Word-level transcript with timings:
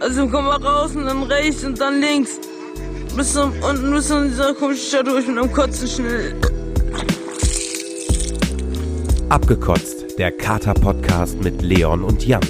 Also 0.00 0.28
komm 0.28 0.44
mal 0.46 0.62
raus 0.62 0.94
und 0.94 1.06
dann 1.06 1.22
rechts 1.24 1.64
und 1.64 1.80
dann 1.80 2.00
links. 2.00 2.38
Bis 3.16 3.32
zum, 3.32 3.52
unten 3.62 3.92
bis 3.92 4.08
zu 4.08 4.24
dieser 4.24 4.54
komischen 4.54 4.86
Stadt 4.88 5.06
durch 5.06 5.26
mit 5.26 5.38
einem 5.38 5.52
Kotzen 5.52 5.88
schnell. 5.88 6.34
Abgekotzt, 9.28 10.18
der 10.18 10.32
Kater-Podcast 10.32 11.42
mit 11.42 11.62
Leon 11.62 12.02
und 12.02 12.26
Jan. 12.26 12.42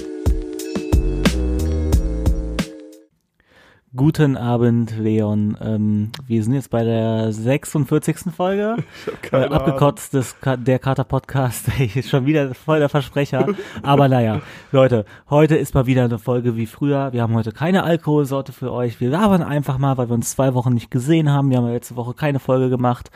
Guten 3.96 4.36
Abend, 4.36 4.98
Leon. 4.98 5.56
Ähm, 5.60 6.10
wir 6.26 6.42
sind 6.42 6.54
jetzt 6.54 6.70
bei 6.70 6.82
der 6.82 7.32
46. 7.32 8.32
Folge. 8.36 8.76
Äh, 9.32 9.46
abgekotzt 9.46 10.14
des 10.14 10.40
Ka 10.40 10.56
der 10.56 10.78
Kater 10.78 11.04
Podcast. 11.04 11.68
Hey, 11.76 12.02
schon 12.02 12.26
wieder 12.26 12.54
voll 12.54 12.78
der 12.78 12.88
Versprecher. 12.88 13.46
Aber 13.82 14.08
naja, 14.08 14.42
Leute, 14.70 15.04
heute 15.28 15.56
ist 15.56 15.74
mal 15.74 15.86
wieder 15.86 16.04
eine 16.04 16.18
Folge 16.18 16.56
wie 16.56 16.66
früher. 16.66 17.12
Wir 17.12 17.22
haben 17.22 17.34
heute 17.34 17.52
keine 17.52 17.82
Alkoholsorte 17.82 18.52
für 18.52 18.72
euch. 18.72 19.00
Wir 19.00 19.10
labern 19.10 19.42
einfach 19.42 19.78
mal, 19.78 19.96
weil 19.96 20.08
wir 20.08 20.14
uns 20.14 20.30
zwei 20.30 20.54
Wochen 20.54 20.74
nicht 20.74 20.90
gesehen 20.90 21.30
haben. 21.30 21.50
Wir 21.50 21.58
haben 21.58 21.68
letzte 21.68 21.96
Woche 21.96 22.14
keine 22.14 22.38
Folge 22.38 22.70
gemacht. 22.70 23.10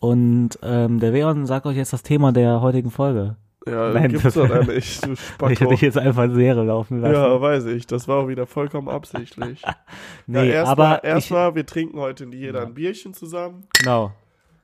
Und 0.00 0.58
ähm, 0.62 1.00
der 1.00 1.12
Leon 1.12 1.46
sagt 1.46 1.66
euch 1.66 1.76
jetzt 1.76 1.92
das 1.92 2.02
Thema 2.02 2.32
der 2.32 2.60
heutigen 2.60 2.90
Folge. 2.90 3.36
Ja, 3.66 3.92
Nein, 3.92 4.10
gibt's 4.10 4.34
doch 4.34 4.48
da 4.48 4.62
nicht, 4.62 5.06
du 5.06 5.16
Spacko. 5.16 5.52
Ich 5.52 5.60
hätte 5.60 5.70
dich 5.70 5.80
jetzt 5.80 5.98
einfach 5.98 6.30
Serie 6.30 6.62
laufen 6.62 7.00
lassen. 7.00 7.14
ja, 7.14 7.40
weiß 7.40 7.66
ich. 7.66 7.86
Das 7.86 8.08
war 8.08 8.18
auch 8.18 8.28
wieder 8.28 8.46
vollkommen 8.46 8.88
absichtlich. 8.88 9.62
nee, 10.26 10.52
ja, 10.52 10.64
aber 10.64 11.02
erstmal, 11.02 11.50
ich, 11.50 11.54
wir 11.54 11.66
trinken 11.66 11.98
heute 11.98 12.26
jeder 12.26 12.62
ein 12.62 12.74
Bierchen 12.74 13.14
zusammen. 13.14 13.64
genau. 13.72 14.12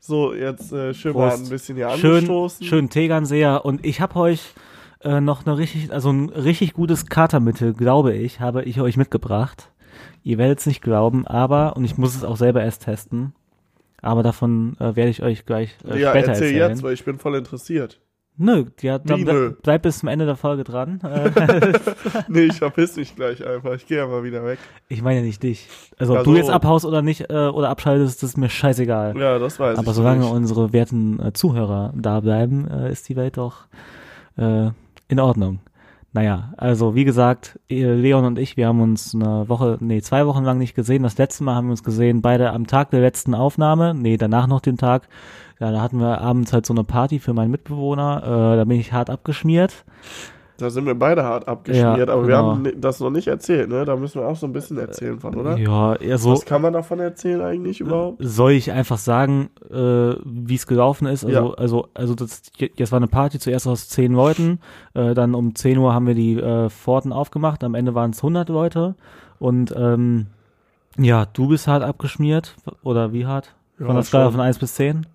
So, 0.02 0.32
jetzt 0.32 0.72
äh, 0.72 0.94
schön 0.94 1.12
Prost. 1.12 1.38
mal 1.38 1.44
ein 1.44 1.50
bisschen 1.50 1.76
hier 1.76 1.90
schön, 1.90 2.12
angestoßen. 2.12 2.66
schön 2.66 2.88
Tegernseher 2.88 3.66
und 3.66 3.84
ich 3.84 4.00
habe 4.00 4.16
euch 4.16 4.54
äh, 5.02 5.20
noch 5.20 5.44
eine 5.44 5.58
richtig, 5.58 5.92
also 5.92 6.10
ein 6.10 6.30
richtig 6.30 6.72
gutes 6.72 7.06
Katermittel, 7.06 7.74
glaube 7.74 8.14
ich, 8.14 8.40
habe 8.40 8.62
ich 8.64 8.80
euch 8.80 8.96
mitgebracht. 8.96 9.70
Ihr 10.22 10.38
werdet 10.38 10.60
es 10.60 10.66
nicht 10.66 10.80
glauben, 10.80 11.26
aber, 11.26 11.76
und 11.76 11.84
ich 11.84 11.98
muss 11.98 12.16
es 12.16 12.24
auch 12.24 12.38
selber 12.38 12.62
erst 12.62 12.84
testen, 12.84 13.34
aber 14.00 14.22
davon 14.22 14.74
äh, 14.78 14.96
werde 14.96 15.10
ich 15.10 15.22
euch 15.22 15.44
gleich 15.44 15.76
äh, 15.86 16.00
ja, 16.00 16.10
später 16.10 16.28
erzähl 16.28 16.46
erzählen. 16.46 16.70
jetzt, 16.70 16.82
weil 16.82 16.94
ich 16.94 17.04
bin 17.04 17.18
voll 17.18 17.36
interessiert. 17.36 18.00
Nö, 18.42 18.64
ja, 18.80 18.98
dann 18.98 19.26
ble 19.26 19.54
bleib 19.62 19.82
bis 19.82 19.98
zum 19.98 20.08
Ende 20.08 20.24
der 20.24 20.36
Folge 20.36 20.64
dran. 20.64 21.00
Äh, 21.10 21.72
nee, 22.28 22.44
ich 22.44 22.58
verpiss 22.58 22.96
mich 22.96 23.16
gleich 23.16 23.44
einfach. 23.46 23.72
Ich 23.74 23.86
gehe 23.86 23.98
ja 23.98 24.06
mal 24.06 24.22
wieder 24.22 24.44
weg. 24.44 24.58
ich 24.88 25.02
meine 25.02 25.20
ja 25.20 25.26
nicht 25.26 25.42
dich. 25.42 25.68
Also 25.98 26.14
Ja, 26.14 26.20
ob 26.20 26.24
du 26.24 26.36
jetzt 26.36 26.48
abhaust 26.48 26.84
oder 26.84 27.02
nicht 27.02 27.30
äh, 27.30 27.48
oder 27.48 27.68
abschaltest, 27.68 28.22
das 28.22 28.30
ist 28.30 28.36
mir 28.36 28.48
scheißegal. 28.48 29.16
Ja, 29.18 29.38
das 29.38 29.58
weiß 29.58 29.74
ich. 29.74 29.78
Aber 29.78 29.92
solange 29.92 30.20
nicht. 30.20 30.32
unsere 30.32 30.72
werten 30.72 31.20
äh, 31.20 31.32
Zuhörer 31.32 31.92
da 31.96 32.20
bleiben, 32.20 32.68
äh, 32.68 32.90
ist 32.92 33.08
die 33.08 33.16
Welt 33.16 33.36
doch 33.36 33.66
äh, 34.36 34.70
in 35.08 35.20
Ordnung. 35.20 35.60
Naja, 36.12 36.52
also 36.56 36.96
wie 36.96 37.04
gesagt, 37.04 37.60
Leon 37.68 38.24
und 38.24 38.38
ich, 38.38 38.56
wir 38.56 38.66
haben 38.66 38.80
uns 38.80 39.14
eine 39.14 39.48
Woche, 39.48 39.78
nee, 39.80 40.00
zwei 40.02 40.26
Wochen 40.26 40.42
lang 40.42 40.58
nicht 40.58 40.74
gesehen. 40.74 41.04
Das 41.04 41.18
letzte 41.18 41.44
Mal 41.44 41.54
haben 41.54 41.68
wir 41.68 41.72
uns 41.72 41.84
gesehen, 41.84 42.20
beide 42.20 42.50
am 42.50 42.66
Tag 42.66 42.90
der 42.90 43.00
letzten 43.00 43.32
Aufnahme, 43.32 43.94
nee, 43.94 44.16
danach 44.16 44.48
noch 44.48 44.60
den 44.60 44.76
Tag. 44.76 45.08
Ja, 45.60 45.70
da 45.70 45.80
hatten 45.80 46.00
wir 46.00 46.20
abends 46.20 46.52
halt 46.52 46.66
so 46.66 46.72
eine 46.72 46.84
Party 46.84 47.20
für 47.20 47.32
meinen 47.32 47.50
Mitbewohner. 47.50 48.22
Äh, 48.24 48.56
da 48.56 48.64
bin 48.64 48.80
ich 48.80 48.92
hart 48.92 49.10
abgeschmiert. 49.10 49.84
Da 50.60 50.70
sind 50.70 50.86
wir 50.86 50.94
beide 50.94 51.24
hart 51.24 51.48
abgeschmiert, 51.48 52.08
Ja, 52.08 52.14
aber 52.14 52.22
wir 52.28 52.36
genau. 52.36 52.50
haben 52.52 52.62
ni- 52.62 52.74
das 52.78 53.00
noch 53.00 53.10
nicht 53.10 53.26
erzählt, 53.28 53.68
ne? 53.70 53.84
Da 53.84 53.96
müssen 53.96 54.20
wir 54.20 54.28
auch 54.28 54.36
so 54.36 54.46
ein 54.46 54.52
bisschen 54.52 54.78
erzählen 54.78 55.18
von, 55.18 55.34
oder? 55.34 55.56
Ja, 55.56 55.94
eher 55.96 56.18
so. 56.18 56.32
Was 56.32 56.44
kann 56.44 56.60
man 56.62 56.72
davon 56.72 57.00
erzählen 57.00 57.40
eigentlich 57.40 57.80
überhaupt? 57.80 58.18
Soll 58.20 58.52
ich 58.52 58.70
einfach 58.72 58.98
sagen, 58.98 59.50
äh, 59.70 60.14
wie 60.24 60.54
es 60.54 60.66
gelaufen 60.66 61.06
ist? 61.06 61.24
Also, 61.24 61.36
Ja. 61.48 61.54
also, 61.54 61.88
also 61.94 62.14
das, 62.14 62.42
jetzt 62.58 62.92
war 62.92 62.98
eine 62.98 63.06
Party 63.08 63.38
zuerst 63.38 63.66
aus 63.66 63.88
zehn 63.88 64.12
Leuten, 64.12 64.60
äh, 64.94 65.14
dann 65.14 65.34
um 65.34 65.54
10 65.54 65.78
Uhr 65.78 65.94
haben 65.94 66.06
wir 66.06 66.14
die 66.14 66.34
äh, 66.38 66.68
Pforten 66.68 67.12
aufgemacht, 67.12 67.64
am 67.64 67.74
Ende 67.74 67.94
waren 67.94 68.10
es 68.10 68.18
100 68.18 68.48
Leute 68.50 68.94
und 69.38 69.74
ähm, 69.76 70.26
ja, 70.98 71.24
du 71.26 71.48
bist 71.48 71.66
hart 71.68 71.82
abgeschmiert 71.82 72.56
oder 72.82 73.12
wie 73.12 73.24
hart? 73.24 73.54
Von 73.78 73.86
Ja, 73.88 73.94
der 73.94 74.02
Skala 74.02 74.30
von 74.30 74.40
1 74.40 74.58
bis 74.58 74.74
10? 74.74 75.06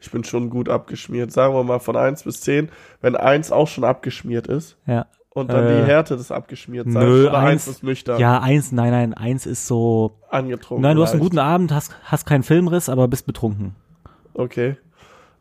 Ich 0.00 0.10
bin 0.10 0.24
schon 0.24 0.50
gut 0.50 0.68
abgeschmiert. 0.68 1.32
Sagen 1.32 1.54
wir 1.54 1.64
mal 1.64 1.78
von 1.80 1.96
1 1.96 2.24
bis 2.24 2.40
10, 2.42 2.68
wenn 3.00 3.16
1 3.16 3.50
auch 3.52 3.66
schon 3.68 3.84
abgeschmiert 3.84 4.46
ist 4.46 4.76
Ja. 4.86 5.06
und 5.30 5.50
dann 5.50 5.64
Äh, 5.66 5.80
die 5.82 5.86
Härte 5.86 6.16
des 6.16 6.30
Abgeschmiertseins 6.30 6.94
nö, 7.04 7.28
oder 7.28 7.38
eins- 7.38 7.66
1 7.66 7.76
ist 7.76 7.82
nüchtern 7.82 8.20
Ja, 8.20 8.40
eins, 8.40 8.72
nein, 8.72 8.90
nein, 8.90 9.14
eins 9.14 9.46
ist 9.46 9.66
so, 9.66 10.18
angetrunken. 10.30 10.82
nein, 10.82 10.96
du 10.96 11.02
hast 11.02 11.12
einen 11.12 11.20
guten 11.20 11.38
Abend, 11.38 11.72
hast, 11.72 11.94
hast 12.04 12.26
keinen 12.26 12.42
Filmriss, 12.42 12.88
aber 12.88 13.08
bist 13.08 13.26
betrunken. 13.26 13.74
Okay. 14.34 14.76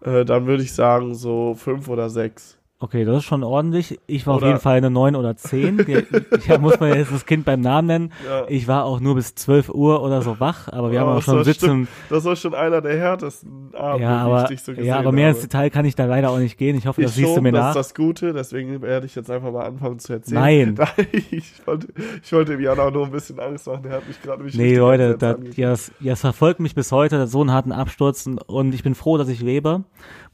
Äh, 0.03 0.23
dann 0.25 0.45
würde 0.47 0.63
ich 0.63 0.73
sagen 0.73 1.15
so 1.15 1.53
5 1.55 1.87
oder 1.89 2.09
6. 2.09 2.57
Okay, 2.85 3.03
das 3.03 3.17
ist 3.17 3.23
schon 3.23 3.43
ordentlich. 3.43 3.99
Ich 4.05 4.27
war 4.27 4.35
auf 4.35 4.41
Oder- 4.41 4.49
jeden 4.49 4.59
Fall 4.59 4.77
eine 4.77 4.91
9 4.91 5.15
oder 5.15 5.35
10. 5.35 5.79
Ich, 5.87 6.47
ich 6.49 6.59
muss 6.59 6.79
man 6.79 6.93
jetzt 6.95 7.11
das 7.11 7.25
Kind 7.25 7.45
beim 7.45 7.61
Namen 7.61 7.87
nennen. 7.87 8.13
Ja. 8.27 8.43
Ich 8.47 8.67
war 8.67 8.85
auch 8.85 8.99
nur 8.99 9.15
bis 9.15 9.33
12 9.33 9.69
Uhr 9.69 10.03
oder 10.03 10.21
so 10.21 10.39
wach, 10.39 10.67
aber 10.71 10.91
wir 10.91 10.99
haben 10.99 11.09
Oh, 11.09 11.17
auch 11.17 11.21
schon 11.23 11.37
das 11.37 11.47
sitzen. 11.47 11.87
Das 12.09 12.23
war 12.25 12.35
schon 12.35 12.53
einer 12.53 12.81
der 12.81 12.97
härtesten 12.97 13.73
Abende, 13.73 14.03
Ja, 14.03 14.23
die 14.25 14.31
aber, 14.31 14.51
ich 14.51 14.61
so 14.61 14.71
gesehen 14.73 14.85
ja, 14.85 14.99
aber 14.99 15.11
mehr 15.11 15.29
ins 15.29 15.39
habe. 15.39 15.47
Detail 15.47 15.69
kann 15.71 15.85
ich 15.85 15.95
da 15.95 16.05
leider 16.05 16.29
auch 16.29 16.37
nicht 16.37 16.57
gehen. 16.59 16.77
Ich 16.77 16.85
hoffe, 16.85 17.01
das 17.01 17.11
Ich 17.11 17.17
siehst 17.17 17.29
du 17.29 17.33
schon, 17.35 17.43
mir 17.43 17.51
das 17.51 17.61
nach. 17.61 17.69
ist 17.69 17.75
das 17.75 17.95
Gute, 17.95 18.33
deswegen 18.33 18.81
werde 18.83 19.05
ich 19.07 19.15
jetzt 19.15 19.31
einfach 19.31 19.51
mal 19.51 19.65
anfangen 19.65 19.97
zu 19.97 20.13
erzählen. 20.13 20.75
Nein. 20.77 20.87
ich 21.31 21.53
wollte, 21.65 21.87
ich 22.23 22.31
wollte 22.33 22.53
ihm 22.53 22.59
ja 22.61 22.73
auch 22.73 22.91
nur 22.91 23.05
ein 23.05 23.11
bisschen 23.11 23.39
Angst 23.39 23.65
machen, 23.67 23.81
der 23.83 23.93
hat 23.93 24.07
mich 24.07 24.21
gerade 24.21 24.37
nämlich 24.37 24.55
Nee, 24.55 24.77
Leute, 24.77 25.13
entsetzt 25.13 25.47
das, 25.49 25.57
ja, 25.57 25.69
das, 25.69 25.91
ja, 25.99 26.15
verfolgt 26.15 26.59
mich 26.59 26.75
bis 26.75 26.91
heute, 26.91 27.25
so 27.27 27.41
einen 27.41 27.51
harten 27.51 27.71
Absturz 27.71 28.25
und, 28.27 28.37
und 28.37 28.73
ich 28.75 28.83
bin 28.83 28.93
froh, 28.95 29.17
dass 29.17 29.27
ich 29.29 29.41
lebe. 29.41 29.83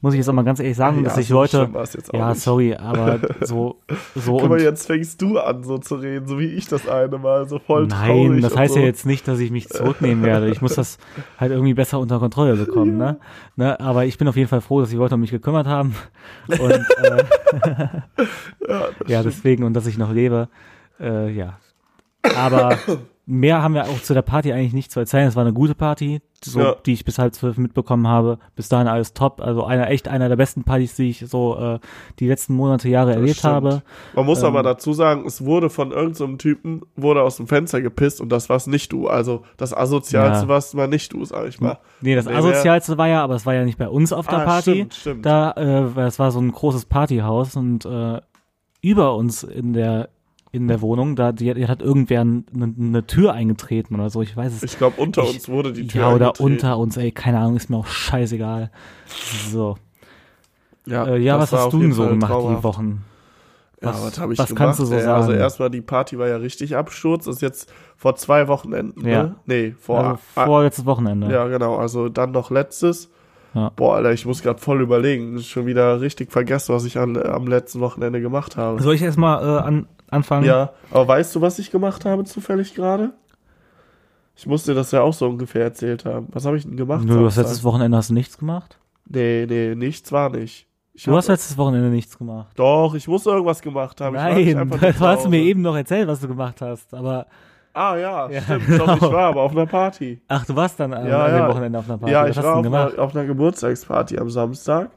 Muss 0.00 0.14
ich 0.14 0.18
jetzt 0.18 0.28
auch 0.28 0.32
mal 0.32 0.42
ganz 0.42 0.58
ehrlich 0.58 0.76
sagen, 0.76 0.96
Ja, 0.98 1.04
dass 1.04 1.16
ich 1.16 1.28
Leute, 1.28 1.68
ja, 2.12 2.30
nicht. 2.30 2.41
Sorry, 2.42 2.74
aber 2.74 3.20
so, 3.40 3.76
so 4.14 4.38
Guck 4.38 4.48
mal, 4.48 4.58
und, 4.58 4.62
jetzt 4.62 4.86
fängst 4.86 5.20
du 5.22 5.38
an, 5.38 5.64
so 5.64 5.78
zu 5.78 5.96
reden, 5.96 6.26
so 6.26 6.38
wie 6.38 6.46
ich 6.46 6.66
das 6.66 6.88
eine 6.88 7.18
Mal, 7.18 7.48
so 7.48 7.58
voll 7.58 7.86
Nein, 7.86 8.08
traurig 8.08 8.42
das 8.42 8.56
heißt 8.56 8.74
so. 8.74 8.80
ja 8.80 8.86
jetzt 8.86 9.06
nicht, 9.06 9.26
dass 9.28 9.38
ich 9.38 9.50
mich 9.50 9.68
zurücknehmen 9.68 10.24
werde. 10.24 10.50
Ich 10.50 10.60
muss 10.60 10.74
das 10.74 10.98
halt 11.38 11.52
irgendwie 11.52 11.74
besser 11.74 11.98
unter 11.98 12.18
Kontrolle 12.18 12.56
bekommen, 12.56 12.96
ne? 12.98 13.18
ne? 13.56 13.78
Aber 13.80 14.04
ich 14.04 14.18
bin 14.18 14.28
auf 14.28 14.36
jeden 14.36 14.48
Fall 14.48 14.60
froh, 14.60 14.80
dass 14.80 14.90
die 14.90 14.96
Leute 14.96 15.14
um 15.14 15.20
mich 15.20 15.30
gekümmert 15.30 15.66
haben. 15.66 15.94
Und 16.48 16.60
äh, 16.70 17.24
Ja, 18.68 18.88
ja, 19.06 19.22
deswegen 19.22 19.64
und 19.64 19.74
dass 19.74 19.86
ich 19.86 19.98
noch 19.98 20.12
lebe. 20.12 20.48
Äh, 21.00 21.30
ja. 21.30 21.58
Aber 22.36 22.78
mehr 23.24 23.62
haben 23.62 23.74
wir 23.74 23.84
auch 23.84 24.02
zu 24.02 24.14
der 24.14 24.22
Party 24.22 24.52
eigentlich 24.52 24.72
nicht 24.72 24.90
zu 24.90 24.98
erzählen. 25.00 25.28
Es 25.28 25.36
war 25.36 25.44
eine 25.44 25.52
gute 25.52 25.76
Party, 25.76 26.20
so, 26.44 26.58
Ja. 26.60 26.74
die 26.84 26.92
ich 26.92 27.04
bis 27.04 27.18
halb 27.18 27.34
zwölf 27.34 27.56
mitbekommen 27.56 28.08
habe. 28.08 28.38
Bis 28.56 28.68
dahin 28.68 28.88
alles 28.88 29.14
top. 29.14 29.40
Also 29.40 29.62
einer, 29.64 29.88
echt 29.90 30.08
einer 30.08 30.28
der 30.28 30.34
besten 30.34 30.64
Partys, 30.64 30.96
die 30.96 31.10
ich 31.10 31.20
so 31.28 31.56
äh, 31.56 31.78
die 32.18 32.26
letzten 32.26 32.54
Monate, 32.54 32.88
Jahre 32.88 33.14
erlebt 33.14 33.38
stimmt. 33.38 33.54
habe. 33.54 33.82
Man 34.16 34.26
muss 34.26 34.40
ähm, 34.40 34.46
aber 34.46 34.64
dazu 34.64 34.92
sagen, 34.92 35.24
es 35.24 35.44
wurde 35.44 35.70
von 35.70 35.92
irgendeinem 35.92 36.32
so 36.32 36.36
Typen, 36.36 36.82
wurde 36.96 37.22
aus 37.22 37.36
dem 37.36 37.46
Fenster 37.46 37.80
gepisst 37.80 38.20
und 38.20 38.30
das 38.30 38.48
war's 38.48 38.66
nicht 38.66 38.90
du. 38.92 39.06
Also 39.06 39.42
das 39.56 39.72
Asozialste 39.72 40.44
Ja. 40.44 40.48
war's 40.48 40.74
mal 40.74 40.88
nicht 40.88 41.12
du, 41.12 41.24
sag 41.24 41.46
ich 41.46 41.60
mal. 41.60 41.78
Nee, 42.00 42.16
das 42.16 42.26
Nee, 42.26 42.34
Asozialste 42.34 42.98
war 42.98 43.06
ja, 43.06 43.22
aber 43.22 43.36
es 43.36 43.46
war 43.46 43.54
ja 43.54 43.64
nicht 43.64 43.78
bei 43.78 43.88
uns 43.88 44.12
auf 44.12 44.26
der 44.26 44.38
Ah, 44.40 44.44
Party. 44.44 44.72
stimmt, 44.72 44.94
stimmt. 44.94 45.26
Da, 45.26 45.52
äh, 45.52 46.00
es 46.00 46.18
war 46.18 46.32
so 46.32 46.40
ein 46.40 46.50
großes 46.50 46.86
Partyhaus 46.86 47.54
und 47.54 47.84
äh, 47.84 48.20
über 48.80 49.14
uns 49.14 49.44
in 49.44 49.74
der 49.74 50.08
in 50.54 50.68
der 50.68 50.82
Wohnung, 50.82 51.16
da 51.16 51.32
die, 51.32 51.52
die 51.54 51.66
hat 51.66 51.80
irgendwer 51.82 52.20
eine, 52.20 52.44
eine 52.54 53.06
Tür 53.06 53.32
eingetreten 53.32 53.94
oder 53.94 54.10
so, 54.10 54.20
ich 54.22 54.36
weiß 54.36 54.52
es 54.52 54.62
Ich 54.62 54.76
glaube, 54.78 55.00
unter 55.00 55.22
Ich- 55.24 55.34
uns 55.34 55.48
wurde 55.48 55.72
die 55.72 55.86
Tür 55.86 56.00
Ja, 56.02 56.12
oder 56.12 56.26
eingetreten. 56.26 56.52
unter 56.52 56.78
uns, 56.78 56.96
ey, 56.98 57.10
keine 57.10 57.38
Ahnung, 57.38 57.56
ist 57.56 57.70
mir 57.70 57.78
auch 57.78 57.86
scheißegal. 57.86 58.70
So. 59.50 59.76
Ja, 60.86 61.06
äh, 61.06 61.18
ja 61.18 61.38
was 61.38 61.52
hast 61.52 61.72
du 61.72 61.80
denn 61.80 61.92
so 61.92 62.02
Fall 62.02 62.10
gemacht 62.12 62.30
die 62.30 62.34
traumhaft. 62.34 62.64
Wochen? 62.64 63.04
Ja, 63.80 63.88
Was- 63.88 64.04
was, 64.06 64.18
habe 64.20 64.32
ich 64.34 64.38
was 64.38 64.48
gemacht? 64.48 64.58
kannst 64.64 64.80
du 64.80 64.84
so 64.84 64.94
ey? 64.94 65.04
Also 65.06 65.28
sagen? 65.28 65.40
erstmal, 65.40 65.70
die 65.70 65.80
Party 65.80 66.18
war 66.18 66.28
ja 66.28 66.36
richtig 66.36 66.76
Absturz. 66.76 67.24
Das 67.24 67.36
ist 67.36 67.40
jetzt 67.42 67.72
vor 67.96 68.14
zwei 68.16 68.46
Wochenenden, 68.48 69.08
Ja. 69.08 69.22
ne? 69.24 69.34
Nee, 69.46 69.74
vor... 69.80 70.00
also 70.00 70.18
vorletztes 70.34 70.84
Wochenende. 70.86 71.32
ja, 71.32 71.46
genau. 71.48 71.76
Also 71.76 72.08
dann 72.08 72.30
noch 72.32 72.50
letztes. 72.50 73.10
Ja. 73.54 73.70
Boah, 73.76 73.96
Alter, 73.96 74.12
ich 74.12 74.24
muss 74.26 74.42
gerade 74.42 74.58
voll 74.60 74.80
überlegen. 74.82 75.38
Schon 75.40 75.66
wieder 75.66 76.00
richtig 76.00 76.30
vergessen, 76.32 76.74
was 76.74 76.84
ich 76.84 76.98
an, 76.98 77.16
am 77.22 77.46
letzten 77.46 77.80
Wochenende 77.80 78.20
gemacht 78.20 78.56
habe. 78.56 78.82
Soll 78.82 78.94
ich 78.94 79.02
erstmal 79.02 79.42
äh, 79.44 79.60
an, 79.62 79.86
anfangen? 80.12 80.44
Ja, 80.46 80.72
aber 80.90 81.08
weißt 81.08 81.34
du, 81.34 81.40
was 81.40 81.58
ich 81.58 81.70
gemacht 81.70 82.04
habe 82.04 82.24
zufällig 82.24 82.74
gerade? 82.74 83.10
Ich 84.34 84.46
musste 84.46 84.74
das 84.74 84.90
ja 84.92 85.02
auch 85.02 85.12
so 85.12 85.28
ungefähr 85.28 85.62
erzählt 85.64 86.04
haben. 86.04 86.28
Was 86.32 86.46
habe 86.46 86.56
ich 86.56 86.64
denn 86.64 86.76
gemacht? 86.76 87.04
Du 87.06 87.24
hast 87.26 87.36
letztes 87.36 87.64
Wochenende 87.64 87.96
hast 87.96 88.10
du 88.10 88.14
nichts 88.14 88.38
gemacht? 88.38 88.78
Nee, 89.08 89.46
nee, 89.48 89.74
nichts 89.74 90.10
war 90.12 90.30
nicht. 90.30 90.66
Ich 90.94 91.04
Du 91.04 91.16
hast 91.16 91.28
letztes 91.28 91.56
Wochenende 91.58 91.88
nichts 91.88 92.16
gemacht. 92.18 92.48
Doch, 92.56 92.94
ich 92.94 93.06
muss 93.08 93.24
irgendwas 93.26 93.60
gemacht 93.62 94.00
haben. 94.00 94.14
Nein, 94.14 94.68
du 94.70 95.00
hast 95.00 95.28
mir 95.28 95.40
eben 95.40 95.62
noch 95.62 95.76
erzählt, 95.76 96.06
was 96.08 96.20
du 96.20 96.28
gemacht 96.28 96.60
hast, 96.60 96.92
aber 96.94 97.26
Ah 97.74 97.96
ja, 97.96 98.28
Ja, 98.30 98.42
stimmt. 98.42 98.66
genau. 98.66 98.86
Doch, 98.86 98.96
ich 98.96 99.02
war 99.02 99.28
aber 99.28 99.42
auf 99.42 99.52
einer 99.52 99.66
Party. 99.66 100.20
ach, 100.28 100.44
du 100.44 100.54
warst 100.54 100.78
dann 100.78 100.92
äh, 100.92 101.08
Ja, 101.08 101.24
an 101.24 101.30
dem 101.32 101.38
ja. 101.38 101.48
Wochenende 101.48 101.78
auf 101.78 101.86
einer 101.88 101.98
Party. 101.98 102.12
Ja, 102.12 102.22
was 102.24 102.30
ich 102.30 102.36
hast 102.36 102.44
war 102.44 102.52
auf 102.52 102.58
einer, 102.58 102.64
gemacht? 102.64 102.98
auf 102.98 103.16
einer 103.16 103.24
Geburtstagsparty 103.24 104.18
am 104.18 104.28
Samstag. 104.30 104.90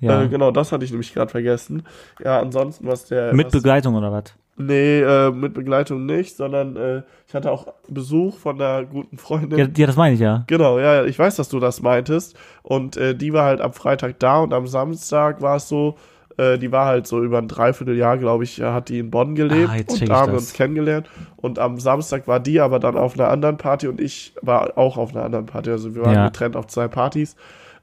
Ja. 0.00 0.22
Äh, 0.22 0.28
genau, 0.28 0.50
das 0.50 0.72
hatte 0.72 0.84
ich 0.84 0.90
nämlich 0.90 1.12
gerade 1.12 1.30
vergessen. 1.30 1.82
Ja, 2.24 2.40
ansonsten 2.40 2.86
was 2.86 3.04
der. 3.04 3.34
Mit 3.34 3.46
was, 3.46 3.52
Begleitung 3.52 3.94
oder 3.94 4.10
was? 4.10 4.24
Nee, 4.66 5.00
äh, 5.00 5.30
mit 5.30 5.54
Begleitung 5.54 6.06
nicht, 6.06 6.36
sondern 6.36 6.76
äh, 6.76 7.02
ich 7.28 7.34
hatte 7.34 7.50
auch 7.50 7.66
Besuch 7.88 8.38
von 8.38 8.60
einer 8.60 8.84
guten 8.84 9.18
Freundin. 9.18 9.58
Ja, 9.58 9.66
ja, 9.76 9.86
das 9.86 9.96
meine 9.96 10.14
ich 10.14 10.20
ja. 10.20 10.44
Genau, 10.46 10.78
ja, 10.78 11.04
ich 11.04 11.18
weiß, 11.18 11.36
dass 11.36 11.48
du 11.48 11.60
das 11.60 11.80
meintest. 11.82 12.36
Und 12.62 12.96
äh, 12.96 13.14
die 13.14 13.32
war 13.32 13.44
halt 13.46 13.60
am 13.60 13.72
Freitag 13.72 14.18
da 14.18 14.38
und 14.40 14.52
am 14.52 14.66
Samstag 14.66 15.40
war 15.42 15.56
es 15.56 15.68
so, 15.68 15.96
Äh, 16.38 16.56
die 16.58 16.72
war 16.72 16.86
halt 16.86 17.06
so 17.06 17.22
über 17.22 17.36
ein 17.36 17.46
Dreivierteljahr, 17.46 18.16
glaube 18.16 18.44
ich, 18.44 18.62
hat 18.62 18.88
die 18.88 18.98
in 19.00 19.10
Bonn 19.10 19.34
gelebt 19.34 19.68
Ah, 19.70 19.76
und 19.86 20.08
da 20.08 20.14
haben 20.20 20.32
wir 20.32 20.38
uns 20.38 20.54
kennengelernt. 20.54 21.06
Und 21.36 21.58
am 21.58 21.78
Samstag 21.78 22.26
war 22.26 22.40
die 22.40 22.58
aber 22.58 22.78
dann 22.78 22.96
auf 22.96 23.18
einer 23.18 23.28
anderen 23.28 23.58
Party 23.58 23.86
und 23.86 24.00
ich 24.00 24.32
war 24.40 24.78
auch 24.78 24.96
auf 24.96 25.14
einer 25.14 25.24
anderen 25.26 25.44
Party. 25.44 25.68
Also 25.70 25.94
wir 25.94 26.00
waren 26.02 26.14
Ja. 26.14 26.26
getrennt 26.28 26.56
auf 26.56 26.68
zwei 26.68 26.88
Partys. 26.88 27.36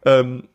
Ähm, 0.03 0.45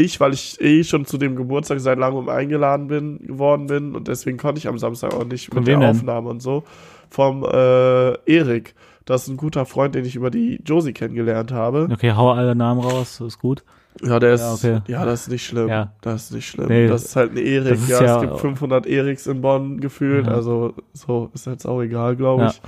ich, 0.00 0.20
weil 0.20 0.32
ich 0.34 0.60
eh 0.60 0.82
schon 0.84 1.04
zu 1.04 1.18
dem 1.18 1.36
Geburtstag 1.36 1.80
seit 1.80 1.98
langem 1.98 2.28
eingeladen 2.28 2.88
bin, 2.88 3.18
geworden 3.26 3.66
bin 3.66 3.94
und 3.94 4.08
deswegen 4.08 4.38
konnte 4.38 4.58
ich 4.58 4.68
am 4.68 4.78
Samstag 4.78 5.14
auch 5.14 5.24
nicht 5.24 5.52
mit 5.54 5.66
der 5.66 5.78
denn? 5.78 5.88
Aufnahme 5.88 6.30
und 6.30 6.40
so. 6.42 6.64
Vom 7.08 7.44
äh, 7.44 8.12
Erik. 8.30 8.74
Das 9.04 9.22
ist 9.22 9.28
ein 9.28 9.36
guter 9.36 9.66
Freund, 9.66 9.94
den 9.94 10.04
ich 10.04 10.14
über 10.14 10.30
die 10.30 10.60
Josie 10.64 10.92
kennengelernt 10.92 11.50
habe. 11.52 11.88
Okay, 11.92 12.12
hau 12.12 12.30
alle 12.30 12.54
Namen 12.54 12.80
raus, 12.80 13.20
ist 13.20 13.38
gut. 13.38 13.64
Ja, 14.02 14.20
der 14.20 14.34
ist, 14.34 14.62
Ja, 14.62 14.70
ja, 14.70 14.76
okay. 14.78 15.04
das 15.04 15.22
ist 15.22 15.28
nicht 15.30 15.44
schlimm. 15.46 15.68
Ja. 15.68 15.92
Das 16.00 16.24
ist 16.24 16.32
nicht 16.32 16.46
schlimm. 16.48 16.68
Nee, 16.68 16.86
das 16.86 17.04
ist 17.06 17.16
halt 17.16 17.32
ein 17.32 17.38
Erik. 17.38 17.78
Ja, 17.88 18.02
ja- 18.04 18.16
es 18.16 18.22
gibt 18.22 18.38
500 18.40 18.86
Eriks 18.86 19.26
in 19.26 19.40
Bonn 19.40 19.80
gefühlt. 19.80 20.26
Ja. 20.26 20.34
Also, 20.34 20.74
so 20.92 21.30
ist 21.34 21.46
jetzt 21.46 21.66
auch 21.66 21.80
egal, 21.82 22.14
glaube 22.14 22.42
Ja. 22.44 22.50
ich. 22.50 22.62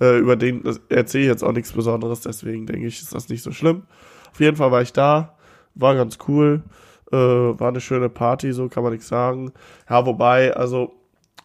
Äh, 0.00 0.18
über 0.18 0.36
den 0.36 0.62
erzähle 0.90 1.24
ich 1.24 1.30
jetzt 1.30 1.42
auch 1.42 1.52
nichts 1.52 1.72
Besonderes, 1.72 2.20
deswegen 2.20 2.66
denke 2.66 2.86
ich, 2.86 3.00
ist 3.00 3.14
das 3.14 3.28
nicht 3.30 3.42
so 3.42 3.50
schlimm. 3.50 3.82
Auf 4.30 4.40
jeden 4.40 4.56
Fall 4.56 4.70
war 4.70 4.82
ich 4.82 4.92
da, 4.92 5.34
war 5.78 5.94
ganz 5.94 6.18
cool. 6.28 6.62
Äh, 7.10 7.16
war 7.16 7.68
eine 7.68 7.80
schöne 7.80 8.10
Party, 8.10 8.52
so 8.52 8.68
kann 8.68 8.82
man 8.82 8.92
nichts 8.92 9.08
sagen. 9.08 9.52
Ja, 9.88 10.04
wobei, 10.04 10.54
also, 10.54 10.92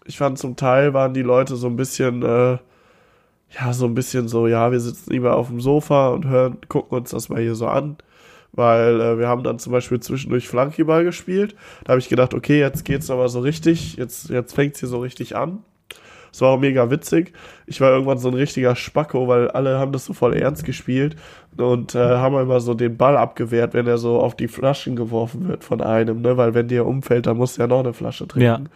ich 0.05 0.17
fand 0.17 0.37
zum 0.37 0.57
Teil 0.57 0.93
waren 0.93 1.13
die 1.13 1.21
Leute 1.21 1.55
so 1.55 1.67
ein 1.67 1.77
bisschen, 1.77 2.21
äh, 2.23 2.57
ja, 3.49 3.71
so 3.71 3.85
ein 3.85 3.93
bisschen 3.93 4.27
so, 4.27 4.47
ja, 4.47 4.71
wir 4.71 4.79
sitzen 4.79 5.11
lieber 5.11 5.35
auf 5.37 5.47
dem 5.47 5.61
Sofa 5.61 6.09
und 6.09 6.25
hören, 6.27 6.57
gucken 6.67 6.97
uns 6.97 7.11
das 7.11 7.29
mal 7.29 7.41
hier 7.41 7.55
so 7.55 7.67
an. 7.67 7.97
Weil 8.51 9.01
äh, 9.01 9.17
wir 9.17 9.27
haben 9.27 9.43
dann 9.43 9.57
zum 9.57 9.71
Beispiel 9.71 9.99
zwischendurch 9.99 10.47
Flankyball 10.47 11.03
gespielt. 11.03 11.55
Da 11.85 11.91
habe 11.91 11.99
ich 11.99 12.09
gedacht, 12.09 12.33
okay, 12.33 12.59
jetzt 12.59 12.85
geht's 12.85 13.09
aber 13.09 13.29
so 13.29 13.39
richtig, 13.39 13.95
jetzt, 13.95 14.29
jetzt 14.29 14.53
fängt's 14.53 14.79
hier 14.79 14.89
so 14.89 14.99
richtig 14.99 15.35
an. 15.35 15.63
Es 16.33 16.41
war 16.41 16.49
auch 16.49 16.59
mega 16.59 16.89
witzig. 16.89 17.31
Ich 17.67 17.79
war 17.79 17.91
irgendwann 17.91 18.17
so 18.17 18.27
ein 18.27 18.33
richtiger 18.33 18.75
Spacko, 18.75 19.27
weil 19.27 19.51
alle 19.51 19.77
haben 19.77 19.91
das 19.91 20.05
so 20.05 20.13
voll 20.13 20.35
ernst 20.35 20.65
gespielt 20.65 21.15
und 21.57 21.93
äh, 21.93 21.99
haben 21.99 22.35
immer 22.37 22.59
so 22.59 22.73
den 22.73 22.97
Ball 22.97 23.15
abgewehrt, 23.17 23.75
wenn 23.75 23.85
er 23.85 23.99
so 23.99 24.19
auf 24.19 24.35
die 24.35 24.47
Flaschen 24.47 24.95
geworfen 24.95 25.47
wird 25.47 25.63
von 25.63 25.79
einem, 25.79 26.21
ne? 26.21 26.35
Weil 26.35 26.55
wenn 26.55 26.67
dir 26.67 26.87
umfällt, 26.87 27.27
dann 27.27 27.37
musst 27.37 27.57
du 27.57 27.61
ja 27.61 27.67
noch 27.67 27.81
eine 27.81 27.93
Flasche 27.93 28.27
trinken. 28.27 28.69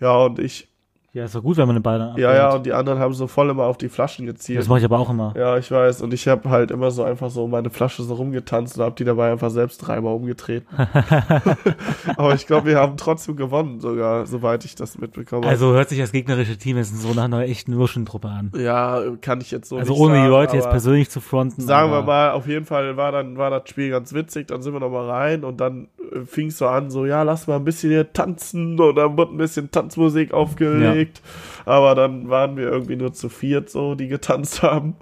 Ja, 0.00 0.16
und 0.16 0.38
ich, 0.38 0.68
Ja, 1.16 1.24
ist 1.24 1.34
doch 1.34 1.42
gut, 1.42 1.56
wenn 1.56 1.66
man 1.66 1.76
den 1.76 1.82
Ball 1.82 1.98
dann 1.98 2.18
ja, 2.18 2.34
ja, 2.34 2.54
und 2.54 2.66
die 2.66 2.74
anderen 2.74 2.98
haben 2.98 3.14
so 3.14 3.26
voll 3.26 3.48
immer 3.48 3.64
auf 3.64 3.78
die 3.78 3.88
Flaschen 3.88 4.26
gezielt. 4.26 4.58
Das 4.58 4.68
mache 4.68 4.80
ich 4.80 4.84
aber 4.84 4.98
auch 4.98 5.08
immer. 5.08 5.32
Ja, 5.34 5.56
ich 5.56 5.70
weiß. 5.70 6.02
Und 6.02 6.12
ich 6.12 6.28
habe 6.28 6.50
halt 6.50 6.70
immer 6.70 6.90
so 6.90 7.04
einfach 7.04 7.30
so 7.30 7.48
meine 7.48 7.70
Flasche 7.70 8.02
so 8.02 8.12
rumgetanzt 8.12 8.76
und 8.76 8.84
habe 8.84 8.94
die 8.96 9.04
dabei 9.04 9.32
einfach 9.32 9.48
selbst 9.48 9.78
dreimal 9.78 10.12
umgetreten. 10.12 10.66
Aber 12.18 12.34
ich 12.34 12.46
glaube, 12.46 12.66
wir 12.66 12.78
haben 12.78 12.98
trotzdem 12.98 13.34
gewonnen, 13.34 13.80
sogar, 13.80 14.26
soweit 14.26 14.66
ich 14.66 14.74
das 14.74 14.98
mitbekomme. 14.98 15.46
Also 15.46 15.72
hört 15.72 15.88
sich 15.88 15.98
das 15.98 16.12
gegnerische 16.12 16.58
Team 16.58 16.76
jetzt 16.76 16.94
so 17.00 17.14
nach 17.14 17.24
einer 17.24 17.44
echten 17.44 17.72
Luschentruppe 17.72 18.28
an. 18.28 18.52
ja, 18.54 19.00
kann 19.22 19.40
ich 19.40 19.50
jetzt 19.50 19.70
so 19.70 19.78
Also 19.78 19.94
ohne 19.94 20.16
die 20.16 20.20
sagen, 20.20 20.30
Leute 20.30 20.56
jetzt 20.56 20.68
persönlich 20.68 21.08
zu 21.08 21.20
fronten. 21.20 21.62
Sagen 21.62 21.92
wir 21.92 22.02
mal, 22.02 22.32
auf 22.32 22.46
jeden 22.46 22.66
Fall 22.66 22.98
war 22.98 23.10
dann 23.10 23.38
war 23.38 23.48
das 23.48 23.70
Spiel 23.70 23.88
ganz 23.88 24.12
witzig. 24.12 24.48
Dann 24.48 24.60
sind 24.60 24.74
wir 24.74 24.80
noch 24.80 24.90
mal 24.90 25.08
rein 25.08 25.44
und 25.44 25.62
dann 25.62 25.88
äh, 26.12 26.26
fing 26.26 26.48
es 26.48 26.58
so 26.58 26.66
an, 26.66 26.90
so 26.90 27.06
ja, 27.06 27.22
lass 27.22 27.46
mal 27.46 27.56
ein 27.56 27.64
bisschen 27.64 27.88
hier 27.90 28.12
tanzen 28.12 28.78
und 28.78 28.96
dann 28.96 29.16
wurde 29.16 29.32
ein 29.32 29.38
bisschen 29.38 29.70
Tanzmusik 29.70 30.34
aufgelegt. 30.34 31.05
Aber 31.64 31.94
dann 31.94 32.28
waren 32.28 32.56
wir 32.56 32.64
irgendwie 32.68 32.96
nur 32.96 33.12
zu 33.12 33.28
viert 33.28 33.70
so, 33.70 33.94
die 33.94 34.08
getanzt 34.08 34.62
haben. 34.62 34.94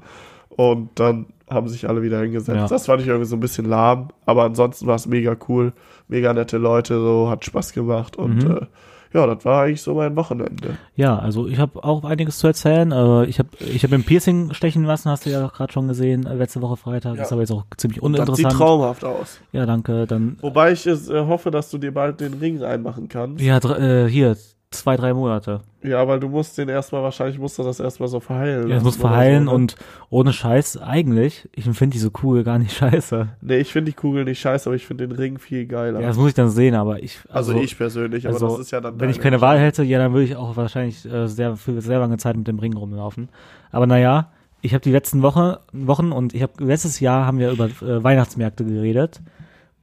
Und 0.50 0.90
dann 1.00 1.26
haben 1.50 1.68
sich 1.68 1.88
alle 1.88 2.02
wieder 2.02 2.20
hingesetzt. 2.20 2.56
Ja. 2.58 2.66
Das 2.68 2.86
fand 2.86 3.02
ich 3.02 3.08
irgendwie 3.08 3.26
so 3.26 3.36
ein 3.36 3.40
bisschen 3.40 3.66
lahm. 3.68 4.08
Aber 4.24 4.44
ansonsten 4.44 4.86
war 4.86 4.94
es 4.94 5.06
mega 5.06 5.36
cool. 5.48 5.72
Mega 6.08 6.32
nette 6.32 6.58
Leute, 6.58 6.98
so 7.00 7.28
hat 7.28 7.44
Spaß 7.44 7.72
gemacht. 7.72 8.16
Und 8.16 8.44
Mhm. 8.44 8.50
äh, 8.50 8.66
ja, 9.12 9.26
das 9.26 9.44
war 9.44 9.62
eigentlich 9.62 9.82
so 9.82 9.94
mein 9.94 10.16
Wochenende. 10.16 10.76
Ja, 10.96 11.18
also 11.18 11.46
ich 11.48 11.58
habe 11.58 11.82
auch 11.84 12.04
einiges 12.04 12.38
zu 12.38 12.46
erzählen. 12.48 12.90
Äh, 12.92 13.24
ich 13.26 13.38
habe 13.38 13.48
ich 13.60 13.82
hab 13.84 13.92
im 13.92 14.02
Piercing 14.04 14.52
stechen 14.54 14.84
lassen, 14.84 15.08
hast 15.10 15.26
du 15.26 15.30
ja 15.30 15.46
gerade 15.48 15.72
schon 15.72 15.86
gesehen, 15.88 16.26
äh, 16.26 16.34
letzte 16.34 16.60
Woche 16.62 16.76
Freitag. 16.76 17.16
Ja. 17.16 17.22
Ist 17.22 17.32
aber 17.32 17.42
jetzt 17.42 17.52
auch 17.52 17.64
ziemlich 17.76 18.00
Das 18.00 18.06
sieht 18.08 18.14
uninteressant. 18.20 18.52
traumhaft 18.54 19.04
aus. 19.04 19.40
Ja, 19.52 19.66
danke. 19.66 20.06
Dann 20.06 20.36
Wobei 20.40 20.72
ich 20.72 20.86
es, 20.86 21.08
äh, 21.08 21.26
hoffe, 21.26 21.50
dass 21.50 21.70
du 21.70 21.78
dir 21.78 21.92
bald 21.92 22.20
den 22.20 22.34
Ring 22.34 22.60
reinmachen 22.62 23.08
kannst. 23.08 23.40
ja, 23.42 23.58
äh, 23.58 24.08
hier 24.08 24.36
zwei, 24.78 24.96
drei 24.96 25.14
Monate. 25.14 25.60
Ja, 25.82 26.06
weil 26.08 26.20
du 26.20 26.28
musst 26.28 26.56
den 26.58 26.68
erstmal, 26.68 27.02
wahrscheinlich 27.02 27.38
musst 27.38 27.58
du 27.58 27.62
das 27.62 27.80
erstmal 27.80 28.08
so 28.08 28.20
verheilen. 28.20 28.62
Ja, 28.62 28.62
es 28.62 28.68
lassen 28.70 28.84
muss 28.84 28.96
verheilen 28.96 29.44
so, 29.44 29.50
ne? 29.50 29.56
und 29.56 29.76
ohne 30.10 30.32
Scheiß 30.32 30.78
eigentlich. 30.78 31.48
Ich 31.52 31.64
finde 31.64 31.92
diese 31.92 32.10
Kugel 32.10 32.44
gar 32.44 32.58
nicht 32.58 32.72
scheiße. 32.76 33.28
Nee, 33.40 33.58
ich 33.58 33.72
finde 33.72 33.90
die 33.90 33.96
Kugel 33.96 34.24
nicht 34.24 34.40
scheiße, 34.40 34.68
aber 34.68 34.76
ich 34.76 34.86
finde 34.86 35.06
den 35.06 35.16
Ring 35.16 35.38
viel 35.38 35.66
geiler. 35.66 36.00
Ja, 36.00 36.08
das 36.08 36.16
muss 36.16 36.28
ich 36.28 36.34
dann 36.34 36.48
sehen, 36.48 36.74
aber 36.74 37.02
ich 37.02 37.18
also, 37.28 37.54
ich 37.60 37.76
persönlich, 37.76 38.26
aber 38.26 38.34
also, 38.34 38.48
das 38.48 38.60
ist 38.60 38.70
ja 38.70 38.80
dann. 38.80 38.98
Wenn 38.98 39.10
ich 39.10 39.20
keine 39.20 39.40
Wahl 39.40 39.58
hätte, 39.58 39.82
ja, 39.82 39.98
dann 39.98 40.12
würde 40.12 40.24
ich 40.24 40.36
auch 40.36 40.56
wahrscheinlich 40.56 41.04
äh, 41.04 41.26
sehr 41.26 41.56
für 41.56 41.80
sehr 41.80 41.98
lange 41.98 42.16
Zeit 42.16 42.36
mit 42.36 42.48
dem 42.48 42.58
Ring 42.58 42.74
rumlaufen. 42.74 43.28
Aber 43.70 43.86
naja, 43.86 44.30
ich 44.62 44.72
habe 44.72 44.80
die 44.80 44.92
letzten 44.92 45.20
Woche, 45.20 45.60
Wochen 45.72 46.12
und 46.12 46.32
ich 46.32 46.42
habe 46.42 46.52
letztes 46.64 46.98
Jahr 46.98 47.26
haben 47.26 47.38
wir 47.38 47.50
über 47.50 47.66
äh, 47.66 48.02
Weihnachtsmärkte 48.02 48.64
geredet. 48.64 49.20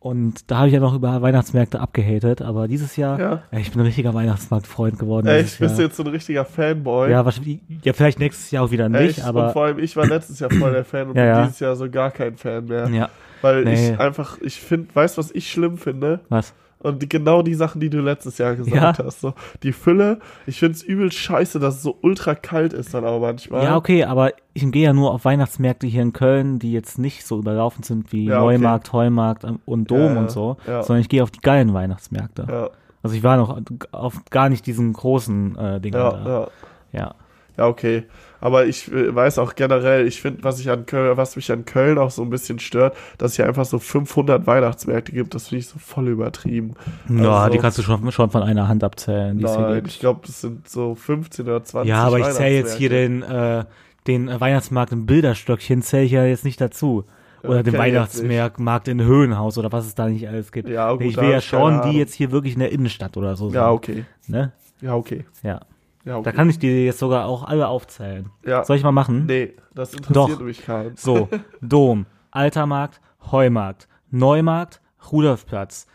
Und 0.04 0.50
da 0.50 0.58
habe 0.58 0.68
ich 0.68 0.74
ja 0.74 0.80
noch 0.80 0.96
über 0.96 1.22
Weihnachtsmärkte 1.22 1.80
abgehatet, 1.80 2.42
aber 2.42 2.68
dieses 2.68 2.96
Jahr, 2.96 3.20
Ja. 3.20 3.44
ja, 3.52 3.60
ich 3.60 3.70
bin 3.72 3.82
ein 3.82 3.86
richtiger 3.86 4.16
Weihnachtsmarktfreund 4.16 4.98
geworden. 4.98 5.28
Echt, 5.28 5.42
dieses 5.44 5.58
bist 5.60 5.76
du 5.76 5.82
Jahr. 5.82 5.88
jetzt 5.90 5.98
so 5.98 6.04
ein 6.04 6.08
richtiger 6.10 6.44
Fanboy? 6.44 7.12
Ja, 7.12 7.24
wahrscheinlich, 7.24 7.60
ja, 7.84 7.94
vielleicht 7.94 8.18
nächstes 8.18 8.50
Jahr 8.50 8.64
auch 8.66 8.72
wieder 8.72 8.90
nicht, 8.90 9.20
und 9.20 9.26
aber 9.26 9.52
vor 9.54 9.66
allem, 9.66 9.78
ich 9.78 9.96
war 9.96 10.08
letztes 10.08 10.40
Jahr 10.40 10.50
voll 10.50 10.72
der 10.72 10.86
Fan 10.86 11.10
und 11.10 11.16
Ja, 11.18 11.36
bin 11.36 11.44
dieses 11.50 11.60
Jahr 11.60 11.76
so 11.76 11.88
gar 11.88 12.10
kein 12.10 12.36
Fan 12.36 12.66
mehr. 12.66 12.90
ja, 12.90 13.10
Weil 13.44 13.64
Nee. 13.64 13.92
ich 13.92 14.00
einfach, 14.00 14.40
ich 14.42 14.60
finde, 14.60 14.88
weißt 14.96 15.18
du, 15.18 15.20
was 15.20 15.30
ich 15.36 15.52
schlimm 15.52 15.78
finde? 15.78 16.22
was? 16.30 16.52
Und 16.84 17.10
genau 17.10 17.42
die 17.42 17.54
Sachen, 17.54 17.80
die 17.80 17.90
du 17.90 18.00
letztes 18.02 18.38
Jahr 18.38 18.56
gesagt 18.56 18.76
Ja. 19.00 19.06
hast. 19.06 19.22
So, 19.22 19.34
die 19.64 19.72
Fülle, 19.72 20.20
ich 20.48 20.60
finde 20.60 20.76
es 20.76 20.84
übel 20.84 21.12
scheiße, 21.12 21.60
dass 21.60 21.76
es 21.76 21.84
so 21.84 21.98
ultra 22.02 22.36
kalt 22.36 22.74
ist 22.74 22.94
dann 22.94 23.06
auch 23.06 23.20
manchmal. 23.20 23.64
Ja, 23.64 23.76
okay, 23.76 24.04
aber 24.04 24.32
ich 24.54 24.70
gehe 24.72 24.84
ja 24.84 24.94
nur 24.94 25.12
auf 25.14 25.24
Weihnachtsmärkte 25.26 25.88
hier 25.88 26.02
in 26.02 26.14
Köln, 26.14 26.60
die 26.60 26.72
jetzt 26.72 26.98
nicht 27.00 27.26
so 27.26 27.38
überlaufen 27.40 27.84
sind 27.84 28.12
wie 28.12 28.26
Ja, 28.26 28.42
okay. 28.44 28.58
Neumarkt, 28.58 28.92
Heumarkt 28.94 29.44
ähm, 29.44 29.60
und 29.66 29.92
Dom 29.92 30.00
Ja, 30.00 30.14
ja, 30.14 30.20
und 30.20 30.32
so, 30.32 30.58
ja. 30.68 30.84
sondern 30.84 31.02
ich 31.02 31.10
gehe 31.10 31.24
auf 31.24 31.32
die 31.32 31.40
geilen 31.42 31.74
Weihnachtsmärkte. 31.74 32.48
Ja, 32.50 32.70
Also 33.04 33.16
ich 33.16 33.24
war 33.24 33.38
noch 33.38 33.62
auf 33.92 34.22
gar 34.30 34.50
nicht 34.50 34.66
diesen 34.66 34.94
großen 34.94 35.58
äh, 35.58 35.80
Dingern 35.82 36.02
ja, 36.02 36.24
da. 36.24 36.48
ja. 36.92 37.16
Ja. 37.58 37.64
Ja, 37.64 37.68
okay. 37.70 38.04
Aber 38.40 38.66
ich 38.66 38.92
äh, 38.92 39.14
weiß 39.14 39.38
auch 39.38 39.54
generell, 39.56 40.08
ich 40.08 40.20
finde, 40.22 40.44
was 40.44 40.60
ich 40.60 40.70
an 40.72 40.86
Köln, 40.88 41.16
was 41.16 41.36
mich 41.36 41.52
an 41.52 41.64
Köln 41.66 41.98
auch 42.00 42.10
so 42.10 42.24
ein 42.24 42.30
bisschen 42.32 42.58
stört, 42.60 42.96
dass 43.20 43.32
es 43.32 43.36
hier 43.38 43.48
einfach 43.48 43.66
so 43.66 43.78
500 43.78 44.48
Weihnachtsmärkte 44.48 45.12
gibt. 45.12 45.36
Das 45.36 45.50
finde 45.50 45.60
ich 45.60 45.68
so 45.68 45.78
voll 45.78 46.08
übertrieben. 46.08 46.74
Ja, 47.10 47.44
Also- 47.44 47.52
die 47.54 47.60
kannst 47.60 47.78
du 47.78 47.84
schon, 47.84 48.12
schon 48.12 48.32
von 48.32 48.42
einer 48.42 48.68
Hand 48.68 48.84
abzählen. 48.84 49.38
Nein, 49.38 49.84
ich 49.86 50.00
glaube, 50.00 50.22
das 50.26 50.42
sind 50.42 50.68
so 50.68 50.96
15 50.96 51.46
oder 51.46 51.64
20 51.64 51.90
Ja, 51.90 52.04
aber 52.04 52.20
ich 52.20 52.30
zähle 52.30 52.56
jetzt 52.56 52.78
hier 52.78 52.90
den, 52.90 53.22
äh, 53.22 53.66
den 54.08 54.28
Weihnachtsmarkt 54.40 54.92
im 54.92 55.06
Bilderstöckchen, 55.06 55.84
zähle 55.84 56.04
ich 56.06 56.12
ja 56.12 56.26
jetzt 56.26 56.44
nicht 56.46 56.60
dazu. 56.60 57.06
Oder 57.44 57.58
Ja, 57.58 57.64
den 57.64 57.74
Weihnachtsmarkt 57.78 58.60
Markt 58.60 58.88
in 58.88 59.02
Höhenhaus 59.02 59.58
oder 59.58 59.72
was 59.72 59.86
es 59.86 59.96
da 59.96 60.08
nicht 60.08 60.28
alles 60.28 60.52
gibt. 60.52 60.70
Ja, 60.70 60.92
gut, 60.94 61.02
ich 61.02 61.18
will 61.18 61.30
ja 61.30 61.42
schon 61.42 61.82
die 61.84 61.98
jetzt 61.98 62.14
hier 62.14 62.32
wirklich 62.32 62.54
in 62.54 62.60
der 62.60 62.72
Innenstadt 62.72 63.18
oder 63.18 63.36
so 63.36 63.50
Ja, 63.50 63.66
sind, 63.68 63.74
okay. 63.74 64.06
Ne? 64.28 64.52
Ja, 64.82 64.96
okay. 64.96 65.26
Ja. 65.44 65.62
Ja, 66.06 66.16
okay. 66.18 66.24
Da 66.26 66.32
kann 66.32 66.50
ich 66.50 66.58
dir 66.60 66.84
jetzt 66.86 67.00
sogar 67.00 67.26
auch 67.26 67.44
alle 67.44 67.68
aufzählen. 67.68 68.30
ja. 68.46 68.64
Soll 68.64 68.78
ich 68.78 68.84
mal 68.84 68.92
machen? 68.92 69.26
Nee, 69.28 69.54
das 69.76 69.94
interessiert 69.94 70.40
Doch. 70.40 70.46
mich 70.46 70.66
kaum. 70.66 70.92
So, 70.96 71.30
Dom, 71.62 72.06
Altermarkt, 72.32 73.02
Heumarkt, 73.32 73.88
Neumarkt, 74.10 74.82
Rudolfplatz. 75.12 75.88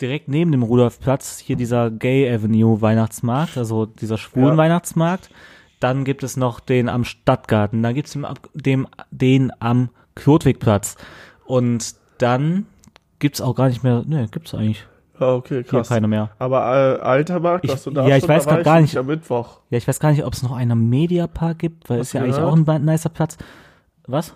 Direkt 0.00 0.28
neben 0.28 0.52
dem 0.52 0.62
Rudolfplatz 0.62 1.38
hier 1.38 1.56
dieser 1.56 1.90
Gay 1.90 2.32
Avenue 2.32 2.80
Weihnachtsmarkt, 2.82 3.56
also 3.58 3.86
dieser 3.86 4.16
schwulen 4.18 4.50
Ja. 4.50 4.56
Weihnachtsmarkt. 4.56 5.30
Dann 5.80 6.04
gibt 6.04 6.22
es 6.22 6.36
noch 6.36 6.60
den 6.60 6.88
am 6.88 7.04
Stadtgarten, 7.04 7.82
dann 7.82 7.94
gibt 7.94 8.08
es 8.08 8.12
den, 8.12 8.24
am- 8.24 8.34
dem, 8.54 8.86
den 9.10 9.50
am 9.60 9.88
Klotwigplatz. 10.14 10.96
Und 11.46 11.94
dann 12.18 12.66
gibt's 13.18 13.40
auch 13.40 13.54
gar 13.54 13.68
nicht 13.68 13.82
mehr, 13.82 14.02
ne, 14.06 14.28
gibt's 14.30 14.54
eigentlich 14.54 14.86
Ja, 15.20 15.34
okay, 15.34 15.54
hier 15.54 15.64
krass. 15.64 15.88
keine 15.88 16.06
mehr. 16.08 16.30
Aber 16.38 16.60
äh, 16.98 17.00
Altermarkt, 17.00 17.64
Ich- 17.64 17.72
was 17.72 17.84
du 17.84 17.90
da 17.90 18.06
ja, 18.06 18.16
ich 18.16 18.28
weiß 18.28 18.46
grad 18.46 18.64
gar 18.64 18.80
nicht. 18.80 18.96
Am 18.96 19.06
Mittwoch. 19.06 19.60
Ja, 19.70 19.78
ich 19.78 19.86
weiß 19.88 19.98
gar 20.00 20.10
nicht, 20.10 20.24
ob 20.24 20.32
es 20.32 20.42
noch 20.42 20.56
einen 20.56 20.88
Mediapark 20.88 21.58
gibt, 21.58 21.88
weil 21.90 22.00
ist 22.00 22.12
ja 22.12 22.20
du 22.20 22.24
eigentlich 22.26 22.36
gehört? 22.36 22.68
auch 22.68 22.74
ein 22.74 22.84
nicer 22.84 23.08
Platz. 23.08 23.36
Was? 24.06 24.34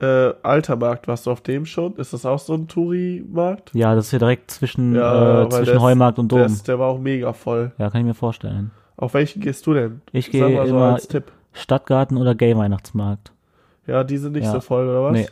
Äh, 0.00 0.32
Altermarkt, 0.42 1.08
warst 1.08 1.26
du 1.26 1.30
auf 1.30 1.42
dem 1.42 1.66
schon? 1.66 1.94
Ist 1.96 2.12
das 2.14 2.24
auch 2.24 2.38
so 2.38 2.54
ein 2.54 2.68
Touri-Markt? 2.68 3.70
Ja, 3.74 3.94
das 3.94 4.06
ist 4.06 4.12
ja 4.12 4.18
direkt 4.18 4.50
zwischen, 4.50 4.94
Ja, 4.94 5.42
äh, 5.44 5.48
zwischen 5.50 5.80
Heumarkt 5.80 6.18
und 6.18 6.32
Dom. 6.32 6.38
Der, 6.38 6.46
ist, 6.46 6.66
der 6.68 6.78
war 6.78 6.88
auch 6.88 6.98
mega 6.98 7.32
voll. 7.34 7.72
Ja, 7.78 7.90
kann 7.90 8.00
ich 8.00 8.06
mir 8.06 8.14
vorstellen. 8.14 8.70
Auf 8.96 9.14
welchen 9.14 9.40
gehst 9.42 9.66
du 9.66 9.74
denn? 9.74 10.00
Ich 10.12 10.30
gehe 10.30 10.40
so 10.42 10.62
immer 10.62 10.94
als 10.94 11.08
Tipp. 11.08 11.24
Stadtgarten 11.52 12.16
oder 12.16 12.34
Gay-Weihnachtsmarkt. 12.34 13.32
Ja, 13.86 14.04
die 14.04 14.16
sind 14.18 14.32
nicht 14.32 14.44
Ja. 14.44 14.52
so 14.52 14.60
voll, 14.60 14.88
oder 14.88 15.02
was? 15.04 15.12
Nee. 15.12 15.26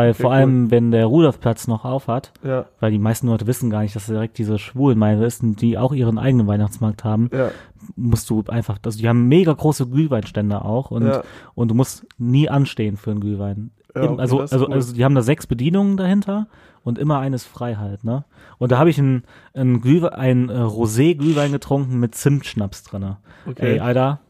Weil 0.00 0.10
Okay, 0.10 0.22
vor 0.22 0.30
cool. 0.30 0.36
allem, 0.36 0.70
wenn 0.70 0.90
der 0.90 1.06
Rudolfplatz 1.06 1.68
noch 1.68 1.84
auf 1.84 2.08
hat, 2.08 2.32
Ja, 2.42 2.66
weil 2.80 2.90
die 2.90 2.98
meisten 2.98 3.26
Leute 3.26 3.46
wissen 3.46 3.70
gar 3.70 3.82
nicht, 3.82 3.94
dass 3.94 4.06
direkt 4.06 4.38
diese 4.38 4.58
Schwulenmeile 4.58 5.24
ist 5.26 5.42
und 5.42 5.60
die 5.60 5.78
auch 5.78 5.92
ihren 5.92 6.18
eigenen 6.18 6.46
Weihnachtsmarkt 6.46 7.04
haben, 7.04 7.30
ja, 7.32 7.50
musst 7.96 8.28
du 8.30 8.42
einfach, 8.48 8.78
also 8.84 8.98
die 8.98 9.08
haben 9.08 9.28
mega 9.28 9.52
große 9.52 9.86
Glühweinstände 9.86 10.64
auch 10.64 10.90
und, 10.90 11.06
ja. 11.06 11.22
und 11.54 11.68
du 11.68 11.74
musst 11.74 12.06
nie 12.18 12.48
anstehen 12.48 12.96
für 12.96 13.10
einen 13.10 13.20
Glühwein. 13.20 13.70
Im- 13.94 14.02
okay, 14.12 14.20
also, 14.20 14.40
also, 14.40 14.66
cool. 14.66 14.72
also 14.74 14.94
die 14.94 15.04
haben 15.04 15.14
da 15.14 15.22
sechs 15.22 15.46
Bedienungen 15.46 15.96
dahinter 15.96 16.46
und 16.84 16.98
immer 16.98 17.18
eines 17.18 17.44
frei 17.44 17.74
halt, 17.74 18.04
ne? 18.04 18.24
Und 18.58 18.70
da 18.72 18.78
habe 18.78 18.88
ich 18.90 18.98
ein, 18.98 19.24
ein, 19.54 19.80
Glühwe 19.80 20.16
ein 20.16 20.48
äh, 20.48 20.52
Rosé-Glühwein 20.62 21.52
getrunken 21.52 21.98
mit 21.98 22.14
Zimtschnaps 22.14 22.84
drinne. 22.84 23.16
Okay. 23.46 23.72
Ey, 23.72 23.80
Alter. 23.80 24.20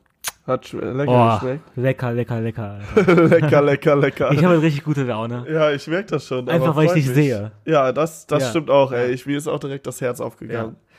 Hat 0.51 0.73
lecker 0.73 1.05
Oh, 1.09 1.35
geschmeckt. 1.35 1.63
lecker, 1.77 2.13
lecker, 2.13 2.41
lecker. 2.41 2.79
Lecker, 3.07 3.63
lecker, 3.63 3.97
lecker. 3.97 4.33
Ich 4.33 4.45
habe 4.45 4.61
richtig 4.61 4.85
gute 4.85 5.05
Laune. 5.05 5.45
ja, 5.51 5.71
ich 5.71 5.87
merke 5.87 6.11
das 6.11 6.27
schon. 6.27 6.49
Einfach, 6.49 6.75
weil 6.75 6.87
ich 6.87 6.93
dich 6.93 7.09
sehe. 7.09 7.53
Ja, 7.65 7.93
das, 7.93 8.27
das 8.27 8.43
Ja. 8.43 8.49
stimmt 8.51 8.71
auch, 8.71 8.91
ey. 8.93 9.11
Ich, 9.13 9.27
mir 9.27 9.39
ist 9.39 9.47
auch 9.47 9.59
direkt 9.61 9.87
das 9.87 10.01
Herz 10.01 10.21
aufgegangen. 10.21 10.77
Ja, 10.77 10.90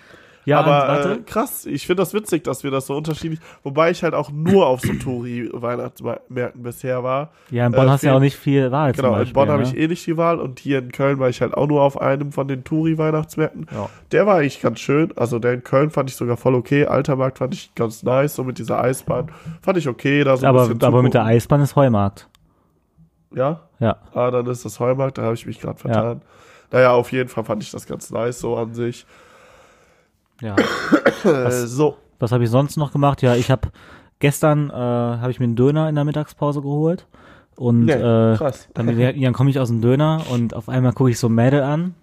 aber 0.50 0.82
und 0.82 0.88
warte. 0.88 1.12
äh, 1.14 1.18
krass, 1.24 1.66
ich 1.66 1.86
finde 1.86 2.02
das 2.02 2.14
witzig, 2.14 2.44
dass 2.44 2.64
wir 2.64 2.72
das 2.72 2.88
so 2.88 2.96
unterschiedlich, 2.96 3.40
wobei 3.64 3.92
ich 3.92 4.04
halt 4.04 4.14
auch 4.16 4.32
nur 4.32 4.66
auf 4.68 4.82
so 4.82 4.92
Touri-Weihnachtsmärkten 4.94 6.64
bisher 6.64 7.04
war. 7.04 7.30
ja, 7.52 7.66
in 7.68 7.72
Bonn 7.74 7.88
äh, 7.88 7.90
hast 7.92 8.04
du 8.04 8.08
ja 8.08 8.16
auch 8.16 8.20
nicht 8.20 8.38
viel 8.38 8.72
Wahl 8.72 8.92
Genau, 8.94 9.10
in 9.10 9.14
Beispiel, 9.16 9.34
Bonn 9.34 9.50
habe 9.50 9.62
ne? 9.64 9.68
ich 9.70 9.78
eh 9.78 9.88
nicht 9.88 10.06
die 10.08 10.18
Wahl 10.18 10.40
und 10.40 10.60
hier 10.60 10.80
in 10.80 10.92
Köln 10.92 11.20
war 11.20 11.30
ich 11.30 11.42
halt 11.42 11.54
auch 11.54 11.68
nur 11.68 11.82
auf 11.82 12.00
einem 12.02 12.32
von 12.32 12.48
den 12.48 12.64
Touri-Weihnachtsmärkten. 12.64 13.68
Ja. 13.72 13.90
Der 14.12 14.26
war 14.26 14.38
eigentlich 14.38 14.62
ganz 14.62 14.80
schön. 14.80 15.14
Also 15.16 15.40
der 15.40 15.54
in 15.54 15.64
Köln 15.64 15.90
fand 15.90 16.10
ich 16.10 16.16
sogar 16.16 16.38
voll 16.38 16.56
okay. 16.56 16.86
Altermarkt 16.86 17.38
fand 17.38 17.54
ich 17.54 17.74
ganz 17.76 18.04
nice, 18.04 18.36
so 18.36 18.44
mit 18.44 18.58
dieser 18.58 18.82
Eisbahn. 18.82 19.32
Fand 19.62 19.78
ich 19.78 19.88
okay. 19.88 20.24
Da 20.24 20.38
so 20.38 20.48
aber, 20.48 20.70
aber 20.82 21.04
mit 21.04 21.14
der. 21.14 21.26
Eisbahn 21.26 21.62
ist 21.62 21.76
Heumarkt. 21.76 22.28
Ja, 23.34 23.62
Ja. 23.80 23.98
ah, 24.14 24.30
dann 24.30 24.46
ist 24.48 24.66
das 24.66 24.80
Heumarkt, 24.80 25.18
da 25.18 25.22
habe 25.24 25.36
ich 25.36 25.46
mich 25.46 25.60
gerade 25.62 25.80
vertan. 25.80 26.22
Naja, 26.72 26.92
auf 26.92 27.12
jeden 27.12 27.30
Fall 27.30 27.44
fand 27.46 27.64
ich 27.64 27.72
das 27.72 27.86
ganz 27.86 28.10
nice 28.12 28.40
so 28.40 28.58
an 28.58 28.74
sich. 28.74 29.06
Ja. 30.42 30.56
Äh, 31.24 31.52
so, 31.52 31.98
Was 32.18 32.32
habe 32.32 32.44
ich 32.44 32.50
sonst 32.50 32.78
noch 32.78 32.92
gemacht? 32.92 33.22
Ja, 33.22 33.36
ich 33.36 33.52
habe 33.52 33.70
gestern 34.18 34.72
äh, 34.72 34.74
habe 34.74 35.30
ich 35.30 35.40
mir 35.40 35.44
einen 35.44 35.56
Döner 35.56 35.88
in 35.88 35.94
der 35.94 36.04
Mittagspause 36.04 36.62
geholt 36.64 37.06
und 37.56 37.86
nee, 37.86 37.92
äh, 37.92 38.36
krass. 38.38 38.68
dann, 38.74 38.88
dann 38.88 39.34
komme 39.34 39.52
ich 39.52 39.60
aus 39.60 39.68
dem 39.68 39.82
Döner 39.82 40.24
und 40.32 40.56
auf 40.56 40.68
einmal 40.68 40.94
gucke 40.94 41.12
ich 41.12 41.20
so 41.20 41.30
Mädel 41.30 41.62
an. 41.62 41.94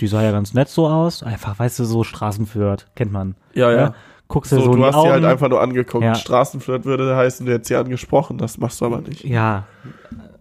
Die 0.00 0.08
sah 0.08 0.22
ja 0.22 0.32
ganz 0.32 0.54
nett 0.54 0.70
so 0.70 0.88
aus. 0.88 1.22
Einfach, 1.22 1.56
weißt 1.56 1.78
du, 1.78 1.84
so 1.84 2.02
Straßenflirt, 2.02 2.88
kennt 2.96 3.12
man. 3.12 3.36
Ja, 3.54 3.70
ja. 3.70 3.76
Ne? 3.88 3.94
Guckst 4.26 4.50
du 4.50 4.56
So, 4.56 4.64
so, 4.64 4.74
du 4.74 4.84
hast 4.84 4.96
Augen. 4.96 5.08
sie 5.08 5.12
halt 5.12 5.24
einfach 5.24 5.48
nur 5.48 5.60
angeguckt. 5.60 6.02
Ja. 6.02 6.16
Straßenflirt 6.16 6.84
würde 6.84 7.14
heißen, 7.14 7.46
du 7.46 7.52
hättest 7.52 7.68
sie 7.68 7.76
angesprochen. 7.76 8.38
Das 8.38 8.58
machst 8.58 8.80
du 8.80 8.86
aber 8.86 9.02
nicht. 9.02 9.22
Ja, 9.24 9.66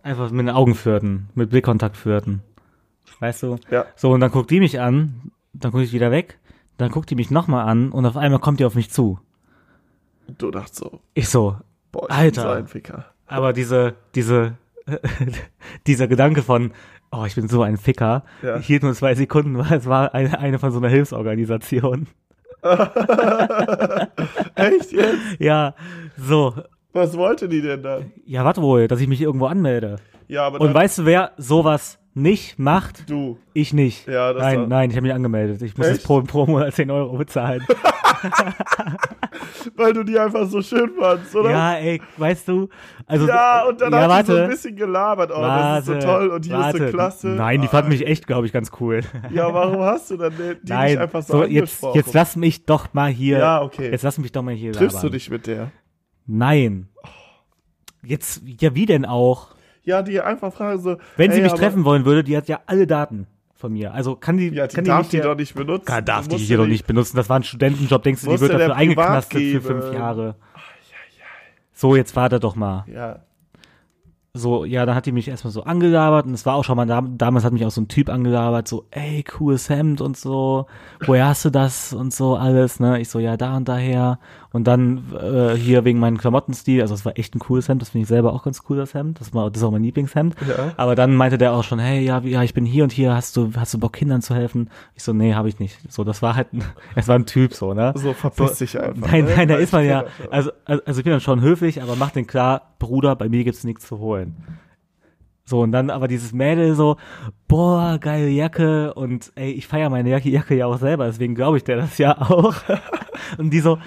einfach 0.01 0.31
mit 0.31 0.47
den 0.47 0.55
Augen 0.55 0.73
flirten, 0.73 1.29
mit 1.35 1.51
Blickkontakt 1.51 1.97
flirten. 1.97 2.41
Weißt 3.19 3.43
du? 3.43 3.57
Ja. 3.69 3.85
So, 3.95 4.11
und 4.11 4.21
dann 4.21 4.31
guckt 4.31 4.49
die 4.49 4.59
mich 4.59 4.79
an, 4.79 5.31
dann 5.53 5.71
gucke 5.71 5.83
ich 5.83 5.93
wieder 5.93 6.09
weg, 6.09 6.39
dann 6.81 6.91
guckt 6.91 7.09
die 7.09 7.15
mich 7.15 7.31
nochmal 7.31 7.67
an 7.67 7.91
und 7.91 8.05
auf 8.05 8.17
einmal 8.17 8.39
kommt 8.39 8.59
die 8.59 8.65
auf 8.65 8.75
mich 8.75 8.89
zu. 8.91 9.19
Du 10.37 10.51
dachtest 10.51 10.75
so, 10.75 10.99
Ich 11.13 11.29
so, 11.29 11.55
boah, 11.91 12.07
ich 12.09 12.15
Alter. 12.15 12.41
bin 12.43 12.51
so 12.51 12.57
ein 12.57 12.67
Ficker. 12.67 13.05
aber 13.27 13.53
diese, 13.53 13.95
diese, 14.15 14.53
dieser 15.87 16.07
Gedanke 16.07 16.41
von, 16.43 16.71
oh, 17.11 17.23
ich 17.25 17.35
bin 17.35 17.47
so 17.47 17.61
ein 17.63 17.77
Ficker, 17.77 18.23
Ja. 18.41 18.57
hielt 18.57 18.83
nur 18.83 18.93
zwei 18.93 19.15
Sekunden, 19.15 19.57
weil 19.57 19.77
es 19.77 19.85
war 19.87 20.13
eine, 20.13 20.37
eine 20.39 20.59
von 20.59 20.71
so 20.71 20.77
einer 20.79 20.89
Hilfsorganisation. 20.89 22.07
Echt 24.55 24.91
jetzt? 24.91 25.17
Ja, 25.39 25.73
so, 26.17 26.53
Was 26.93 27.17
wollte 27.17 27.47
die 27.49 27.61
denn 27.61 27.81
dann? 27.83 28.11
ja, 28.25 28.43
warte 28.45 28.61
wohl, 28.61 28.87
dass 28.87 28.99
ich 29.01 29.07
mich 29.07 29.21
irgendwo 29.21 29.47
anmelde. 29.47 29.97
Ja, 30.27 30.45
aber 30.45 30.61
Und 30.61 30.73
weißt 30.73 30.99
du, 30.99 31.05
wer 31.05 31.31
sowas 31.37 31.97
nicht 32.13 32.59
macht? 32.59 33.09
du. 33.09 33.37
Ich 33.53 33.73
nicht. 33.73 34.07
Ja, 34.07 34.33
das 34.33 34.41
nein, 34.43 34.59
war- 34.61 34.67
nein, 34.67 34.89
ich 34.89 34.95
habe 34.95 35.07
mich 35.07 35.13
angemeldet. 35.15 35.61
Ich 35.61 35.77
muss 35.77 35.87
Echt? 35.87 35.97
jetzt 35.97 36.05
pro, 36.05 36.21
pro 36.21 36.45
Monat 36.45 36.73
10 36.73 36.91
Euro 36.91 37.17
bezahlen. 37.17 37.65
Weil 39.75 39.93
du 39.93 40.03
die 40.03 40.17
einfach 40.19 40.45
so 40.47 40.61
schön 40.61 40.91
fandst, 40.99 41.35
oder? 41.35 41.49
ja, 41.49 41.73
ey, 41.75 42.01
weißt 42.17 42.47
du? 42.47 42.69
Also, 43.07 43.27
Ja, 43.27 43.65
und 43.67 43.81
dann 43.81 43.91
ja, 43.91 44.13
hat 44.13 44.27
die 44.27 44.31
so 44.31 44.37
ein 44.37 44.49
bisschen 44.49 44.75
gelabert. 44.75 45.31
Oh, 45.33 45.41
warte, 45.41 45.85
das 45.91 45.97
ist 45.97 46.01
so 46.03 46.07
toll 46.07 46.27
und 46.29 46.45
hier 46.45 46.57
warte. 46.57 46.77
ist 46.77 46.83
so 46.91 46.97
klasse. 46.97 47.27
Nein, 47.29 47.61
die 47.61 47.67
fand 47.67 47.89
mich 47.89 48.05
echt, 48.05 48.27
glaube 48.27 48.45
ich, 48.45 48.53
ganz 48.53 48.71
cool. 48.79 49.01
Ja, 49.31 49.53
warum 49.53 49.79
hast 49.81 50.11
du 50.11 50.17
dann 50.17 50.33
die 50.37 50.55
Nein, 50.71 50.91
nicht 50.91 50.99
einfach 50.99 51.23
so, 51.23 51.39
so, 51.39 51.43
jetzt, 51.45 51.83
jetzt 51.93 52.13
lass 52.13 52.35
mich 52.35 52.65
doch 52.65 52.93
mal 52.93 53.09
hier. 53.11 53.39
Ja, 53.39 53.61
okay. 53.61 53.89
Jetzt 53.91 54.03
lass 54.03 54.17
mich 54.17 54.31
doch 54.31 54.41
mal 54.43 54.53
hier. 54.53 54.73
Triffst 54.73 54.97
du 54.97 55.07
labern. 55.07 55.11
dich 55.13 55.29
mit 55.29 55.47
der? 55.47 55.71
Nein. 56.27 56.87
Jetzt, 58.03 58.41
ja, 58.45 58.73
wie 58.75 58.85
denn 58.85 59.05
auch? 59.05 59.49
Ja, 59.83 60.01
die 60.01 60.21
einfach 60.21 60.53
fragen 60.53 60.79
so. 60.79 60.97
Wenn 61.17 61.31
sie 61.31 61.41
mich 61.41 61.53
treffen 61.53 61.85
wollen 61.85 62.05
würde, 62.05 62.23
die 62.23 62.37
hat 62.37 62.47
ja 62.47 62.59
alle 62.67 62.85
Daten 62.87 63.27
von 63.55 63.73
mir. 63.73 63.93
Also 63.93 64.15
kann 64.15 64.37
die, 64.37 64.49
Ja, 64.49 64.67
die 64.67 64.75
kann 64.75 64.85
darf 64.85 64.99
nicht 64.99 65.13
die 65.13 65.17
hier- 65.17 65.23
doch 65.23 65.35
nicht 65.35 65.53
benutzen. 65.55 65.85
Kann, 65.85 66.05
darf 66.05 66.27
die 66.27 66.37
hier 66.37 66.57
doch 66.57 66.67
nicht 66.67 66.85
benutzen. 66.87 67.15
Das 67.17 67.29
war 67.29 67.37
ein 67.39 67.43
Studentenjob. 67.43 68.03
Denkst 68.03 68.21
du, 68.23 68.31
die 68.31 68.39
wird 68.39 68.53
dafür 68.53 68.75
eingeknastet 68.75 69.33
für 69.33 69.39
geben. 69.39 69.61
fünf 69.65 69.93
Jahre? 69.93 70.35
So, 71.73 71.95
jetzt 71.95 72.15
warte 72.15 72.39
doch 72.39 72.55
mal. 72.55 72.85
Ja, 72.87 73.19
So, 74.33 74.63
ja, 74.65 74.85
dann 74.85 74.95
hat 74.95 75.05
die 75.07 75.11
mich 75.11 75.27
erstmal 75.27 75.51
so 75.51 75.63
angelabert 75.63 76.25
und 76.25 76.33
es 76.33 76.45
war 76.45 76.55
auch 76.55 76.63
schon 76.63 76.77
mal, 76.77 76.85
dam 76.85 77.17
damals 77.17 77.43
hat 77.43 77.51
mich 77.51 77.65
auch 77.65 77.71
so 77.71 77.81
ein 77.81 77.87
Typ 77.89 78.07
angelabert, 78.09 78.65
so, 78.67 78.85
ey, 78.91 79.23
cooles 79.23 79.67
Hemd 79.69 79.99
und 79.99 80.15
so, 80.15 80.67
woher 81.05 81.25
hast 81.27 81.43
du 81.43 81.49
das 81.49 81.91
und 81.91 82.13
so 82.13 82.35
alles, 82.37 82.79
ne? 82.79 83.01
Ich 83.01 83.09
so, 83.09 83.19
ja, 83.19 83.35
da 83.35 83.57
und 83.57 83.67
daher. 83.67 84.19
Und 84.53 84.65
dann 84.65 85.03
äh, 85.13 85.55
hier 85.55 85.85
wegen 85.85 85.99
meinem 85.99 86.17
Klamottenstil, 86.17 86.81
also 86.81 86.93
es 86.93 87.05
war 87.05 87.17
echt 87.17 87.33
ein 87.35 87.39
cooles 87.39 87.69
Hemd, 87.69 87.81
das 87.81 87.89
finde 87.89 88.03
ich 88.03 88.09
selber 88.09 88.33
auch 88.33 88.43
ganz 88.43 88.63
cool, 88.69 88.75
das 88.75 88.93
Hemd, 88.93 89.21
das, 89.21 89.33
war, 89.33 89.49
das 89.49 89.61
ist 89.61 89.65
auch 89.65 89.71
mein 89.71 89.83
Lieblingshemd. 89.83 90.35
Ja. 90.45 90.73
Aber 90.75 90.95
dann 90.95 91.15
meinte 91.15 91.37
der 91.37 91.53
auch 91.53 91.63
schon, 91.63 91.79
hey, 91.79 92.03
ja, 92.03 92.19
ja, 92.19 92.43
ich 92.43 92.53
bin 92.53 92.65
hier 92.65 92.83
und 92.83 92.91
hier, 92.91 93.13
hast 93.13 93.37
du, 93.37 93.51
hast 93.55 93.73
du 93.73 93.79
Bock, 93.79 93.93
Kindern 93.93 94.21
zu 94.21 94.35
helfen? 94.35 94.69
Ich 94.93 95.03
so, 95.03 95.13
nee, 95.13 95.33
habe 95.35 95.47
ich 95.47 95.59
nicht. 95.59 95.79
So, 95.89 96.03
das 96.03 96.21
war 96.21 96.35
halt, 96.35 96.51
ein, 96.51 96.65
es 96.95 97.07
war 97.07 97.15
ein 97.15 97.25
Typ 97.25 97.53
so, 97.53 97.73
ne? 97.73 97.93
so 97.95 98.11
verpiss 98.13 98.57
dich 98.57 98.77
einfach. 98.77 99.09
Nein, 99.09 99.23
ne? 99.23 99.33
nein, 99.37 99.47
da 99.47 99.55
ist 99.55 99.71
man 99.71 99.85
ja, 99.85 100.03
also, 100.29 100.51
also 100.65 100.83
also 100.85 100.99
ich 100.99 101.05
bin 101.05 101.11
dann 101.11 101.21
schon 101.21 101.39
höflich, 101.39 101.81
aber 101.81 101.95
mach 101.95 102.11
den 102.11 102.27
klar, 102.27 102.73
Bruder, 102.77 103.15
bei 103.15 103.29
mir 103.29 103.45
gibt's 103.45 103.63
nichts 103.63 103.87
zu 103.87 103.99
holen. 103.99 104.35
So, 105.45 105.61
und 105.61 105.71
dann 105.71 105.89
aber 105.89 106.07
dieses 106.07 106.33
Mädel 106.33 106.75
so, 106.75 106.97
boah, 107.47 107.97
geile 107.99 108.29
Jacke 108.29 108.93
und 108.93 109.31
ey, 109.35 109.51
ich 109.51 109.67
feiere 109.67 109.89
meine 109.89 110.09
Jacke, 110.09 110.29
Jacke 110.29 110.55
ja 110.55 110.65
auch 110.65 110.77
selber, 110.77 111.07
deswegen 111.07 111.35
glaube 111.35 111.57
ich 111.57 111.63
dir 111.63 111.77
das 111.77 111.97
ja 111.97 112.17
auch. 112.21 112.55
und 113.37 113.51
die 113.51 113.59
so, 113.59 113.77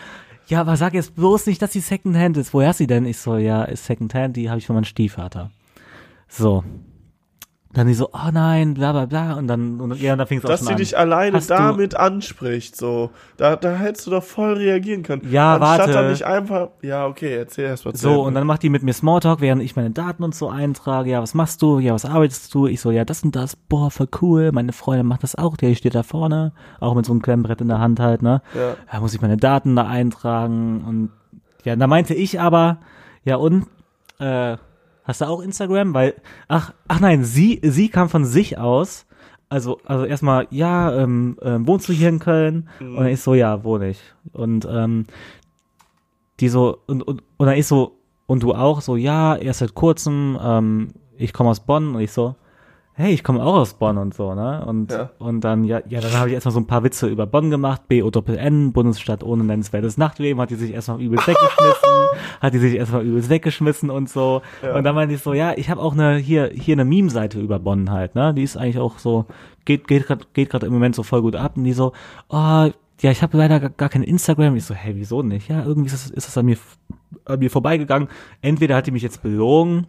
ja, 0.46 0.60
aber 0.60 0.76
sag 0.76 0.94
jetzt 0.94 1.14
bloß 1.14 1.46
nicht, 1.46 1.62
dass 1.62 1.70
die 1.70 1.80
Secondhand 1.80 2.36
ist. 2.36 2.52
Woher 2.52 2.70
ist 2.70 2.78
sie 2.78 2.86
denn? 2.86 3.06
Ich 3.06 3.18
so, 3.18 3.36
ja, 3.36 3.64
ist 3.64 3.86
Secondhand, 3.86 4.36
die 4.36 4.50
habe 4.50 4.58
ich 4.58 4.66
von 4.66 4.74
meinem 4.74 4.84
Stiefvater. 4.84 5.50
So. 6.28 6.64
Dann 7.74 7.88
die 7.88 7.94
so, 7.94 8.08
oh 8.12 8.30
nein, 8.32 8.74
bla 8.74 8.92
bla 8.92 9.06
bla. 9.06 9.34
Und 9.34 9.48
dann, 9.48 9.80
und, 9.80 10.00
ja, 10.00 10.14
dann 10.14 10.26
fing 10.28 10.38
es 10.38 10.44
auch 10.44 10.48
Dass 10.50 10.60
sie 10.64 10.70
an. 10.72 10.76
dich 10.76 10.96
alleine 10.96 11.36
Hast 11.36 11.50
du- 11.50 11.54
damit 11.54 11.96
anspricht, 11.96 12.76
so. 12.76 13.10
Da, 13.36 13.56
da 13.56 13.74
hättest 13.74 14.06
du 14.06 14.12
doch 14.12 14.22
voll 14.22 14.52
reagieren 14.54 15.02
können. 15.02 15.22
Ja, 15.30 15.54
Anstatt 15.56 15.78
warte. 15.80 15.92
dann 15.92 16.10
nicht 16.10 16.24
einfach, 16.24 16.68
ja, 16.82 17.06
okay, 17.06 17.34
erzähl 17.36 17.64
erst 17.64 17.84
mal 17.84 17.94
So, 17.96 18.22
und 18.22 18.34
dann 18.34 18.46
macht 18.46 18.62
die 18.62 18.68
mit 18.68 18.82
mir 18.84 18.92
Smalltalk, 18.92 19.40
während 19.40 19.60
ich 19.62 19.74
meine 19.74 19.90
Daten 19.90 20.22
und 20.22 20.34
so 20.36 20.48
eintrage. 20.48 21.10
Ja, 21.10 21.20
was 21.20 21.34
machst 21.34 21.60
du? 21.62 21.80
Ja, 21.80 21.92
was 21.94 22.04
arbeitest 22.04 22.54
du? 22.54 22.66
Ich 22.68 22.80
so, 22.80 22.92
ja, 22.92 23.04
das 23.04 23.22
und 23.24 23.34
das. 23.34 23.56
Boah, 23.56 23.90
voll 23.90 24.08
cool. 24.22 24.52
Meine 24.52 24.72
Freundin 24.72 25.06
macht 25.06 25.24
das 25.24 25.34
auch. 25.34 25.56
Die 25.56 25.74
steht 25.74 25.96
da 25.96 26.04
vorne. 26.04 26.52
Auch 26.78 26.94
mit 26.94 27.04
so 27.04 27.12
einem 27.12 27.22
Klemmbrett 27.22 27.60
in 27.60 27.68
der 27.68 27.80
Hand 27.80 27.98
halt, 27.98 28.22
ne? 28.22 28.40
Ja. 28.54 28.76
Da 28.92 29.00
muss 29.00 29.14
ich 29.14 29.20
meine 29.20 29.36
Daten 29.36 29.74
da 29.74 29.86
eintragen. 29.86 30.84
Und 30.86 31.10
ja, 31.64 31.74
da 31.74 31.86
meinte 31.88 32.14
ich 32.14 32.40
aber, 32.40 32.78
ja, 33.24 33.34
und, 33.36 33.66
äh, 34.20 34.56
hast 35.04 35.20
du 35.20 35.26
auch 35.26 35.40
Instagram? 35.40 35.94
Weil, 35.94 36.14
ach, 36.48 36.72
ach 36.88 37.00
nein, 37.00 37.24
sie, 37.24 37.60
sie 37.62 37.88
kam 37.88 38.08
von 38.08 38.24
sich 38.24 38.58
aus. 38.58 39.06
Also, 39.48 39.78
also 39.84 40.04
erstmal, 40.04 40.48
ja, 40.50 40.92
ähm, 40.96 41.38
ähm, 41.42 41.66
wohnst 41.66 41.88
du 41.88 41.92
hier 41.92 42.08
in 42.08 42.18
Köln? 42.18 42.68
Und 42.80 42.96
dann 42.96 43.06
ich 43.06 43.20
so, 43.20 43.34
ja, 43.34 43.62
wohne 43.62 43.90
ich. 43.90 44.00
Und, 44.32 44.66
ähm, 44.68 45.06
die 46.40 46.48
so, 46.48 46.78
und, 46.86 47.02
und, 47.02 47.22
und 47.36 47.46
dann 47.46 47.56
ich 47.56 47.66
so, 47.66 47.96
und 48.26 48.42
du 48.42 48.54
auch, 48.54 48.80
so, 48.80 48.96
ja, 48.96 49.36
erst 49.36 49.60
seit 49.60 49.74
kurzem, 49.74 50.38
ähm, 50.42 50.88
ich 51.16 51.32
komme 51.32 51.50
aus 51.50 51.60
Bonn 51.60 51.94
und 51.94 52.00
ich 52.00 52.10
so, 52.10 52.34
hey, 52.96 53.12
ich 53.12 53.24
komme 53.24 53.42
auch 53.42 53.54
aus 53.54 53.74
Bonn 53.74 53.98
und 53.98 54.14
so, 54.14 54.34
ne? 54.34 54.64
Und, 54.64 54.92
Ja. 54.92 55.10
und 55.18 55.40
dann, 55.42 55.64
ja, 55.64 55.80
ja, 55.88 56.00
dann 56.00 56.12
habe 56.12 56.28
ich 56.28 56.34
erstmal 56.34 56.52
so 56.52 56.60
ein 56.60 56.66
paar 56.66 56.84
Witze 56.84 57.08
über 57.08 57.26
Bonn 57.26 57.50
gemacht, 57.50 57.88
B-O-N, 57.88 58.72
Bundesstadt 58.72 59.24
ohne 59.24 59.42
nennenswertes 59.42 59.98
Nachtleben, 59.98 60.40
hat 60.40 60.50
die 60.50 60.54
sich 60.54 60.72
erstmal 60.72 61.00
übelst 61.00 61.26
weggeschmissen, 61.26 62.08
hat 62.40 62.54
die 62.54 62.58
sich 62.58 62.74
erstmal 62.74 63.04
übelst 63.04 63.30
weggeschmissen 63.30 63.90
und 63.90 64.08
so. 64.08 64.42
Ja. 64.62 64.76
Und 64.76 64.84
dann 64.84 64.94
meinte 64.94 65.14
ich 65.14 65.22
so, 65.22 65.34
ja, 65.34 65.54
ich 65.56 65.70
habe 65.70 65.80
auch 65.80 65.92
eine, 65.94 66.16
hier, 66.16 66.50
hier 66.54 66.74
eine 66.74 66.84
Meme-Seite 66.84 67.40
über 67.40 67.58
Bonn 67.58 67.90
halt, 67.90 68.14
ne? 68.14 68.32
Die 68.32 68.44
ist 68.44 68.56
eigentlich 68.56 68.78
auch 68.78 68.98
so, 68.98 69.26
geht, 69.64 69.88
geht 69.88 70.06
gerade 70.06 70.24
geht 70.32 70.50
grad 70.50 70.62
im 70.62 70.72
Moment 70.72 70.94
so 70.94 71.02
voll 71.02 71.22
gut 71.22 71.34
ab 71.34 71.56
und 71.56 71.64
die 71.64 71.72
so, 71.72 71.92
oh, 72.28 72.68
ja, 73.00 73.10
ich 73.10 73.22
habe 73.22 73.36
leider 73.36 73.58
gar, 73.70 73.88
kein 73.88 74.04
Instagram. 74.04 74.54
Ich 74.54 74.64
so, 74.64 74.74
hey, 74.74 74.94
wieso 74.94 75.22
nicht? 75.22 75.48
Ja, 75.48 75.64
irgendwie 75.64 75.88
ist 75.92 75.94
das, 75.94 76.10
ist 76.10 76.28
das 76.28 76.38
an 76.38 76.46
mir, 76.46 76.56
an 77.24 77.40
mir 77.40 77.50
vorbeigegangen. 77.50 78.08
Entweder 78.40 78.76
hat 78.76 78.86
die 78.86 78.92
mich 78.92 79.02
jetzt 79.02 79.20
belogen 79.22 79.88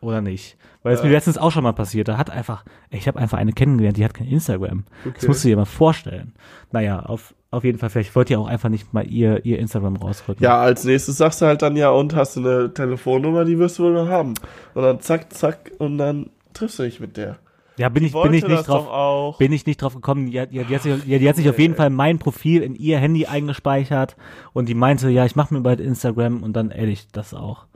oder 0.00 0.20
nicht. 0.20 0.56
Weil 0.82 0.94
es 0.94 1.00
Ja. 1.00 1.06
mir 1.06 1.12
letztens 1.12 1.36
auch 1.38 1.50
schon 1.52 1.62
mal 1.62 1.72
passiert. 1.72 2.08
Da 2.08 2.16
hat 2.16 2.30
einfach, 2.30 2.64
ich 2.90 3.06
habe 3.06 3.18
einfach 3.18 3.36
eine 3.38 3.52
kennengelernt, 3.52 3.96
die 3.98 4.04
hat 4.04 4.14
kein 4.14 4.26
Instagram. 4.28 4.84
Das 5.04 5.14
Okay. 5.16 5.26
musst 5.28 5.44
du 5.44 5.48
dir 5.48 5.56
mal 5.56 5.64
vorstellen. 5.66 6.32
Naja, 6.72 7.00
auf, 7.00 7.34
auf 7.50 7.64
jeden 7.64 7.78
Fall, 7.78 7.90
vielleicht 7.90 8.14
wollt 8.16 8.30
ihr 8.30 8.40
auch 8.40 8.46
einfach 8.46 8.70
nicht 8.70 8.94
mal 8.94 9.06
ihr, 9.06 9.44
ihr 9.44 9.58
Instagram 9.58 9.96
rausrücken. 9.96 10.42
Ja, 10.42 10.58
als 10.60 10.84
nächstes 10.84 11.18
sagst 11.18 11.42
du 11.42 11.46
halt 11.46 11.60
dann 11.62 11.76
ja, 11.76 11.90
und 11.90 12.14
hast 12.14 12.36
du 12.36 12.40
eine 12.40 12.72
Telefonnummer, 12.72 13.44
die 13.44 13.58
wirst 13.58 13.78
du 13.78 13.82
wohl 13.84 13.92
noch 13.92 14.08
haben. 14.08 14.34
Und 14.74 14.82
dann 14.82 15.00
zack, 15.00 15.32
zack, 15.34 15.70
und 15.78 15.98
dann 15.98 16.30
triffst 16.54 16.78
du 16.78 16.84
dich 16.84 16.98
mit 17.00 17.16
der. 17.18 17.36
ja 17.76 17.88
bin 17.90 18.04
ich, 18.04 18.12
bin 18.12 18.32
ich 18.34 18.40
das 18.42 18.50
nicht 18.50 18.68
drauf. 18.68 19.36
Bin 19.38 19.52
ich 19.52 19.66
nicht 19.66 19.82
drauf 19.82 19.94
gekommen. 19.94 20.30
Die, 20.30 20.40
hat- 20.40 20.50
die, 20.52 20.64
die, 20.64 20.74
hat 20.74 20.82
sich, 20.82 21.02
die, 21.04 21.18
die 21.18 21.28
hat 21.28 21.36
sich 21.36 21.48
auf 21.50 21.58
jeden 21.58 21.74
Fall 21.74 21.90
mein 21.90 22.18
Profil 22.18 22.62
in 22.62 22.74
ihr 22.74 22.98
Handy 22.98 23.26
eingespeichert 23.26 24.16
und 24.54 24.68
die 24.68 24.74
meinte, 24.74 25.10
ja, 25.10 25.24
ich 25.26 25.36
mache 25.36 25.52
mir 25.52 25.60
bald 25.60 25.80
Instagram 25.80 26.42
und 26.42 26.54
dann 26.54 26.70
ehrlich 26.70 27.08
das 27.12 27.34
auch. 27.34 27.66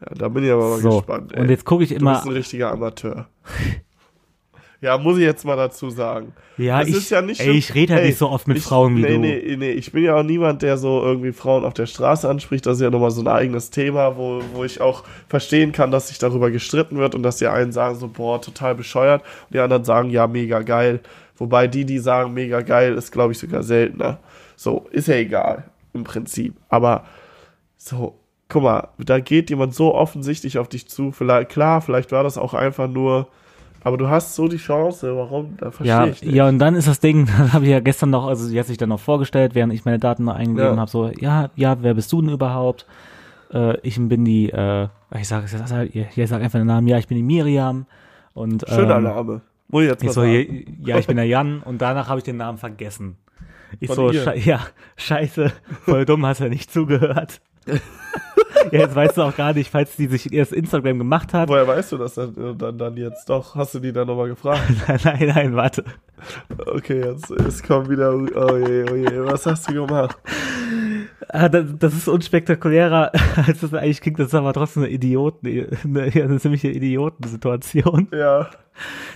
Ja, 0.00 0.14
da 0.14 0.28
bin 0.28 0.44
ich 0.44 0.50
aber 0.50 0.68
mal 0.70 0.80
So, 0.80 0.98
gespannt. 0.98 1.32
Ey. 1.34 1.40
und 1.40 1.50
jetzt 1.50 1.64
gucke 1.64 1.84
ich 1.84 1.90
du 1.90 1.96
immer, 1.96 2.14
bist 2.14 2.26
ein 2.26 2.32
richtiger 2.32 2.70
Amateur. 2.70 3.28
ja, 4.82 4.98
muss 4.98 5.16
ich 5.16 5.22
jetzt 5.24 5.44
mal 5.44 5.56
dazu 5.56 5.88
sagen. 5.88 6.32
ja, 6.58 6.82
Es 6.82 6.88
ich, 6.88 6.96
ist 6.96 7.10
ja 7.10 7.22
nicht 7.22 7.40
ey, 7.40 7.52
ich 7.52 7.74
rede 7.74 7.94
halt 7.94 8.02
Ey, 8.02 8.08
nicht 8.08 8.18
so 8.18 8.28
oft 8.28 8.46
mit 8.46 8.58
ich, 8.58 8.62
Frauen 8.62 8.94
wie 8.96 9.00
nee, 9.02 9.08
du. 9.14 9.18
Nee, 9.18 9.56
nee, 9.56 9.70
ich 9.70 9.90
bin 9.92 10.04
ja 10.04 10.16
auch 10.16 10.22
niemand, 10.22 10.60
der 10.62 10.76
so 10.76 11.02
irgendwie 11.02 11.32
Frauen 11.32 11.64
auf 11.64 11.72
der 11.72 11.86
Straße 11.86 12.28
anspricht. 12.28 12.66
Das 12.66 12.76
ist 12.76 12.82
ja 12.82 12.90
nochmal 12.90 13.10
so 13.10 13.22
ein 13.22 13.28
eigenes 13.28 13.70
Thema, 13.70 14.16
wo, 14.18 14.42
wo 14.52 14.64
ich 14.64 14.80
auch 14.82 15.02
verstehen 15.28 15.72
kann, 15.72 15.90
dass 15.90 16.08
sich 16.08 16.18
darüber 16.18 16.50
gestritten 16.50 16.98
wird 16.98 17.14
und 17.14 17.22
dass 17.22 17.38
die 17.38 17.46
einen 17.46 17.72
sagen 17.72 17.96
so, 17.98 18.08
boah, 18.08 18.40
total 18.40 18.74
bescheuert 18.74 19.22
und 19.48 19.54
die 19.54 19.60
anderen 19.60 19.84
sagen, 19.84 20.10
ja, 20.10 20.26
mega 20.26 20.60
geil. 20.60 21.00
Wobei 21.38 21.68
die, 21.68 21.84
die 21.86 21.98
sagen, 21.98 22.34
mega 22.34 22.60
geil, 22.60 22.94
ist, 22.94 23.12
glaube 23.12 23.32
ich, 23.32 23.38
sogar 23.38 23.62
seltener. 23.62 24.18
So, 24.56 24.86
ist 24.90 25.08
ja 25.08 25.14
egal, 25.16 25.64
im 25.94 26.04
Prinzip. 26.04 26.54
Aber 26.68 27.04
so, 27.76 28.18
guck 28.48 28.62
mal, 28.62 28.88
da 28.98 29.20
geht 29.20 29.50
jemand 29.50 29.74
so 29.74 29.94
offensichtlich 29.94 30.58
auf 30.58 30.68
dich 30.68 30.88
zu. 30.88 31.12
Vielleicht, 31.12 31.50
klar, 31.50 31.80
vielleicht 31.80 32.12
war 32.12 32.22
das 32.22 32.38
auch 32.38 32.54
einfach 32.54 32.88
nur, 32.88 33.28
aber 33.82 33.96
du 33.96 34.08
hast 34.08 34.34
so 34.34 34.48
die 34.48 34.56
Chance, 34.56 35.16
warum? 35.16 35.56
Da 35.58 35.70
verstehe 35.70 35.86
Ja, 35.96 36.06
ich 36.06 36.22
nicht. 36.22 36.34
ja, 36.34 36.48
und 36.48 36.58
dann 36.58 36.74
ist 36.74 36.88
das 36.88 37.00
Ding, 37.00 37.26
dann 37.38 37.52
habe 37.52 37.64
ich 37.64 37.70
ja 37.70 37.80
gestern 37.80 38.10
noch, 38.10 38.26
also 38.26 38.44
sie 38.46 38.58
hat 38.58 38.66
sich 38.66 38.78
dann 38.78 38.88
noch 38.88 39.00
vorgestellt, 39.00 39.54
während 39.54 39.72
ich 39.72 39.84
meine 39.84 39.98
Daten 39.98 40.24
noch 40.24 40.34
eingegeben 40.34 40.74
Ja. 40.74 40.80
habe, 40.80 40.90
so, 40.90 41.08
ja, 41.18 41.50
ja, 41.56 41.76
wer 41.80 41.94
bist 41.94 42.12
du 42.12 42.20
denn 42.20 42.30
überhaupt? 42.30 42.86
Äh, 43.52 43.78
ich 43.82 43.96
bin 43.98 44.24
die, 44.24 44.50
äh, 44.50 44.88
ich 45.18 45.28
sage 45.28 45.46
jetzt 45.46 46.16
ich 46.16 46.28
sag 46.28 46.42
einfach 46.42 46.58
den 46.58 46.66
Namen, 46.66 46.88
ja, 46.88 46.98
ich 46.98 47.06
bin 47.08 47.16
die 47.16 47.22
Miriam. 47.22 47.86
Und, 48.34 48.64
Schöner 48.68 48.96
ähm, 48.98 49.04
Name. 49.04 49.40
Muss 49.68 49.82
ich 49.84 49.88
jetzt 49.90 50.02
mal 50.02 50.08
Ich 50.08 50.14
so, 50.14 50.20
sagen. 50.22 50.76
ja, 50.84 50.98
ich 50.98 51.06
bin 51.06 51.16
der 51.16 51.26
Jan 51.26 51.60
und 51.62 51.80
danach 51.80 52.08
habe 52.08 52.18
ich 52.18 52.24
den 52.24 52.36
Namen 52.36 52.58
vergessen. 52.58 53.16
Ich 53.80 53.88
Von 53.88 53.96
so, 53.96 54.12
sche 54.12 54.36
ja, 54.38 54.60
scheiße, 54.96 55.52
voll 55.84 56.04
dumm, 56.04 56.24
hast 56.26 56.40
ja 56.40 56.48
nicht 56.48 56.70
zugehört. 56.72 57.40
ja, 58.72 58.80
jetzt 58.80 58.94
weißt 58.94 59.16
du 59.16 59.22
auch 59.22 59.36
gar 59.36 59.52
nicht, 59.52 59.70
falls 59.70 59.96
die 59.96 60.06
sich 60.06 60.32
erst 60.32 60.52
Instagram 60.52 60.98
gemacht 60.98 61.32
hat. 61.34 61.48
Woher 61.48 61.66
weißt 61.66 61.92
du 61.92 61.98
das 61.98 62.14
dann, 62.14 62.56
dann, 62.58 62.78
dann 62.78 62.96
jetzt 62.96 63.28
doch? 63.28 63.54
Hast 63.54 63.74
du 63.74 63.80
die 63.80 63.92
dann 63.92 64.06
nochmal 64.06 64.28
gefragt? 64.28 64.62
nein, 65.04 65.32
nein, 65.34 65.56
warte. 65.56 65.84
Okay, 66.66 67.04
jetzt, 67.04 67.30
jetzt 67.30 67.66
kommt 67.66 67.88
wieder, 67.88 68.14
oh 68.14 68.56
je, 68.56 68.84
oh 68.90 68.94
je, 68.94 69.24
was 69.24 69.46
hast 69.46 69.68
du 69.68 69.86
gemacht? 69.86 70.16
Ah, 71.28 71.48
das, 71.48 71.66
das 71.78 71.94
ist 71.94 72.08
unspektakulärer, 72.08 73.12
als 73.46 73.62
es 73.62 73.74
eigentlich 73.74 74.00
klingt. 74.00 74.18
Das 74.18 74.28
ist 74.28 74.34
aber 74.34 74.52
trotzdem 74.52 74.84
eine 74.84 74.92
Idioten, 74.92 75.46
eine, 75.84 76.02
eine 76.02 76.38
ziemliche 76.38 76.68
Idiotensituation. 76.68 78.08
Ja, 78.12 78.48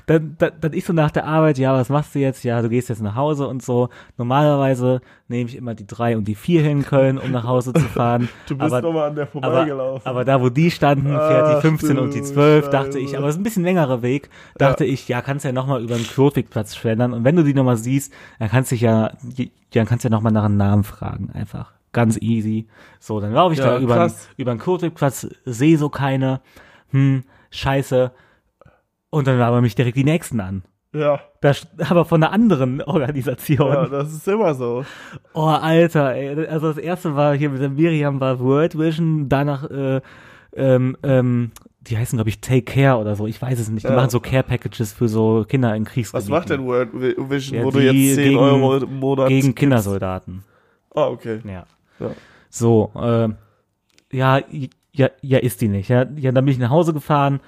Dann, 0.06 0.36
dann, 0.38 0.52
dann 0.60 0.72
ich 0.72 0.84
so 0.84 0.92
nach 0.92 1.10
der 1.10 1.26
Arbeit, 1.26 1.58
ja, 1.58 1.74
was 1.74 1.88
machst 1.88 2.14
du 2.14 2.18
jetzt? 2.18 2.42
Ja, 2.44 2.60
du 2.62 2.68
gehst 2.68 2.88
jetzt 2.88 3.02
nach 3.02 3.14
Hause 3.14 3.46
und 3.46 3.62
so. 3.62 3.88
Normalerweise 4.16 5.00
nehme 5.28 5.48
ich 5.48 5.56
immer 5.56 5.74
die 5.74 5.86
drei 5.86 6.16
und 6.16 6.26
die 6.26 6.34
vier 6.34 6.62
hin 6.62 6.78
in 6.78 6.84
Köln, 6.84 7.18
um 7.18 7.30
nach 7.30 7.44
Hause 7.44 7.72
zu 7.72 7.80
fahren. 7.80 8.28
du 8.46 8.56
bist 8.56 8.72
aber, 8.72 8.82
nochmal 8.82 9.08
an 9.08 9.14
der 9.14 9.24
aber, 9.24 9.40
vorbeigelaufen. 9.40 10.06
aber 10.06 10.24
da, 10.24 10.40
wo 10.40 10.48
die 10.48 10.70
standen, 10.70 11.08
fährt 11.08 11.46
Ach 11.46 11.56
die 11.56 11.60
15 11.60 11.98
und 11.98 12.14
die 12.14 12.20
du 12.20 12.24
12, 12.24 12.64
Scheiße. 12.64 12.70
dachte 12.70 12.98
ich, 12.98 13.16
aber 13.16 13.28
es 13.28 13.34
ist 13.34 13.40
ein 13.40 13.44
bisschen 13.44 13.64
längerer 13.64 14.02
Weg, 14.02 14.30
dachte 14.56 14.84
ich, 14.84 15.08
ja, 15.08 15.22
kannst 15.22 15.44
ja 15.44 15.52
nochmal 15.52 15.82
über 15.82 15.94
den 15.94 16.06
Klotwigplatz 16.06 16.76
schlendern 16.76 17.12
und 17.12 17.24
wenn 17.24 17.36
du 17.36 17.44
die 17.44 17.54
nochmal 17.54 17.76
siehst, 17.76 18.12
dann 18.38 18.48
kannst 18.48 18.70
du 18.70 18.74
dich 18.74 18.82
ja, 18.82 19.12
dann 19.74 19.86
kannst 19.86 20.04
du 20.04 20.08
ja 20.08 20.10
nochmal 20.10 20.32
nach 20.32 20.44
einem 20.44 20.56
Namen 20.56 20.84
fragen, 20.84 21.30
einfach. 21.32 21.72
Ganz 21.92 22.16
easy. 22.18 22.68
So, 23.00 23.20
dann 23.20 23.32
laufe 23.32 23.54
ich 23.54 23.58
Ja, 23.58 23.72
da 23.72 23.78
über, 23.80 24.10
über 24.36 24.54
den 24.54 24.60
Klotwigplatz, 24.60 25.26
sehe 25.44 25.76
so 25.76 25.88
keine, 25.88 26.40
hm, 26.90 27.24
scheiße. 27.50 28.12
Und 29.10 29.26
dann 29.26 29.38
labern 29.38 29.62
mich 29.62 29.74
direkt 29.74 29.96
die 29.96 30.04
Nächsten 30.04 30.40
an. 30.40 30.62
ja, 30.94 31.20
Das, 31.40 31.66
aber 31.88 32.04
von 32.04 32.22
einer 32.22 32.32
anderen 32.32 32.80
Organisation. 32.82 33.68
ja, 33.72 33.86
das 33.86 34.12
ist 34.12 34.26
immer 34.28 34.54
so. 34.54 34.84
Oh, 35.34 35.46
Alter, 35.46 36.14
ey. 36.14 36.46
Also 36.46 36.68
das 36.68 36.78
erste 36.78 37.16
war 37.16 37.34
hier 37.36 37.50
mit 37.50 37.60
der 37.60 37.70
Miriam 37.70 38.20
war 38.20 38.38
World 38.40 38.78
Vision, 38.78 39.28
danach, 39.28 39.68
äh, 39.70 40.00
ähm, 40.54 40.96
ähm, 41.02 41.50
die 41.82 41.96
heißen, 41.96 42.16
glaube 42.16 42.28
ich, 42.28 42.40
Take 42.40 42.62
Care 42.62 42.98
oder 42.98 43.16
so. 43.16 43.26
Ich 43.26 43.40
weiß 43.40 43.58
es 43.58 43.68
nicht. 43.70 43.84
Die 43.84 43.88
Ja. 43.90 43.96
machen 43.96 44.10
so 44.10 44.20
Care-Packages 44.20 44.92
für 44.92 45.08
so 45.08 45.44
Kinder 45.48 45.74
in 45.74 45.86
Was 45.86 45.92
Kriegsgebieten. 45.92 46.30
macht 46.30 46.50
denn 46.50 46.66
World 46.66 46.90
Vision, 47.30 47.58
Ja, 47.58 47.64
wo 47.64 47.70
du 47.70 47.80
jetzt 47.80 48.14
10 48.16 48.24
gegen- 48.24 48.38
Euro 48.38 48.76
im 48.76 48.98
Monat 48.98 49.28
Gegen 49.28 49.46
gibst? 49.48 49.56
Kindersoldaten. 49.56 50.44
Ah, 50.94 51.06
okay. 51.06 51.40
Ja. 51.44 51.64
Ja. 51.98 52.10
So, 52.50 52.90
äh, 52.96 53.28
ja, 54.16 54.40
ja, 54.92 55.08
ja, 55.22 55.38
ist 55.38 55.60
die 55.60 55.68
nicht. 55.68 55.88
Ja, 55.88 56.04
ja, 56.16 56.32
dann 56.32 56.44
bin 56.44 56.52
ich 56.52 56.58
nach 56.58 56.70
Hause 56.70 56.92
gefahren. 56.92 57.40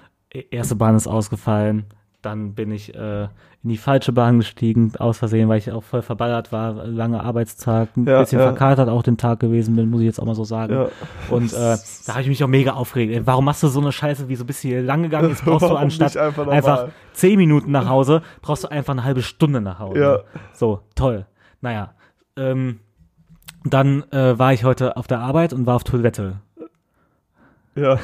Erste 0.51 0.77
Bahn 0.77 0.97
ist 0.97 1.07
ausgefallen. 1.07 1.85
Dann 2.23 2.55
bin 2.55 2.71
ich 2.71 2.95
äh, 2.95 3.25
in 3.25 3.71
die 3.71 3.77
falsche 3.77 4.13
Bahn 4.13 4.39
gestiegen, 4.39 4.93
aus 4.99 5.19
Versehen, 5.19 5.49
weil 5.49 5.59
ich 5.59 5.73
auch 5.73 5.83
voll 5.83 6.03
verballert 6.03 6.53
war, 6.53 6.87
lange 6.87 7.21
Arbeitstag, 7.23 7.97
ein 7.97 8.07
Ja, 8.07 8.21
bisschen 8.21 8.39
ja. 8.39 8.47
verkatert 8.47 8.89
auch 8.89 9.03
den 9.03 9.17
Tag 9.17 9.41
gewesen 9.41 9.75
bin, 9.75 9.91
muss 9.91 10.01
ich 10.03 10.07
jetzt 10.07 10.21
auch 10.21 10.25
mal 10.25 10.37
so 10.37 10.45
sagen. 10.45 10.73
Ja. 10.73 10.89
Und 11.31 11.53
äh, 11.53 11.77
da 12.07 12.13
habe 12.13 12.23
ich 12.23 12.29
mich 12.29 12.43
auch 12.45 12.49
mega 12.49 12.73
aufgeregt. 12.75 13.13
Ey, 13.13 13.27
warum 13.27 13.45
machst 13.45 13.63
du 13.65 13.69
so 13.69 13.81
eine 13.81 13.91
Scheiße, 13.91 14.29
wie 14.29 14.37
so 14.37 14.45
du 14.45 14.53
hier 14.53 14.83
lang 14.83 15.03
gegangen? 15.03 15.31
Jetzt 15.31 15.45
brauchst 15.45 15.69
du 15.69 15.75
anstatt 15.77 16.17
einfach 16.17 16.47
einfach 16.47 16.89
zehn 17.13 17.37
Minuten 17.39 17.73
nach 17.73 17.89
Hause, 17.89 18.23
brauchst 18.41 18.63
du 18.65 18.69
einfach 18.69 18.93
eine 18.93 19.03
halbe 19.03 19.23
Stunde 19.23 19.61
nach 19.61 19.81
Hause. 19.81 20.01
Ja. 20.01 20.19
So, 20.53 20.81
toll. 20.95 21.27
Naja. 21.61 21.93
Ähm, 22.37 22.79
dann 23.65 24.05
äh, 24.13 24.39
war 24.39 24.53
ich 24.53 24.65
heute 24.65 24.97
auf 24.97 25.09
der 25.09 25.19
Arbeit 25.21 25.53
und 25.53 25.67
war 25.67 25.75
auf 25.77 25.85
Toilette. 25.85 26.41
Ja, 27.75 27.99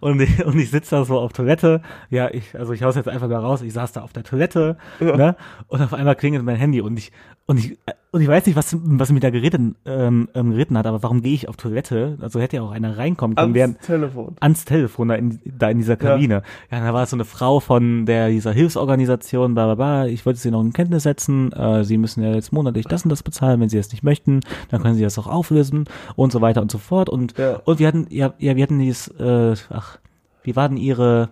Und 0.00 0.20
ich, 0.20 0.44
und 0.44 0.58
ich 0.58 0.70
sitze 0.70 0.96
da 0.96 1.04
so 1.04 1.18
auf 1.18 1.32
Toilette. 1.32 1.80
Ja, 2.10 2.28
ich, 2.30 2.58
also 2.58 2.72
ich 2.72 2.82
hau's 2.82 2.96
jetzt 2.96 3.08
einfach 3.08 3.28
mal 3.28 3.36
raus. 3.38 3.62
Ich 3.62 3.72
saß 3.72 3.92
da 3.92 4.02
auf 4.02 4.12
der 4.12 4.22
Toilette, 4.24 4.76
ne? 5.00 5.36
Und 5.68 5.80
auf 5.82 5.92
einmal 5.94 6.14
klingelt 6.16 6.44
mein 6.44 6.56
Handy 6.56 6.80
und 6.80 6.96
ich, 6.98 7.12
und 7.46 7.58
ich, 7.58 7.78
und 8.10 8.22
ich 8.22 8.28
weiß 8.28 8.46
nicht, 8.46 8.56
was, 8.56 8.74
was 8.80 9.10
mich 9.10 9.20
da 9.20 9.28
geritten, 9.30 9.76
ähm, 9.84 10.28
ähm, 10.34 10.52
geritten 10.52 10.78
hat, 10.78 10.86
aber 10.86 11.02
warum 11.02 11.20
gehe 11.20 11.34
ich 11.34 11.48
auf 11.48 11.56
Toilette? 11.56 12.16
Also 12.22 12.40
hätte 12.40 12.56
ja 12.56 12.62
auch 12.62 12.70
einer 12.70 12.96
reinkommen 12.96 13.34
können, 13.36 13.46
ans 13.48 13.54
während, 13.54 13.80
Telefon. 13.82 14.36
ans 14.40 14.64
Telefon 14.64 15.08
da 15.08 15.14
in, 15.16 15.40
da 15.44 15.68
in 15.68 15.78
dieser 15.78 15.96
Kabine. 15.96 16.42
Ja, 16.70 16.80
da 16.80 16.94
war 16.94 17.04
so 17.06 17.16
eine 17.16 17.24
Frau 17.24 17.60
von 17.60 18.06
der 18.06 18.28
dieser 18.28 18.52
Hilfsorganisation, 18.52 19.54
bla 19.54 19.66
bla 19.66 19.74
bla. 19.74 20.06
Ich 20.06 20.24
wollte 20.24 20.38
sie 20.38 20.50
noch 20.50 20.62
in 20.62 20.72
Kenntnis 20.72 21.02
setzen. 21.02 21.52
Äh, 21.52 21.84
sie 21.84 21.98
müssen 21.98 22.22
ja 22.22 22.32
jetzt 22.34 22.52
monatlich 22.52 22.86
das 22.86 23.02
und 23.04 23.10
das 23.10 23.22
bezahlen. 23.22 23.60
Wenn 23.60 23.68
sie 23.68 23.76
das 23.76 23.90
nicht 23.92 24.02
möchten, 24.04 24.40
dann 24.70 24.80
können 24.82 24.94
sie 24.94 25.02
das 25.02 25.18
auch 25.18 25.26
auflösen 25.26 25.84
und 26.16 26.32
so 26.32 26.40
weiter 26.40 26.62
und 26.62 26.70
so 26.70 26.78
fort. 26.78 27.08
Und 27.10 27.36
Ja. 27.36 27.60
und 27.64 27.78
wir 27.78 27.88
hatten 27.88 28.06
ja, 28.10 28.32
ja 28.38 28.56
wir 28.56 28.62
hatten 28.62 28.78
dieses, 28.78 29.08
äh, 29.08 29.54
ach, 29.70 29.98
wie 30.42 30.54
war 30.56 30.68
denn 30.68 30.76
ihre, 30.78 31.30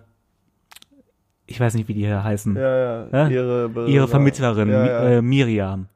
ich 1.45 1.59
weiß 1.59 1.73
nicht, 1.75 1.87
wie 1.87 1.93
die 1.93 2.05
hier 2.05 2.23
heißen, 2.23 2.55
Ja, 2.55 2.77
ja, 2.77 3.07
Ja? 3.11 3.27
ihre, 3.27 3.69
Be- 3.69 3.85
ihre 3.87 4.07
Vermittlerin 4.07 4.69
Ja, 4.69 4.83
Mi- 4.83 4.87
ja. 4.87 5.03
Äh, 5.09 5.21
Miriam. 5.21 5.87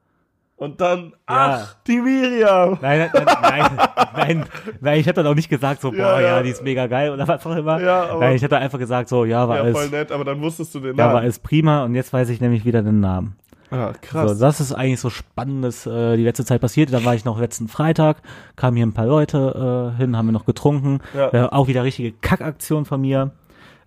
Und 0.56 0.80
dann, 0.80 1.12
ach, 1.26 1.76
die 1.86 2.00
Miriam. 2.00 2.78
Nein, 2.82 3.08
nein, 3.12 3.24
nein, 3.42 3.78
nein, 4.16 4.44
nein, 4.80 4.98
ich 5.00 5.06
habe 5.06 5.14
dann 5.22 5.26
auch 5.28 5.34
nicht 5.36 5.48
gesagt 5.48 5.80
so, 5.80 5.92
boah, 5.92 6.20
Ja, 6.20 6.42
die 6.42 6.50
ist 6.50 6.64
mega 6.64 6.88
geil 6.88 7.12
oder 7.12 7.28
was 7.28 7.46
auch 7.46 7.54
immer. 7.54 7.80
Ja, 7.80 8.06
aber- 8.10 8.20
nein, 8.20 8.34
ich 8.36 8.42
hatte 8.42 8.56
einfach 8.58 8.78
gesagt 8.78 9.08
so, 9.08 9.24
ja, 9.24 9.48
war 9.48 9.56
Ja, 9.56 9.62
alles, 9.62 9.78
voll 9.78 9.88
nett, 9.88 10.10
aber 10.10 10.24
dann 10.24 10.40
wusstest 10.40 10.74
du 10.74 10.80
den 10.80 10.96
ja, 10.96 10.98
war 10.98 11.06
Namen. 11.12 11.22
alles 11.22 11.38
prima 11.38 11.84
und 11.84 11.94
jetzt 11.94 12.12
weiß 12.12 12.28
ich 12.30 12.40
nämlich 12.40 12.64
wieder 12.64 12.82
den 12.82 12.98
Namen. 13.00 13.36
Ah, 13.70 13.92
krass. 14.00 14.32
So, 14.32 14.38
das 14.38 14.60
ist 14.60 14.72
eigentlich 14.72 15.00
so 15.00 15.10
spannendes 15.10 15.86
äh, 15.86 16.16
die 16.16 16.24
letzte 16.24 16.44
Zeit 16.44 16.60
passiert. 16.60 16.92
Da 16.92 17.04
war 17.04 17.14
ich 17.14 17.24
noch 17.24 17.38
letzten 17.38 17.68
Freitag, 17.68 18.22
kamen 18.56 18.76
hier 18.76 18.86
ein 18.86 18.92
paar 18.92 19.06
Leute 19.06 19.92
äh, 19.94 19.98
hin, 19.98 20.16
haben 20.16 20.26
wir 20.26 20.32
noch 20.32 20.46
getrunken. 20.46 21.00
Ja. 21.14 21.32
Äh, 21.32 21.48
auch 21.50 21.68
wieder 21.68 21.84
richtige 21.84 22.12
Kackaktion 22.12 22.84
von 22.84 23.00
mir. 23.00 23.32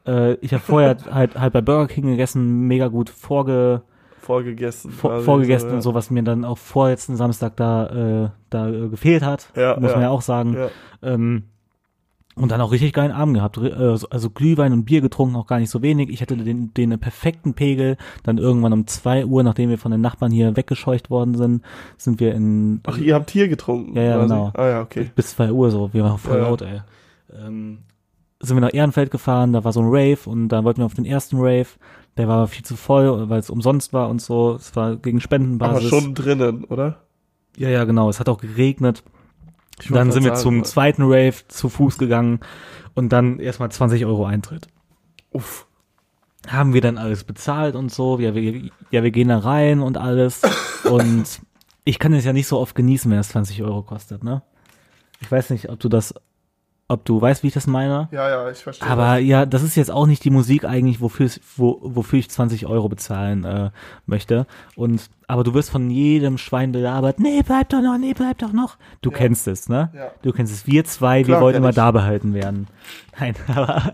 Äh, 0.05 0.33
ich 0.35 0.53
habe 0.53 0.63
vorher 0.63 0.97
halt 1.11 1.35
halt 1.35 1.53
bei 1.53 1.61
Burger 1.61 1.87
King 1.87 2.05
gegessen, 2.07 2.67
mega 2.67 2.87
gut 2.87 3.09
vorge, 3.09 3.81
vorgegessen. 4.19 4.91
vor, 4.91 5.19
vorgegessen 5.21 5.69
so, 5.69 5.75
und 5.75 5.81
so, 5.81 5.93
was 5.93 6.11
mir 6.11 6.23
dann 6.23 6.45
auch 6.45 6.57
vorletzten 6.57 7.15
Samstag 7.15 7.55
da 7.57 8.25
äh, 8.25 8.29
da 8.49 8.69
äh, 8.69 8.87
gefehlt 8.89 9.23
hat, 9.23 9.49
Ja, 9.55 9.79
muss 9.79 9.91
man 9.91 10.01
ja. 10.01 10.07
ja 10.07 10.09
auch 10.09 10.21
sagen. 10.21 10.55
Ja. 10.55 10.69
Ähm, 11.01 11.43
und 12.41 12.51
dann 12.51 12.59
auch 12.61 12.71
richtig 12.71 12.93
geilen 12.93 13.11
Abend 13.11 13.35
gehabt. 13.35 13.57
Äh, 13.57 13.95
so- 13.97 14.09
Also 14.09 14.29
Glühwein 14.29 14.73
und 14.73 14.85
Bier 14.85 15.01
getrunken, 15.01 15.35
auch 15.35 15.47
gar 15.47 15.59
nicht 15.59 15.69
so 15.69 15.81
wenig. 15.81 16.09
Ich 16.09 16.21
hatte 16.21 16.35
den, 16.35 16.73
den 16.73 16.99
perfekten 16.99 17.53
Pegel. 17.53 17.97
Dann 18.23 18.37
irgendwann 18.37 18.73
um 18.73 18.87
zwei 18.87 19.25
Uhr, 19.25 19.43
nachdem 19.43 19.69
wir 19.69 19.77
von 19.77 19.91
den 19.91 20.01
Nachbarn 20.01 20.31
hier 20.31 20.55
weggescheucht 20.57 21.09
worden 21.09 21.35
sind, 21.35 21.61
sind 21.97 22.19
wir 22.19 22.33
in 22.33 22.81
Ach, 22.85 22.97
ihr 22.97 23.15
habt 23.15 23.31
hier 23.31 23.47
getrunken. 23.47 23.95
Ja, 23.95 24.03
ja, 24.03 24.15
quasi? 24.17 24.27
genau. 24.29 24.51
Ah, 24.55 24.67
ja, 24.67 24.81
okay. 24.81 25.11
bis 25.15 25.31
zwei 25.31 25.51
Uhr 25.51 25.71
so. 25.71 25.89
Wir 25.93 26.03
waren 26.03 26.17
voll 26.17 26.37
Ja. 26.37 26.43
laut, 26.49 26.61
ey. 26.61 26.81
Ähm, 27.33 27.79
sind 28.41 28.57
wir 28.57 28.61
nach 28.61 28.73
Ehrenfeld 28.73 29.11
gefahren, 29.11 29.53
da 29.53 29.63
war 29.63 29.71
so 29.71 29.81
ein 29.81 29.87
Rave 29.89 30.17
und 30.25 30.49
da 30.49 30.63
wollten 30.63 30.81
wir 30.81 30.85
auf 30.85 30.95
den 30.95 31.05
ersten 31.05 31.37
Rave. 31.37 31.67
Der 32.17 32.27
war 32.27 32.37
aber 32.37 32.47
viel 32.47 32.65
zu 32.65 32.75
voll, 32.75 33.29
weil 33.29 33.39
es 33.39 33.49
umsonst 33.49 33.93
war 33.93 34.09
und 34.09 34.19
so. 34.21 34.55
Es 34.55 34.75
war 34.75 34.95
gegen 34.97 35.17
Aber 35.17 35.21
Spendenbasis. 35.23 35.89
schon 35.89 36.13
drinnen, 36.15 36.63
oder? 36.65 37.03
Ja, 37.55 37.69
ja, 37.69 37.83
genau. 37.85 38.09
Es 38.09 38.19
hat 38.19 38.27
auch 38.29 38.39
geregnet. 38.39 39.03
Dann 39.89 40.11
sind 40.11 40.23
wir 40.23 40.35
sagen, 40.35 40.41
zum 40.41 40.63
zweiten 40.63 41.03
Rave 41.03 41.35
zu 41.47 41.69
Fuß 41.69 41.97
gegangen 41.97 42.39
und 42.93 43.09
dann 43.09 43.39
erstmal 43.39 43.71
20 43.71 44.05
Euro 44.05 44.25
Eintritt. 44.25 44.67
Uff. 45.31 45.67
Haben 46.47 46.73
wir 46.73 46.81
dann 46.81 46.97
alles 46.97 47.23
bezahlt 47.23 47.75
und 47.75 47.91
so. 47.91 48.19
Ja, 48.19 48.33
wir, 48.33 48.71
ja, 48.89 49.03
wir 49.03 49.11
gehen 49.11 49.27
da 49.27 49.37
rein 49.37 49.81
und 49.81 49.97
alles. 49.97 50.41
Und 50.89 51.41
ich 51.83 51.99
kann 51.99 52.13
es 52.13 52.25
ja 52.25 52.33
nicht 52.33 52.47
so 52.47 52.57
oft 52.57 52.73
genießen, 52.73 53.09
wenn 53.11 53.19
es 53.19 53.29
20 53.29 53.61
Euro 53.61 53.83
kostet, 53.83 54.23
ne? 54.23 54.41
Ich 55.19 55.31
weiß 55.31 55.51
nicht, 55.51 55.69
ob 55.69 55.79
du 55.79 55.89
das 55.89 56.15
ob 56.91 57.05
du 57.05 57.21
weißt, 57.21 57.41
wie 57.43 57.47
ich 57.47 57.53
das 57.53 57.67
meine. 57.67 58.07
Ja, 58.11 58.29
ja, 58.29 58.49
ich 58.49 58.59
verstehe. 58.59 58.87
Aber 58.89 59.17
ja, 59.17 59.45
das 59.45 59.63
ist 59.63 59.75
jetzt 59.75 59.89
auch 59.91 60.05
nicht 60.07 60.23
die 60.23 60.29
Musik 60.29 60.65
eigentlich, 60.65 61.01
wofür, 61.01 61.29
wo, 61.55 61.79
wofür 61.81 62.19
ich 62.19 62.29
20 62.29 62.65
Euro 62.67 62.89
bezahlen 62.89 63.43
äh, 63.45 63.69
möchte. 64.05 64.45
Und 64.75 65.09
aber 65.27 65.43
du 65.45 65.53
wirst 65.53 65.69
von 65.69 65.89
jedem 65.89 66.37
Schwein 66.37 66.71
belabert. 66.73 67.19
Nee, 67.19 67.41
bleib 67.45 67.69
doch 67.69 67.81
noch, 67.81 67.97
nee, 67.97 68.13
bleib 68.13 68.37
doch 68.39 68.51
noch. 68.51 68.77
Du 69.01 69.11
Ja. 69.11 69.17
kennst 69.17 69.47
es, 69.47 69.69
ne? 69.69 69.89
Ja. 69.95 70.11
Du 70.21 70.31
kennst 70.33 70.53
es. 70.53 70.67
Wir 70.67 70.83
zwei, 70.83 71.23
Klar, 71.23 71.37
wir 71.39 71.41
wollen 71.41 71.53
kenn 71.53 71.63
immer 71.63 71.69
ich. 71.69 71.75
da 71.75 71.91
behalten 71.91 72.33
werden. 72.33 72.67
Nein, 73.19 73.35
aber 73.55 73.93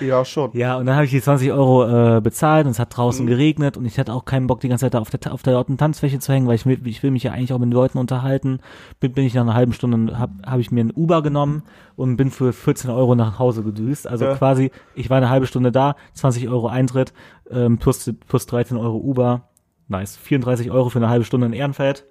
Ja, 0.00 0.24
schon. 0.24 0.50
ja, 0.54 0.76
und 0.76 0.86
dann 0.86 0.94
habe 0.96 1.04
ich 1.04 1.10
die 1.10 1.20
20 1.20 1.52
Euro 1.52 2.16
äh, 2.16 2.20
bezahlt 2.20 2.66
und 2.66 2.72
es 2.72 2.78
hat 2.78 2.96
draußen 2.96 3.24
Mhm. 3.24 3.28
geregnet 3.28 3.76
und 3.76 3.84
ich 3.84 3.98
hatte 3.98 4.12
auch 4.12 4.24
keinen 4.24 4.46
Bock, 4.46 4.60
die 4.60 4.68
ganze 4.68 4.86
Zeit 4.86 4.94
da 4.94 4.98
auf 5.00 5.10
der, 5.10 5.32
auf 5.32 5.42
der 5.42 5.52
lauten 5.54 5.76
Tanzfläche 5.78 6.18
zu 6.18 6.32
hängen, 6.32 6.46
weil 6.46 6.56
ich, 6.56 6.66
will- 6.66 6.86
ich 6.86 7.02
will 7.02 7.10
mich 7.10 7.22
ja 7.22 7.32
eigentlich 7.32 7.52
auch 7.52 7.58
mit 7.58 7.68
den 7.68 7.72
Leuten 7.72 7.98
unterhalten. 7.98 8.60
Bin, 9.00 9.12
bin 9.12 9.24
ich 9.24 9.34
nach 9.34 9.42
einer 9.42 9.54
halben 9.54 9.72
Stunde, 9.72 10.18
habe 10.18 10.32
hab 10.44 10.58
ich 10.58 10.70
mir 10.70 10.82
ein 10.84 10.92
Uber 10.94 11.22
genommen 11.22 11.62
und 11.96 12.16
bin 12.16 12.30
für 12.30 12.52
14 12.52 12.90
Euro 12.90 13.14
nach 13.14 13.38
Hause 13.38 13.62
gedüst. 13.62 14.06
Also 14.06 14.24
Ja. 14.24 14.34
quasi, 14.34 14.70
ich 14.94 15.10
war 15.10 15.16
eine 15.18 15.30
halbe 15.30 15.46
Stunde 15.46 15.70
da, 15.72 15.96
20 16.14 16.48
Euro 16.48 16.68
Eintritt, 16.68 17.12
ähm, 17.50 17.78
plus, 17.78 18.12
plus 18.26 18.46
13 18.46 18.76
Euro 18.76 18.96
Uber. 18.98 19.48
Nice. 19.88 20.16
34 20.16 20.70
Euro 20.70 20.88
für 20.88 20.98
eine 20.98 21.08
halbe 21.10 21.24
Stunde 21.24 21.46
in 21.46 21.52
Ehrenfeld. 21.52 22.06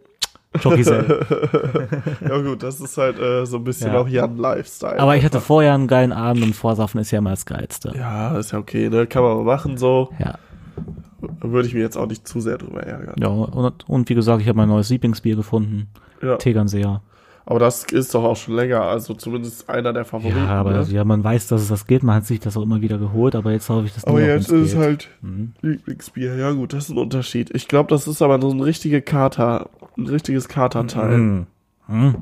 Jockeysell. 0.62 1.26
Ja 2.28 2.38
gut, 2.42 2.64
das 2.64 2.80
ist 2.80 2.98
halt 2.98 3.20
äh, 3.20 3.46
so 3.46 3.58
ein 3.58 3.64
bisschen 3.64 3.94
Ja. 3.94 4.00
auch 4.00 4.08
Jan 4.08 4.38
Lifestyle. 4.38 5.00
Aber 5.00 5.16
ich 5.16 5.24
hatte 5.26 5.42
vorher 5.42 5.74
einen 5.74 5.88
geilen 5.88 6.12
Abend 6.12 6.44
und 6.44 6.56
Vorsaffen 6.56 7.00
ist 7.02 7.12
ja 7.12 7.20
immer 7.20 7.32
das 7.32 7.46
Geilste. 7.46 7.94
Ja, 7.98 8.38
ist 8.38 8.52
ja 8.52 8.60
okay, 8.60 8.90
ne? 8.90 9.08
Kann 9.08 9.24
man 9.24 9.38
mal 9.38 9.44
machen 9.44 9.78
so. 9.78 10.10
Ja. 10.20 10.36
Würde 11.42 11.68
ich 11.68 11.74
mir 11.74 11.82
jetzt 11.82 11.98
auch 11.98 12.08
nicht 12.08 12.28
zu 12.28 12.42
sehr 12.42 12.58
drüber 12.58 12.84
ärgern. 12.84 13.16
Ja, 13.20 13.28
und, 13.30 13.88
und 13.90 14.10
wie 14.10 14.16
gesagt, 14.16 14.42
ich 14.42 14.48
habe 14.48 14.58
mein 14.58 14.70
neues 14.70 14.90
Lieblingsbier 14.90 15.36
gefunden. 15.36 15.88
Ja. 16.22 16.36
Tegernseer. 16.38 17.02
Aber 17.46 17.60
das 17.60 17.84
ist 17.84 18.16
doch 18.16 18.24
auch 18.24 18.38
schon 18.38 18.56
länger, 18.56 18.82
also 18.84 19.14
zumindest 19.14 19.70
einer 19.70 19.92
der 19.92 20.06
Favoriten. 20.06 20.38
Ja, 20.38 20.48
aber 20.48 20.72
ne? 20.72 20.84
ja, 20.90 21.04
man 21.04 21.24
weiß, 21.24 21.48
dass 21.48 21.62
es 21.62 21.68
das 21.68 21.88
geht. 21.88 22.02
Man 22.02 22.16
hat 22.16 22.26
sich 22.26 22.40
das 22.40 22.56
auch 22.56 22.62
immer 22.62 22.80
wieder 22.82 22.98
geholt, 22.98 23.36
aber 23.36 23.52
jetzt 23.52 23.70
habe 23.70 23.86
ich 23.86 23.94
das 23.94 24.06
aber 24.06 24.20
nur 24.20 24.22
noch, 24.28 24.36
jetzt 24.36 24.50
ist 24.50 24.68
es 24.68 24.72
geht. 24.72 24.80
halt 24.82 25.10
Mhm. 25.22 25.54
Lieblingsbier. 25.62 26.36
Ja 26.38 26.52
gut, 26.52 26.72
das 26.72 26.86
ist 26.86 26.92
ein 26.92 26.98
Unterschied. 26.98 27.52
Ich 27.54 27.68
glaube, 27.68 27.90
das 27.90 28.08
ist 28.08 28.22
aber 28.22 28.40
so 28.42 28.50
ein 28.50 28.62
richtige 28.62 29.02
Kater, 29.02 29.70
ein 29.98 30.08
richtiges 30.08 30.48
Katerteil. 30.48 31.18
Mhm. 31.18 31.48
Mhm. 31.88 32.16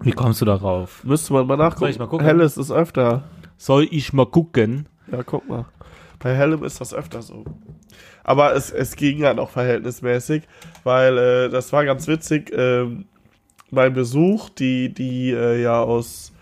Wie 0.00 0.10
kommst 0.12 0.40
du 0.40 0.44
darauf? 0.44 1.04
Müsste 1.04 1.32
man 1.32 1.46
mal 1.46 1.56
nachgucken. 1.56 1.80
Soll 1.80 1.90
ich 1.90 1.98
mal 1.98 2.06
gucken? 2.08 2.26
Helles 2.26 2.56
ist 2.56 2.70
öfter. 2.72 3.24
Soll 3.58 3.86
ich 3.90 4.12
mal 4.12 4.26
gucken? 4.26 4.86
Ja, 5.10 5.22
guck 5.22 5.48
mal. 5.48 5.66
Bei 6.18 6.34
Hellem 6.34 6.64
ist 6.64 6.80
das 6.80 6.92
öfter 6.92 7.22
so. 7.22 7.44
Aber 8.24 8.54
es, 8.56 8.72
es 8.72 8.96
ging 8.96 9.18
ja 9.18 9.34
noch 9.34 9.50
verhältnismäßig, 9.50 10.42
weil 10.82 11.16
äh, 11.16 11.48
das 11.48 11.72
war 11.72 11.84
ganz 11.84 12.08
witzig. 12.08 12.52
Ähm, 12.52 13.04
mein 13.70 13.92
Besuch, 13.92 14.48
die, 14.50 14.92
die 14.92 15.30
äh, 15.32 15.60
ja 15.62 15.82
aus 15.82 16.32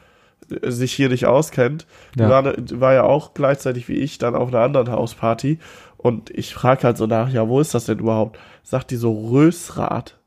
äh, 0.50 0.70
sich 0.70 0.92
hier 0.92 1.08
nicht 1.08 1.26
auskennt, 1.26 1.86
Ja. 2.18 2.28
war, 2.28 2.42
ne- 2.42 2.54
war 2.74 2.92
ja 2.94 3.04
auch 3.04 3.34
gleichzeitig 3.34 3.88
wie 3.88 3.94
ich 3.96 4.18
dann 4.18 4.34
auf 4.34 4.48
einer 4.48 4.60
anderen 4.60 4.90
Hausparty. 4.90 5.58
Und 5.96 6.28
ich 6.30 6.52
frage 6.52 6.82
halt 6.84 6.98
so 6.98 7.06
nach, 7.06 7.30
ja, 7.30 7.48
wo 7.48 7.60
ist 7.60 7.74
das 7.74 7.86
denn 7.86 7.98
überhaupt? 7.98 8.38
Sagt 8.62 8.90
die 8.90 8.96
so 8.96 9.12
Rösrad. 9.30 10.18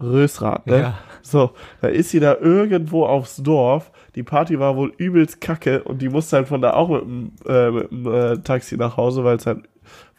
Rösrad, 0.00 0.66
ne? 0.66 0.78
Ja. 0.80 0.98
So, 1.22 1.50
da 1.82 1.88
ist 1.88 2.10
sie 2.10 2.20
da 2.20 2.36
irgendwo 2.36 3.04
aufs 3.04 3.36
Dorf. 3.36 3.90
Die 4.14 4.22
Party 4.22 4.58
war 4.58 4.76
wohl 4.76 4.92
übelst 4.96 5.40
kacke 5.42 5.82
und 5.82 6.00
die 6.00 6.08
musste 6.08 6.36
halt 6.36 6.48
von 6.48 6.62
da 6.62 6.72
auch 6.72 6.88
mit 6.88 7.02
dem, 7.02 7.32
äh, 7.46 7.70
mit 7.70 7.90
dem 7.90 8.06
äh, 8.06 8.36
Taxi 8.38 8.76
nach 8.78 8.96
Hause, 8.96 9.24
weil 9.24 9.36
es 9.36 9.44
halt, 9.46 9.58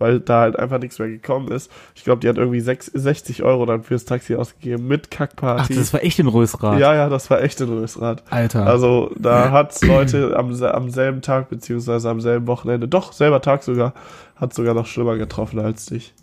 weil 0.02 0.20
da 0.20 0.42
halt 0.42 0.58
einfach 0.58 0.80
nichts 0.80 1.00
mehr 1.00 1.08
gekommen 1.08 1.50
ist. 1.50 1.72
Ich 1.96 2.04
glaube, 2.04 2.20
die 2.20 2.28
hat 2.28 2.38
irgendwie 2.38 2.60
sechs, 2.60 2.88
60 2.88 3.44
Euro 3.44 3.66
dann 3.66 3.84
fürs 3.84 4.04
Taxi 4.04 4.36
ausgegeben 4.36 4.88
mit 4.88 5.08
Ach, 5.12 5.18
Kackparty. 5.18 5.76
das 5.76 5.94
war 5.94 6.04
echt 6.04 6.20
ein 6.20 6.28
Rösrad. 6.28 6.80
ja, 6.80 6.94
ja, 6.94 7.08
das 7.08 7.30
war 7.30 7.42
echt 7.42 7.62
ein 7.62 7.70
Rösrad. 7.70 8.24
Alter. 8.32 8.66
Also 8.66 9.12
da 9.18 9.52
hat's 9.52 9.82
Leute 9.84 10.36
am, 10.36 10.52
am 10.64 10.90
selben 10.90 11.22
Tag, 11.22 11.50
beziehungsweise 11.50 12.10
am 12.10 12.20
selben 12.20 12.48
Wochenende, 12.48 12.88
doch, 12.88 13.14
selber 13.14 13.42
Tag 13.42 13.64
sogar, 13.64 13.94
hat 14.36 14.54
sogar 14.54 14.74
noch 14.74 14.88
schlimmer 14.88 15.18
getroffen 15.18 15.60
als 15.60 15.86
dich. 15.86 16.14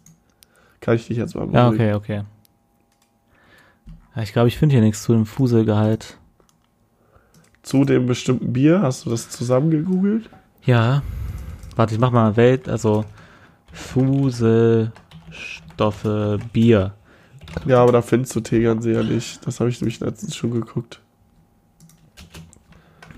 Kann 0.80 0.96
ich 0.96 1.06
dich 1.06 1.16
jetzt 1.16 1.34
mal 1.34 1.48
ja, 1.52 1.70
beruhigen. 1.70 1.94
okay, 1.94 2.18
okay. 2.18 2.22
Ja, 4.16 4.22
ich 4.22 4.32
glaube, 4.32 4.48
ich 4.48 4.58
finde 4.58 4.74
hier 4.74 4.82
nichts 4.82 5.04
zu 5.04 5.12
dem 5.12 5.24
Fuselgehalt. 5.24 6.18
Zu 7.62 7.84
dem 7.84 8.06
bestimmten 8.06 8.52
Bier, 8.52 8.82
hast 8.82 9.06
du 9.06 9.10
das 9.10 9.30
zusammengegoogelt? 9.30 10.28
Ja. 10.64 11.02
Warte, 11.76 11.94
ich 11.94 12.00
mach 12.00 12.10
mal 12.10 12.36
Welt, 12.36 12.68
also 12.68 13.04
Fuselstoffe 13.78 14.90
Bier. 16.52 16.94
Ja, 17.66 17.82
aber 17.82 17.92
da 17.92 18.02
findest 18.02 18.36
du 18.36 18.40
Tegernseer 18.40 19.02
nicht. 19.02 19.46
Das 19.46 19.60
habe 19.60 19.70
ich 19.70 19.80
nämlich 19.80 20.00
letztens 20.00 20.36
schon 20.36 20.50
geguckt. 20.50 21.00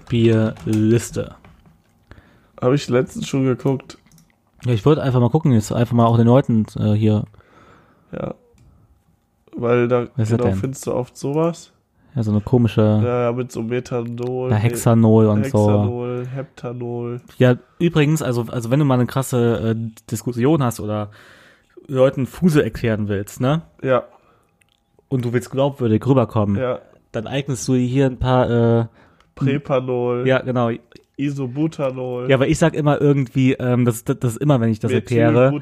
Bierliste. 0.09 1.35
Habe 2.61 2.75
ich 2.75 2.89
letztens 2.89 3.27
schon 3.29 3.45
geguckt. 3.45 3.99
Ja, 4.65 4.73
ich 4.73 4.85
wollte 4.85 5.03
einfach 5.03 5.21
mal 5.21 5.31
gucken, 5.31 5.53
jetzt 5.53 5.73
einfach 5.73 5.95
mal 5.95 6.07
auch 6.07 6.17
den 6.19 6.27
Leuten 6.27 6.67
äh, 6.77 6.93
hier, 6.93 7.25
Ja. 8.13 8.35
Weil 9.57 9.89
da 9.89 10.07
genau 10.17 10.53
findest 10.53 10.87
du 10.87 10.95
oft 10.95 11.17
sowas. 11.17 11.73
Ja, 12.15 12.23
so 12.23 12.31
eine 12.31 12.41
komische 12.41 12.81
Ja, 12.81 13.23
ja, 13.25 13.33
mit 13.33 13.53
so 13.53 13.63
Methanol. 13.63 14.51
na, 14.51 14.57
Hexanol 14.57 15.27
und 15.27 15.47
so. 15.47 15.59
Hexanol, 15.69 16.27
Heptanol. 16.35 17.21
Ja, 17.39 17.55
übrigens, 17.79 18.23
also, 18.23 18.47
also 18.51 18.71
wenn 18.71 18.79
du 18.79 18.85
mal 18.85 18.95
eine 18.95 19.07
krasse 19.07 19.75
äh, 19.77 19.91
Diskussion 20.11 20.63
hast 20.63 20.81
oder 20.81 21.11
Leuten 21.87 22.27
Fusel 22.27 22.63
erklären 22.63 23.09
willst, 23.09 23.41
ne? 23.41 23.63
Ja, 23.83 24.05
Und 25.09 25.25
du 25.25 25.33
willst 25.33 25.51
glaubwürdig 25.51 26.07
rüberkommen, 26.07 26.57
ja. 26.57 26.79
dann 27.13 27.27
eignest 27.27 27.67
du 27.67 27.75
hier 27.75 28.07
ein 28.07 28.19
paar, 28.19 28.51
äh, 28.81 28.87
Prepanol, 29.35 30.27
ja, 30.27 30.41
genau. 30.41 30.71
Isobutanol, 31.21 32.29
Ja, 32.31 32.37
aber 32.37 32.49
ich 32.49 32.59
sag 32.59 32.75
immer 32.75 33.01
irgendwie, 33.01 33.53
ähm, 33.55 33.85
das, 33.85 34.05
das, 34.05 34.19
das 34.19 34.33
ist 34.33 34.41
immer, 34.43 34.61
wenn 34.61 34.71
ich 34.71 34.79
das 34.81 34.91
erkläre, 34.93 35.53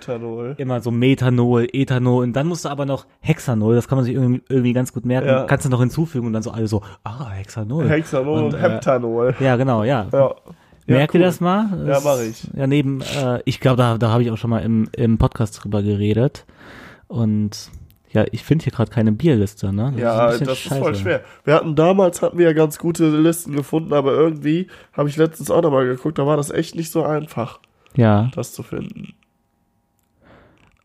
immer 0.59 0.81
so 0.81 0.90
Methanol, 0.90 1.66
Ethanol 1.73 2.23
und 2.25 2.33
dann 2.35 2.47
musst 2.47 2.64
du 2.64 2.68
aber 2.68 2.87
noch 2.87 3.07
Hexanol, 3.21 3.75
das 3.75 3.88
kann 3.88 3.97
man 3.97 4.05
sich 4.05 4.14
irgendwie, 4.14 4.42
irgendwie 4.49 4.73
ganz 4.73 4.92
gut 4.92 5.05
merken, 5.05 5.29
Ja. 5.29 5.44
kannst 5.44 5.64
du 5.66 5.71
noch 5.71 5.81
hinzufügen 5.81 6.27
und 6.27 6.33
dann 6.33 6.42
so 6.42 6.51
alle 6.51 6.66
so, 6.68 6.83
ah, 7.05 7.31
Hexanol. 7.31 7.88
Hexanol 7.88 8.38
und, 8.38 8.44
Und, 8.47 8.55
äh, 8.55 8.59
Heptanol. 8.59 9.35
Ja, 9.40 9.57
genau, 9.57 9.85
ja. 9.85 10.07
Ja. 10.12 10.35
Merkt 10.87 11.14
cool. 11.14 11.21
ihr 11.21 11.27
das 11.27 11.40
mal? 11.40 11.66
Ja, 11.81 11.85
Das- 11.85 12.05
mach 12.05 12.18
ich. 12.21 12.49
Ja, 12.57 12.66
neben, 12.66 13.01
äh, 13.03 13.40
ich 13.44 13.61
glaube, 13.61 13.77
da, 13.77 13.99
da 13.99 14.11
habe 14.11 14.23
ich 14.23 14.31
auch 14.31 14.38
schon 14.38 14.49
mal 14.51 14.61
im, 14.61 14.88
im 14.97 15.18
Podcast 15.18 15.62
drüber 15.62 15.83
geredet. 15.83 16.47
Und 17.09 17.71
ja, 18.12 18.25
ich 18.33 18.42
finde 18.42 18.64
hier 18.64 18.73
gerade 18.73 18.90
keine 18.90 19.12
Bierliste, 19.12 19.73
ne? 19.73 19.90
Das 19.92 20.01
Ja, 20.01 20.29
ist 20.31 20.47
das 20.47 20.64
ist 20.66 20.75
voll 20.75 20.94
schwer. 20.94 21.23
Wir 21.44 21.55
hatten 21.55 21.77
damals 21.77 22.23
hatten 22.23 22.38
wir 22.38 22.47
ja 22.47 22.53
ganz 22.55 22.79
gute 22.79 23.09
Listen 23.09 23.55
gefunden, 23.55 23.92
aber 23.92 24.12
irgendwie 24.12 24.68
habe 24.92 25.09
ich 25.09 25.16
letztens 25.16 25.51
auch 25.51 25.62
nochmal 25.62 25.87
geguckt, 25.87 26.18
da 26.18 26.27
war 26.27 26.37
das 26.37 26.51
echt 26.51 26.75
nicht 26.75 26.90
so 26.90 27.03
einfach, 27.05 27.61
Ja, 27.97 28.31
das 28.35 28.53
zu 28.53 28.62
finden. 28.62 29.14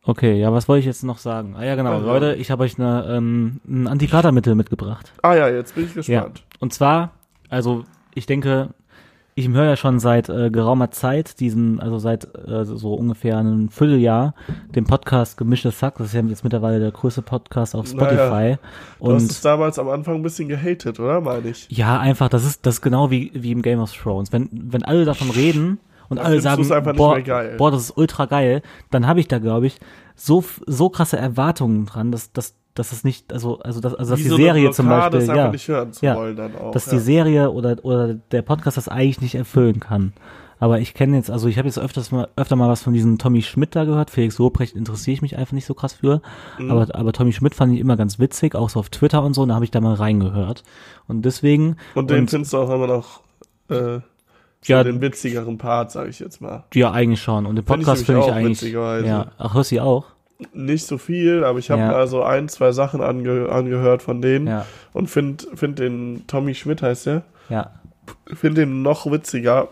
okay, 0.03 0.37
ja, 0.39 0.51
was 0.51 0.67
wollte 0.67 0.81
ich 0.81 0.85
jetzt 0.85 1.03
noch 1.03 1.17
sagen? 1.17 1.55
Ah 1.57 1.63
ja, 1.63 1.75
genau, 1.75 1.93
Also. 1.93 2.05
Leute, 2.07 2.35
ich 2.35 2.51
habe 2.51 2.63
euch 2.63 2.77
eine, 2.77 3.05
ähm, 3.09 3.59
ein 3.67 3.87
Antikatermittel 3.87 4.55
mitgebracht. 4.55 5.13
Ah 5.21 5.33
ja, 5.35 5.47
jetzt 5.49 5.75
bin 5.75 5.85
ich 5.85 5.93
gespannt. 5.93 6.43
Und 6.59 6.73
zwar, 6.73 7.11
also 7.49 7.85
ich 8.15 8.25
denke, 8.25 8.69
ich 9.35 9.49
höre 9.49 9.65
ja 9.65 9.75
schon 9.75 9.99
seit 9.99 10.29
äh, 10.29 10.49
geraumer 10.51 10.91
Zeit 10.91 11.39
diesen, 11.39 11.79
also 11.79 11.97
seit 11.97 12.25
äh, 12.47 12.65
so 12.65 12.93
ungefähr 12.93 13.37
einem 13.37 13.69
Vierteljahr, 13.69 14.35
den 14.75 14.85
Podcast 14.85 15.37
Gemischtes 15.37 15.79
Sack. 15.79 15.97
Das 15.97 16.07
ist 16.07 16.13
ja 16.13 16.21
jetzt 16.21 16.43
mittlerweile 16.43 16.79
der 16.79 16.91
größte 16.91 17.21
Podcast 17.21 17.75
auf 17.75 17.87
Spotify. 17.87 18.15
Naja, 18.15 18.59
Du 18.99 19.13
hast 19.13 19.23
es 19.23 19.37
Und 19.37 19.45
damals 19.45 19.79
am 19.79 19.89
Anfang 19.89 20.15
ein 20.15 20.23
bisschen 20.23 20.47
gehatet, 20.47 20.99
oder? 20.99 21.21
Meine 21.21 21.49
ich. 21.49 21.67
ja, 21.69 21.99
einfach, 21.99 22.29
das 22.29 22.45
ist 22.45 22.65
das 22.65 22.75
ist 22.75 22.81
genau 22.81 23.09
wie, 23.09 23.31
wie 23.33 23.51
im 23.51 23.61
Game 23.61 23.79
of 23.79 23.91
Thrones. 23.93 24.31
Wenn, 24.31 24.49
wenn 24.51 24.83
alle 24.83 25.05
davon 25.05 25.29
reden 25.31 25.79
und 26.09 26.17
Dann 26.17 26.27
alle 26.27 26.41
sagen, 26.41 26.67
boah, 26.95 27.19
boah, 27.57 27.71
das 27.71 27.83
ist 27.83 27.97
ultra 27.97 28.25
geil, 28.25 28.61
dann 28.91 29.07
habe 29.07 29.19
ich 29.19 29.27
da, 29.27 29.39
glaube 29.39 29.67
ich, 29.67 29.79
so, 30.15 30.43
so 30.67 30.89
krasse 30.89 31.17
Erwartungen 31.17 31.85
dran, 31.85 32.11
dass, 32.11 32.31
dass, 32.31 32.55
dass 32.73 32.91
es 32.91 33.03
nicht, 33.03 33.31
also, 33.33 33.59
also, 33.59 33.79
dass, 33.79 33.93
also 33.95 34.11
dass 34.11 34.19
Wie 34.19 34.23
die 34.23 34.29
so 34.29 34.35
Serie 34.37 34.71
zum 34.71 34.87
Beispiel, 34.89 35.25
ja, 35.25 35.49
nicht 35.49 35.67
hören 35.67 35.93
zu 35.93 36.05
Ja. 36.05 36.15
wollen 36.15 36.35
dann 36.35 36.55
auch. 36.55 36.71
dass 36.71 36.85
ja. 36.87 36.93
die 36.93 36.99
Serie 36.99 37.51
oder, 37.51 37.83
oder 37.83 38.13
der 38.13 38.41
Podcast 38.41 38.77
das 38.77 38.87
eigentlich 38.87 39.21
nicht 39.21 39.35
erfüllen 39.35 39.79
kann. 39.79 40.13
Aber 40.59 40.79
ich 40.79 40.93
kenne 40.93 41.17
jetzt, 41.17 41.29
also 41.29 41.49
ich 41.49 41.57
habe 41.57 41.67
jetzt 41.67 41.77
öfters 41.77 42.11
mal, 42.11 42.29
öfter 42.37 42.55
mal 42.55 42.69
was 42.69 42.83
von 42.83 42.93
diesem 42.93 43.17
Tommy 43.17 43.41
Schmidt 43.41 43.75
da 43.75 43.83
gehört. 43.83 44.09
Felix 44.09 44.37
Lobrecht 44.37 44.77
interessiere 44.77 45.13
ich 45.15 45.21
mich 45.21 45.37
einfach 45.37 45.51
nicht 45.51 45.65
so 45.65 45.73
krass 45.73 45.93
für. 45.93 46.21
Mhm. 46.57 46.71
Aber, 46.71 46.87
aber 46.95 47.11
Tommy 47.11 47.33
Schmidt 47.33 47.53
fand 47.53 47.73
ich 47.73 47.79
immer 47.81 47.97
ganz 47.97 48.17
witzig, 48.17 48.55
auch 48.55 48.69
so 48.69 48.79
auf 48.79 48.89
Twitter 48.89 49.23
und 49.23 49.33
so, 49.33 49.41
und 49.41 49.49
da 49.49 49.55
habe 49.55 49.65
ich 49.65 49.71
da 49.71 49.81
mal 49.81 49.95
reingehört. 49.95 50.63
Und 51.07 51.23
deswegen, 51.25 51.75
und 51.95 52.09
den 52.09 52.19
und- 52.21 52.29
findest 52.29 52.53
du 52.53 52.59
auch 52.59 52.69
immer 52.69 52.87
noch 52.87 53.21
äh, 53.69 53.99
Ja. 54.67 54.83
den 54.83 55.01
witzigeren 55.01 55.57
Part, 55.57 55.91
sage 55.91 56.09
ich 56.09 56.19
jetzt 56.19 56.41
mal. 56.41 56.63
ja, 56.73 56.91
eigentlich 56.91 57.21
schon. 57.21 57.45
Und 57.45 57.55
den 57.55 57.65
Find 57.65 57.81
ich 57.81 57.85
Podcast 57.87 58.05
finde 58.05 58.21
ich 58.21 58.27
auch 58.27 58.31
eigentlich, 58.35 58.61
witzigerweise. 58.61 59.05
ja, 59.07 59.31
ach, 59.37 59.53
hörst 59.53 59.71
du 59.71 59.79
auch? 59.81 60.05
Nicht 60.53 60.85
so 60.85 60.97
viel, 60.97 61.43
aber 61.43 61.59
ich 61.59 61.69
habe 61.71 61.81
Ja. 61.81 61.93
also 61.93 62.23
ein, 62.23 62.49
zwei 62.49 62.71
Sachen 62.71 63.01
ange 63.01 63.49
angehört 63.49 64.01
von 64.01 64.21
denen 64.21 64.47
Ja, 64.47 64.65
und 64.91 65.09
finde 65.09 65.45
find 65.55 65.79
den 65.79 66.25
Tommy 66.27 66.53
Schmidt 66.55 66.81
heißt 66.81 67.05
der, 67.05 67.21
ja, 67.49 67.71
finde 68.33 68.61
den 68.61 68.81
noch 68.81 69.09
witziger. 69.09 69.69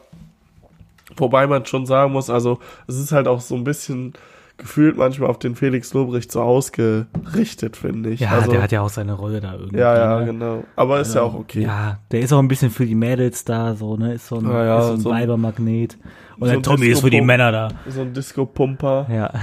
Wobei 1.18 1.46
man 1.48 1.66
schon 1.66 1.86
sagen 1.86 2.14
muss, 2.14 2.30
also 2.30 2.60
es 2.88 2.96
ist 2.98 3.12
halt 3.12 3.28
auch 3.28 3.42
so 3.42 3.56
ein 3.56 3.66
bisschen 3.66 4.14
gefühlt 4.62 4.96
manchmal 4.96 5.30
auf 5.30 5.40
den 5.40 5.56
Felix 5.56 5.94
Lobrecht 5.94 6.32
so 6.32 6.42
ausgerichtet, 6.42 7.76
finde 7.76 8.12
ich. 8.12 8.20
Ja, 8.22 8.30
also, 8.30 8.52
der 8.52 8.62
hat 8.62 8.72
ja 8.72 8.82
auch 8.82 8.90
seine 8.90 9.14
Rolle 9.14 9.42
da 9.42 9.54
irgendwie. 9.54 9.78
ja, 9.78 9.98
ja, 9.98 10.20
ne? 10.20 10.26
genau. 10.28 10.64
Aber 10.76 11.00
ist 11.02 11.16
ja 11.16 11.24
auch 11.24 11.34
okay. 11.34 11.64
Ja, 11.64 12.00
der 12.12 12.22
ist 12.22 12.32
auch 12.32 12.40
ein 12.40 12.48
bisschen 12.48 12.70
für 12.70 12.86
die 12.86 12.96
Mädels 12.96 13.44
da, 13.44 13.74
so, 13.76 13.98
ne? 13.98 14.14
Ist 14.14 14.28
so 14.28 14.38
ein, 14.38 14.48
Ja, 14.48 14.64
ja, 14.64 14.80
ist 14.80 14.86
so 14.86 14.94
ein 14.94 15.00
so 15.00 15.10
Weibermagnet. 15.10 15.98
Und 16.38 16.42
so 16.42 16.46
der 16.46 16.56
ein 16.56 16.64
Tommy 16.64 16.88
ist 16.88 17.02
für 17.02 17.10
die. 17.10 17.22
Männer 17.22 17.52
da. 17.52 17.70
So 17.88 18.02
ein 18.02 18.14
Disco-Pumper. 18.14 19.08
Ja. 19.12 19.34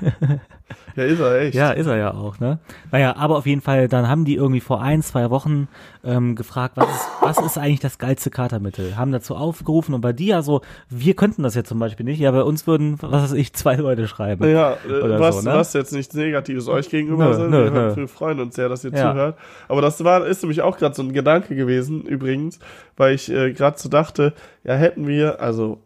Ja, 0.96 1.04
ist 1.04 1.20
er 1.20 1.40
echt. 1.40 1.54
Ja, 1.54 1.70
ist 1.70 1.86
er 1.86 1.96
ja 1.96 2.12
auch, 2.14 2.40
ne? 2.40 2.58
Naja, 2.90 3.14
aber 3.16 3.36
auf 3.36 3.46
jeden 3.46 3.60
Fall, 3.60 3.86
dann 3.88 4.08
haben 4.08 4.24
die 4.24 4.34
irgendwie 4.34 4.60
vor 4.60 4.82
ein, 4.82 5.00
zwei 5.02 5.30
Wochen 5.30 5.68
ähm, 6.02 6.34
gefragt, 6.34 6.76
was 6.76 6.88
ist, 6.88 7.08
was 7.20 7.38
ist 7.38 7.58
eigentlich 7.58 7.80
das 7.80 7.98
geilste 7.98 8.30
Katermittel? 8.30 8.96
Haben 8.96 9.12
dazu 9.12 9.36
aufgerufen 9.36 9.94
und 9.94 10.00
bei 10.00 10.12
dir 10.12 10.26
ja 10.36 10.42
so, 10.42 10.60
wir 10.90 11.14
könnten 11.14 11.42
das 11.42 11.54
ja 11.54 11.62
zum 11.64 11.78
Beispiel 11.78 12.04
nicht, 12.04 12.18
ja, 12.18 12.30
bei 12.32 12.42
uns 12.42 12.66
würden, 12.66 12.96
was 13.00 13.22
weiß 13.22 13.32
ich, 13.34 13.52
zwei 13.52 13.76
Leute 13.76 14.08
schreiben. 14.08 14.48
Ja, 14.50 14.72
äh, 14.72 15.18
was, 15.20 15.42
so, 15.42 15.48
ne? 15.48 15.54
was 15.56 15.72
jetzt 15.72 15.92
nichts 15.92 16.14
Negatives 16.14 16.68
euch 16.68 16.88
gegenüber 16.90 17.28
Nö, 17.28 17.34
sind. 17.34 17.50
nö, 17.50 17.64
wir, 17.64 17.70
nö. 17.70 17.96
wir 17.96 18.08
freuen 18.08 18.40
uns 18.40 18.56
sehr, 18.56 18.68
dass 18.68 18.84
ihr 18.84 18.92
Ja. 18.92 19.12
zuhört. 19.12 19.38
Aber 19.68 19.80
das 19.82 20.02
war, 20.02 20.26
ist 20.26 20.42
nämlich 20.42 20.62
auch 20.62 20.78
gerade 20.78 20.94
so 20.94 21.02
ein 21.02 21.12
Gedanke 21.12 21.54
gewesen, 21.54 22.02
übrigens, 22.02 22.58
weil 22.96 23.14
ich 23.14 23.30
äh, 23.30 23.52
gerade 23.52 23.78
so 23.78 23.88
dachte, 23.88 24.32
ja, 24.64 24.74
hätten 24.74 25.06
wir, 25.06 25.40
also 25.40 25.78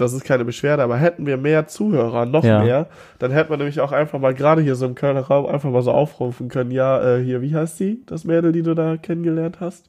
das 0.00 0.12
ist 0.12 0.24
keine 0.24 0.44
Beschwerde, 0.44 0.82
aber 0.82 0.96
hätten 0.96 1.26
wir 1.26 1.36
mehr 1.36 1.66
Zuhörer, 1.66 2.26
noch 2.26 2.44
Ja. 2.44 2.62
mehr, 2.62 2.86
dann 3.18 3.30
hätten 3.30 3.50
wir 3.50 3.56
nämlich 3.56 3.80
auch 3.80 3.92
einfach 3.92 4.18
mal 4.18 4.34
gerade 4.34 4.62
hier 4.62 4.74
so 4.74 4.86
im 4.86 4.94
Kölner 4.94 5.20
Raum 5.20 5.46
einfach 5.46 5.70
mal 5.70 5.82
so 5.82 5.92
aufrufen 5.92 6.48
können, 6.48 6.70
ja, 6.70 7.16
äh, 7.18 7.22
hier, 7.22 7.42
wie 7.42 7.54
heißt 7.54 7.78
die, 7.80 8.02
das 8.06 8.24
Mädel, 8.24 8.52
die 8.52 8.62
du 8.62 8.74
da 8.74 8.96
kennengelernt 8.96 9.58
hast? 9.60 9.86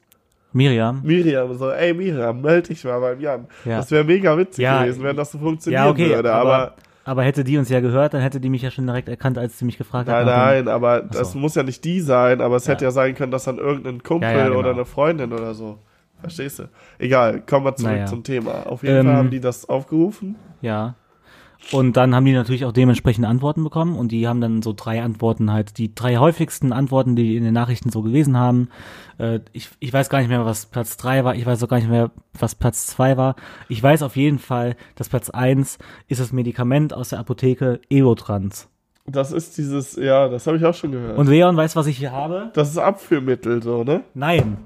Miriam. 0.52 1.00
Miriam, 1.02 1.54
so, 1.54 1.70
ey 1.70 1.94
Miriam, 1.94 2.40
melde 2.42 2.68
dich 2.68 2.84
mal 2.84 3.00
beim 3.00 3.18
Jan. 3.20 3.46
Ja. 3.64 3.78
Das 3.78 3.90
wäre 3.90 4.04
mega 4.04 4.36
witzig 4.36 4.62
Ja. 4.64 4.82
gewesen, 4.82 5.02
wenn 5.02 5.16
das 5.16 5.32
so 5.32 5.38
funktionieren 5.38 5.86
okay, 5.88 6.10
würde, 6.10 6.32
aber, 6.32 6.54
aber 6.54 6.72
aber 7.04 7.24
hätte 7.24 7.42
die 7.42 7.58
uns 7.58 7.68
ja 7.68 7.80
gehört, 7.80 8.14
dann 8.14 8.20
hätte 8.20 8.38
die 8.38 8.48
mich 8.48 8.62
ja 8.62 8.70
schon 8.70 8.86
direkt 8.86 9.08
erkannt, 9.08 9.36
als 9.36 9.58
sie 9.58 9.64
mich 9.64 9.76
gefragt 9.76 10.06
Nein, 10.08 10.24
hat. 10.26 10.26
dem- 10.26 10.64
nein, 10.66 10.68
aber 10.68 11.00
das 11.00 11.32
so. 11.32 11.38
muss 11.38 11.54
ja 11.56 11.64
nicht 11.64 11.84
die 11.84 12.00
sein, 12.00 12.40
aber 12.40 12.54
es 12.56 12.66
Ja. 12.66 12.74
hätte 12.74 12.84
ja 12.84 12.90
sein 12.92 13.14
können, 13.16 13.32
dass 13.32 13.42
dann 13.44 13.58
irgendein 13.58 14.02
Kumpel 14.04 14.30
Ja, 14.30 14.36
ja, 14.38 14.44
genau. 14.48 14.58
oder 14.60 14.70
eine 14.70 14.84
Freundin 14.84 15.32
oder 15.32 15.52
so. 15.54 15.78
Verstehst 16.22 16.58
du? 16.60 16.68
Egal, 16.98 17.42
kommen 17.42 17.66
wir 17.66 17.76
zurück 17.76 17.92
Naja. 17.92 18.06
zum 18.06 18.24
Thema. 18.24 18.66
Auf 18.66 18.82
jeden 18.82 18.96
Ähm, 19.00 19.06
Fall 19.06 19.16
haben 19.16 19.30
die 19.30 19.40
das 19.40 19.68
aufgerufen. 19.68 20.36
Ja. 20.62 20.94
Und 21.70 21.96
dann 21.96 22.12
haben 22.12 22.24
die 22.24 22.32
natürlich 22.32 22.64
auch 22.64 22.72
dementsprechend 22.72 23.24
Antworten 23.24 23.62
bekommen 23.62 23.94
und 23.94 24.10
die 24.10 24.26
haben 24.26 24.40
dann 24.40 24.62
so 24.62 24.72
drei 24.76 25.00
Antworten 25.00 25.52
halt, 25.52 25.78
die 25.78 25.94
drei 25.94 26.16
häufigsten 26.16 26.72
Antworten, 26.72 27.14
die 27.14 27.22
die 27.22 27.36
in 27.36 27.44
den 27.44 27.54
Nachrichten 27.54 27.90
so 27.90 28.02
gelesen 28.02 28.36
haben. 28.36 28.68
Äh, 29.18 29.40
ich, 29.52 29.70
ich 29.78 29.92
weiß 29.92 30.08
gar 30.10 30.18
nicht 30.18 30.28
mehr, 30.28 30.44
was 30.44 30.66
Platz 30.66 30.96
drei 30.96 31.22
war, 31.24 31.36
ich 31.36 31.46
weiß 31.46 31.62
auch 31.62 31.68
gar 31.68 31.76
nicht 31.76 31.88
mehr, 31.88 32.10
was 32.36 32.56
Platz 32.56 32.88
zwei 32.88 33.16
war. 33.16 33.36
Ich 33.68 33.80
weiß 33.80 34.02
auf 34.02 34.16
jeden 34.16 34.40
Fall, 34.40 34.74
dass 34.96 35.08
Platz 35.08 35.30
eins 35.30 35.78
ist 36.08 36.20
das 36.20 36.32
Medikament 36.32 36.92
aus 36.94 37.10
der 37.10 37.20
Apotheke 37.20 37.80
Evotrans. 37.88 38.68
Das 39.06 39.30
ist 39.32 39.56
dieses, 39.58 39.94
ja, 39.96 40.28
das 40.28 40.46
habe 40.48 40.56
ich 40.56 40.64
auch 40.64 40.74
schon 40.74 40.90
gehört. 40.92 41.16
Und 41.18 41.28
Leon 41.28 41.56
weiß, 41.56 41.76
was 41.76 41.86
ich 41.86 41.96
hier 41.98 42.12
habe? 42.12 42.50
das 42.54 42.70
ist 42.70 42.78
Abführmittel, 42.78 43.62
so, 43.62 43.84
ne? 43.84 44.02
Nein. 44.14 44.58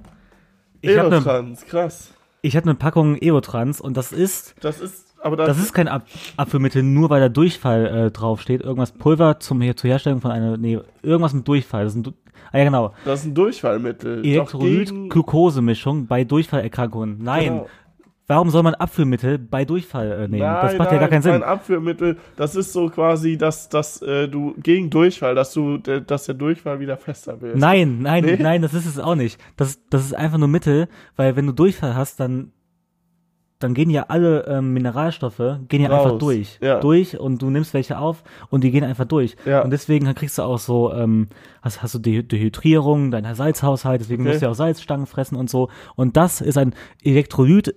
Ich 0.91 0.97
habe 0.99 1.07
eine 1.09 1.17
Elotrans, 1.17 1.67
krass. 1.67 2.11
ich 2.43 2.57
hab 2.57 2.65
ne 2.65 2.75
Packung 2.75 3.17
Evotrans 3.17 3.81
und 3.81 3.97
das 3.97 4.13
ist 4.13 4.55
Das 4.61 4.81
ist, 4.81 5.15
aber 5.23 5.37
das, 5.37 5.49
Das 5.49 5.59
ist 5.59 5.73
kein 5.73 5.89
Ab 5.89 6.05
Abführmittel, 6.37 6.83
nur 6.83 7.11
weil 7.11 7.21
da 7.21 7.29
Durchfall 7.29 7.87
äh, 7.87 8.11
draufsteht. 8.11 8.61
Irgendwas 8.63 8.93
Pulver 8.93 9.41
zum, 9.41 9.61
zur 9.77 9.91
Herstellung 9.91 10.21
von 10.21 10.31
einer, 10.31 10.57
nee, 10.57 10.79
irgendwas 11.03 11.33
mit 11.35 11.47
Durchfall. 11.49 11.85
Das 11.85 11.93
ist 11.95 11.99
ein, 11.99 12.03
Du- 12.05 12.13
ah 12.53 12.59
ja 12.59 12.65
genau, 12.65 12.93
das 13.05 13.21
ist 13.21 13.27
ein 13.27 13.35
Durchfallmittel. 13.35 14.25
Elektrolyt-Glukosemischung 14.25 16.07
bei 16.07 16.25
Durchfallerkrankungen. 16.25 17.19
Nein, 17.23 17.45
Genau. 17.45 17.69
Warum 18.27 18.51
soll 18.51 18.63
man 18.63 18.75
Abführmittel 18.75 19.39
bei 19.39 19.65
Durchfall 19.65 20.11
äh, 20.11 20.29
nehmen? 20.29 20.39
Nein, 20.47 20.63
das 20.63 20.79
macht 20.79 20.89
nein, 20.91 20.95
ja 20.95 21.01
gar 21.01 21.09
keinen 21.09 21.23
Sinn. 21.23 21.33
Ein 21.35 21.43
Abführmittel, 21.43 22.17
das 22.37 22.55
ist 22.57 22.73
so 22.73 22.89
quasi, 22.89 23.37
dass, 23.37 23.69
dass 23.69 24.03
äh, 24.03 24.29
du 24.29 24.55
gegen 24.63 24.91
Durchfall, 24.91 25.35
dass 25.35 25.53
du, 25.53 25.79
der- 25.79 26.01
dass 26.01 26.25
der 26.27 26.35
Durchfall 26.35 26.81
wieder 26.81 26.97
fester 26.97 27.41
wird. 27.41 27.57
Nein, 27.57 27.99
nein, 28.01 28.25
Nee? 28.25 28.37
nein, 28.41 28.63
das 28.63 28.75
ist 28.75 28.87
es 28.87 28.99
auch 28.99 29.15
nicht. 29.15 29.41
Das, 29.57 29.81
das 29.91 30.05
ist 30.05 30.15
einfach 30.15 30.39
nur 30.39 30.49
Mittel, 30.49 30.89
weil 31.17 31.37
wenn 31.37 31.47
du 31.47 31.53
Durchfall 31.53 31.95
hast, 31.95 32.19
dann 32.21 32.53
dann 33.59 33.73
gehen 33.73 33.89
ja 33.89 34.05
alle 34.09 34.45
ähm, 34.47 34.75
Mineralstoffe 34.75 35.41
gehen 35.69 35.81
ja 35.81 35.89
Raus. 35.89 36.05
einfach 36.07 36.19
durch, 36.19 36.59
Ja. 36.61 36.79
durch 36.81 37.19
und 37.19 37.41
du 37.41 37.49
nimmst 37.49 37.73
welche 37.73 37.99
auf 37.99 38.23
und 38.51 38.63
die 38.65 38.71
gehen 38.71 38.85
einfach 38.85 39.07
durch. 39.07 39.35
Ja. 39.47 39.63
Und 39.63 39.71
deswegen 39.71 40.13
kriegst 40.15 40.37
du 40.37 40.43
auch 40.43 40.59
so, 40.59 40.93
ähm, 40.93 41.29
hast, 41.63 41.83
hast 41.83 41.95
du 41.95 41.99
De 41.99 42.23
Dehydrierung, 42.23 43.11
deiner 43.11 43.35
Salzhaushalt, 43.35 44.01
deswegen 44.03 44.23
Okay. 44.23 44.31
musst 44.31 44.43
du 44.43 44.47
ja 44.47 44.51
auch 44.51 44.57
Salzstangen 44.57 45.07
fressen 45.07 45.37
und 45.37 45.49
so. 45.49 45.71
Und 45.95 46.17
das 46.19 46.41
ist 46.43 46.59
ein 46.59 46.75
Elektrolyt 47.03 47.75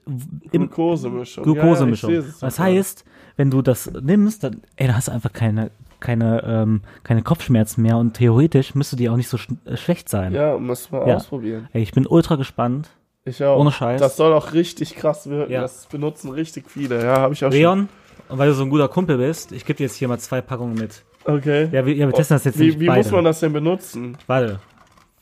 im 0.51 0.67
Glukosemischung. 0.69 1.43
Glukosemischung. 1.43 2.11
Ja, 2.13 2.21
das 2.21 2.39
sogar. 2.39 2.57
heißt, 2.67 3.05
wenn 3.37 3.49
du 3.49 3.61
das 3.61 3.89
nimmst, 4.01 4.43
dann, 4.43 4.61
ey, 4.75 4.87
dann 4.87 4.95
hast 4.97 5.07
du 5.07 5.11
einfach 5.13 5.31
keine 5.33 5.71
keine 6.01 6.43
ähm, 6.45 6.81
keine 7.03 7.23
Kopfschmerzen 7.23 7.81
mehr 7.81 7.97
und 7.97 8.13
theoretisch 8.13 8.73
müsste 8.73 8.95
die 8.95 9.09
auch 9.09 9.17
nicht 9.17 9.27
so 9.27 9.37
sch 9.37 9.49
äh, 9.65 9.75
schlecht 9.75 10.07
sein. 10.07 10.33
Ja, 10.33 10.57
müssen 10.57 10.93
wir 10.93 11.05
Ja. 11.07 11.15
ausprobieren. 11.17 11.67
Ey, 11.73 11.81
ich 11.81 11.91
bin 11.91 12.07
ultra 12.07 12.35
gespannt. 12.35 12.89
Ich 13.25 13.43
auch. 13.43 13.59
Ohne 13.59 13.71
Scheiß. 13.71 13.99
Das 13.99 14.15
soll 14.17 14.33
auch 14.33 14.53
richtig 14.53 14.95
krass 14.95 15.29
wirken. 15.29 15.51
Ja. 15.51 15.61
Das 15.61 15.85
benutzen 15.87 16.31
richtig 16.31 16.69
viele. 16.69 17.03
Ja, 17.03 17.17
habe 17.19 17.33
ich 17.33 17.43
auch 17.43 17.51
Leon, 17.51 17.89
und 18.29 18.37
weil 18.37 18.47
du 18.49 18.53
so 18.55 18.63
ein 18.63 18.69
guter 18.69 18.87
Kumpel 18.87 19.17
bist, 19.17 19.51
ich 19.51 19.65
gebe 19.65 19.77
dir 19.77 19.83
jetzt 19.83 19.95
hier 19.95 20.07
mal 20.07 20.19
zwei 20.19 20.41
Packungen 20.41 20.75
mit. 20.75 21.03
schon. 21.25 21.35
Okay. 21.37 21.69
Ja, 21.71 21.85
wir, 21.85 21.93
ja, 21.93 22.07
wir 22.07 22.13
testen 22.13 22.35
das 22.35 22.45
jetzt 22.45 22.59
wie 22.59 22.79
wie 22.79 22.87
beide. 22.87 22.99
muss 22.99 23.11
man 23.11 23.25
das 23.25 23.39
denn 23.39 23.53
benutzen? 23.53 24.17
Warte. 24.27 24.59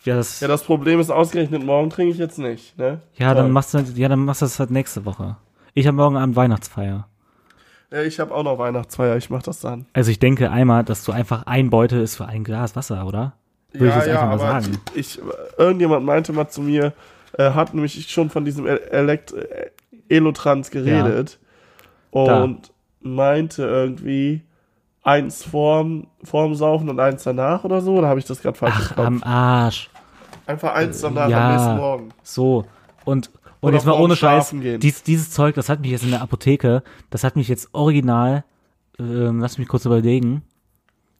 Ja, 0.03 0.15
das, 0.15 0.39
Ja, 0.39 0.47
das 0.47 0.63
Problem 0.63 0.99
ist 0.99 1.09
ausgerechnet, 1.09 1.63
morgen 1.63 1.89
trinke 1.89 2.13
ich 2.13 2.17
jetzt 2.17 2.37
nicht. 2.37 2.77
Ne? 2.77 3.01
ja, 3.15 3.33
dann 3.33 3.51
machst 3.51 3.73
du, 3.73 3.79
ja, 3.79 4.07
dann 4.07 4.19
machst 4.19 4.41
du 4.41 4.45
das 4.45 4.59
halt 4.59 4.71
nächste 4.71 5.05
Woche. 5.05 5.37
Ich 5.73 5.85
habe 5.85 5.97
morgen 5.97 6.15
Abend 6.15 6.35
Weihnachtsfeier. 6.35 7.07
Ja, 7.91 8.01
ich 8.03 8.19
habe 8.19 8.33
auch 8.33 8.43
noch 8.43 8.57
Weihnachtsfeier. 8.57 9.15
Ich 9.17 9.29
mach 9.29 9.43
das 9.43 9.59
dann. 9.61 9.85
Also 9.93 10.11
ich 10.11 10.19
denke 10.19 10.49
einmal, 10.51 10.83
dass 10.83 11.03
du 11.03 11.11
einfach 11.11 11.43
ein 11.45 11.69
Beutel 11.69 12.01
ist 12.01 12.15
für 12.15 12.25
ein 12.25 12.43
Glas 12.43 12.75
Wasser, 12.75 13.05
oder? 13.05 13.33
Würde 13.73 13.89
ich 13.89 13.95
jetzt 13.95 14.07
einfach 14.09 14.27
mal 14.27 14.39
sagen. 14.39 14.77
Ich, 14.93 15.19
irgendjemand 15.57 16.05
meinte 16.05 16.33
mal 16.33 16.47
zu 16.47 16.61
mir, 16.61 16.93
er 17.37 17.55
hat 17.55 17.73
nämlich 17.73 18.09
schon 18.09 18.29
von 18.29 18.45
diesem 18.45 18.65
El- 18.65 18.81
Elekt 18.91 19.33
äh, 19.33 19.69
Elotrans 20.09 20.71
geredet 20.71 21.39
Da. 22.11 22.43
und 22.43 22.71
meinte 23.01 23.63
irgendwie 23.63 24.41
eins 25.03 25.43
vorm, 25.43 26.07
vorm 26.23 26.55
Saufen 26.55 26.89
und 26.89 26.99
eins 26.99 27.23
danach 27.23 27.63
oder 27.63 27.81
so. 27.81 27.95
Oder 27.95 28.07
habe 28.09 28.19
ich 28.19 28.25
das 28.25 28.41
gerade 28.41 28.57
falsch 28.57 28.73
Ach, 28.75 28.97
am? 28.97 29.23
Arsch. 29.23 29.89
Einfach 30.45 30.73
eins 30.73 31.01
danach 31.01 31.29
ja. 31.29 31.47
am 31.47 31.53
nächsten 31.55 31.77
Morgen. 31.77 32.09
So. 32.23 32.65
Und, 33.05 33.27
und 33.61 33.69
Oder 33.69 33.75
jetzt 33.75 33.85
mal 33.85 33.93
ohne 33.93 34.15
Scheiß, 34.15 34.53
dies, 34.79 35.03
dieses 35.03 35.31
Zeug, 35.31 35.55
das 35.55 35.69
hat 35.69 35.81
mich 35.81 35.91
jetzt 35.91 36.03
in 36.03 36.11
der 36.11 36.21
Apotheke, 36.21 36.83
das 37.09 37.23
hat 37.23 37.35
mich 37.35 37.47
jetzt 37.47 37.69
original, 37.73 38.43
ähm, 38.99 39.39
lass 39.39 39.57
mich 39.57 39.67
kurz 39.67 39.85
überlegen, 39.85 40.43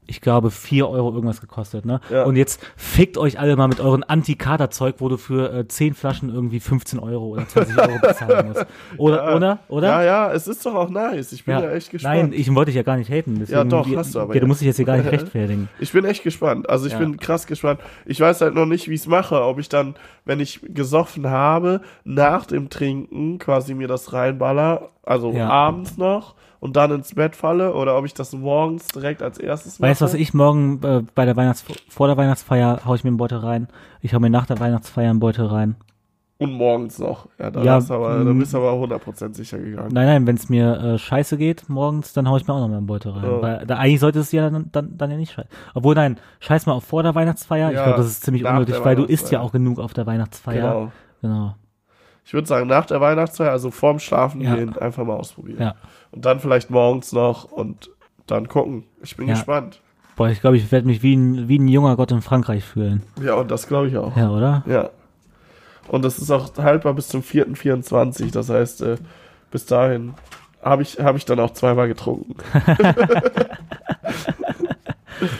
ich 0.07 0.21
glaube, 0.21 0.51
4 0.51 0.87
Euro 0.89 1.11
irgendwas 1.13 1.41
gekostet, 1.41 1.85
ne? 1.85 1.99
Ja. 2.09 2.23
Und 2.23 2.35
jetzt 2.37 2.65
fickt 2.75 3.17
euch 3.17 3.39
alle 3.39 3.55
mal 3.55 3.67
mit 3.67 3.79
euren 3.79 4.03
Anti-Kater-Zeug, 4.03 4.95
wo 4.99 5.09
du 5.09 5.17
für 5.17 5.53
äh, 5.53 5.67
10 5.67 5.93
Flaschen 5.93 6.33
irgendwie 6.33 6.59
15 6.59 6.99
Euro 6.99 7.27
oder 7.27 7.47
20 7.47 7.77
Euro 7.77 7.99
bezahlen 8.01 8.47
musst. 8.47 8.65
Oder, 8.97 9.17
Ja. 9.29 9.35
oder, 9.35 9.59
oder? 9.67 9.87
Ja, 9.87 10.03
ja, 10.03 10.31
es 10.31 10.47
ist 10.47 10.65
doch 10.65 10.75
auch 10.75 10.89
nice. 10.89 11.31
Ich 11.33 11.45
bin 11.45 11.55
ja, 11.59 11.69
echt 11.71 11.91
gespannt. 11.91 12.15
Nein, 12.15 12.33
ich 12.33 12.53
wollte 12.53 12.69
dich 12.69 12.75
ja 12.77 12.83
gar 12.83 12.97
nicht 12.97 13.09
haten. 13.11 13.35
Deswegen, 13.39 13.57
Ja, 13.57 13.63
doch, 13.63 13.85
die- 13.85 13.97
hast 13.97 14.15
du 14.15 14.19
aber 14.19 14.33
Ja, 14.33 14.39
du 14.41 14.47
musst 14.47 14.61
dich 14.61 14.67
jetzt 14.67 14.77
hier 14.77 14.85
gar 14.85 14.97
nicht 14.97 15.11
rechtfertigen. 15.11 15.69
Ich 15.79 15.91
bin 15.91 16.05
echt 16.05 16.23
gespannt. 16.23 16.69
Also 16.69 16.87
ich 16.87 16.93
Ja. 16.93 16.99
bin 16.99 17.17
krass 17.17 17.45
gespannt. 17.47 17.79
Ich 18.05 18.19
weiß 18.19 18.41
halt 18.41 18.55
noch 18.55 18.65
nicht, 18.65 18.87
wie 18.87 18.93
ich 18.93 19.01
es 19.01 19.07
mache. 19.07 19.41
Ob 19.43 19.59
ich 19.59 19.69
dann, 19.69 19.95
wenn 20.25 20.39
ich 20.39 20.61
gesoffen 20.69 21.29
habe, 21.29 21.81
nach 22.03 22.45
dem 22.45 22.69
Trinken 22.69 23.39
quasi 23.39 23.73
mir 23.73 23.87
das 23.87 24.13
reinballer, 24.13 24.89
also 25.03 25.31
Ja. 25.31 25.49
abends 25.49 25.97
noch 25.97 26.35
und 26.59 26.75
dann 26.75 26.91
ins 26.91 27.13
Bett 27.15 27.35
falle 27.35 27.73
oder 27.73 27.97
ob 27.97 28.05
ich 28.05 28.13
das 28.13 28.33
morgens 28.33 28.87
direkt 28.87 29.21
als 29.21 29.37
erstes 29.37 29.79
mache. 29.79 29.91
Weißt 29.91 30.01
du, 30.01 30.05
was 30.05 30.13
ich 30.13 30.33
morgen 30.33 30.81
äh, 30.83 31.03
bei 31.15 31.25
der 31.25 31.35
Weihnachts 31.35 31.63
vor 31.89 32.07
der 32.07 32.17
Weihnachtsfeier 32.17 32.81
hau 32.85 32.95
ich 32.95 33.03
mir 33.03 33.09
einen 33.09 33.17
Beutel 33.17 33.39
rein. 33.39 33.67
Ich 34.01 34.13
hau 34.13 34.19
mir 34.19 34.29
nach 34.29 34.45
der 34.45 34.59
Weihnachtsfeier 34.59 35.09
einen 35.09 35.19
Beutel 35.19 35.45
rein. 35.45 35.75
Und 36.39 36.53
morgens 36.53 36.99
noch. 36.99 37.27
Ja, 37.39 37.49
da, 37.49 37.63
Ja, 37.63 37.77
aber, 37.89 38.19
mm. 38.19 38.37
bist 38.37 38.53
du 38.53 38.57
aber 38.57 38.73
100% 38.73 39.33
sicher 39.33 39.57
gegangen. 39.57 39.89
Nein, 39.91 40.05
nein, 40.05 40.27
wenn 40.27 40.35
es 40.35 40.49
mir 40.49 40.79
äh, 40.79 40.97
scheiße 40.99 41.35
geht 41.35 41.67
morgens, 41.67 42.13
dann 42.13 42.29
hau 42.29 42.37
ich 42.37 42.45
mir 42.45 42.53
auch 42.53 42.59
noch 42.59 42.67
mal 42.67 42.77
einen 42.77 42.85
Beutel 42.85 43.11
rein. 43.11 43.25
Oh. 43.25 43.41
Weil 43.41 43.65
da 43.65 43.77
eigentlich 43.77 43.99
sollte 43.99 44.19
es 44.19 44.31
ja 44.31 44.47
dann, 44.47 44.69
dann, 44.71 44.97
dann 44.97 45.09
ja 45.09 45.17
nicht 45.17 45.31
scheiße. 45.31 45.49
Obwohl 45.73 45.95
nein, 45.95 46.19
scheiß 46.39 46.67
mal 46.67 46.73
auf 46.73 46.83
vor 46.83 47.01
der 47.01 47.15
Weihnachtsfeier. 47.15 47.69
ich 47.71 47.75
Ja, 47.75 47.85
glaube, 47.85 47.97
das 47.97 48.07
ist 48.07 48.23
ziemlich 48.23 48.45
unnötig, 48.45 48.75
weil 48.83 48.95
du 48.95 49.03
isst 49.03 49.31
ja 49.31 49.39
auch 49.39 49.51
genug 49.51 49.79
auf 49.79 49.95
der 49.95 50.05
Weihnachtsfeier. 50.05 50.73
Genau. 50.73 50.91
Genau. 51.23 51.55
Ich 52.27 52.33
würde 52.33 52.45
sagen, 52.45 52.67
nach 52.67 52.85
der 52.85 52.99
Weihnachtsfeier, 52.99 53.51
also 53.51 53.71
vorm 53.71 53.99
Schlafen 53.99 54.41
Ja. 54.41 54.55
gehen, 54.55 54.77
einfach 54.77 55.05
mal 55.05 55.13
ausprobieren. 55.15 55.61
Ja. 55.61 55.75
Und 56.11 56.25
dann 56.25 56.41
vielleicht 56.41 56.69
morgens 56.69 57.13
noch 57.13 57.45
und 57.45 57.89
dann 58.25 58.49
gucken. 58.49 58.83
Ich 59.01 59.15
bin 59.15 59.29
Ja. 59.29 59.35
gespannt. 59.35 59.81
Boah, 60.17 60.27
ich 60.27 60.41
glaube, 60.41 60.57
ich 60.57 60.69
werde 60.69 60.87
mich 60.87 61.01
wie 61.03 61.15
ein, 61.15 61.47
wie 61.47 61.57
ein 61.57 61.69
junger 61.69 61.95
Gott 61.95 62.11
in 62.11 62.21
Frankreich 62.21 62.65
fühlen. 62.65 63.03
Ja, 63.23 63.35
und 63.35 63.49
das 63.49 63.65
glaube 63.69 63.87
ich 63.87 63.95
auch. 63.95 64.17
Ja, 64.17 64.29
oder? 64.29 64.61
Ja. 64.67 64.89
Und 65.87 66.03
das 66.03 66.19
ist 66.19 66.29
auch 66.29 66.49
haltbar 66.57 66.93
bis 66.95 67.07
zum 67.07 67.21
4.24. 67.21 68.29
Das 68.33 68.49
heißt, 68.49 68.81
äh, 68.81 68.97
bis 69.49 69.65
dahin 69.65 70.13
habe 70.61 70.81
ich, 70.81 70.99
hab 70.99 71.15
ich 71.15 71.23
dann 71.23 71.39
auch 71.39 71.51
zweimal 71.53 71.87
getrunken. 71.87 72.35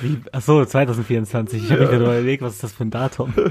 Wie, 0.01 0.21
ach 0.31 0.41
so, 0.41 0.63
2024. 0.63 1.63
Ich 1.65 1.69
habe 1.71 1.81
mich 1.81 1.89
gerade 1.89 2.03
überlegt, 2.05 2.41
was 2.43 2.53
ist 2.53 2.63
das 2.63 2.71
für 2.71 2.85
ein 2.85 2.91
Datum? 2.91 3.33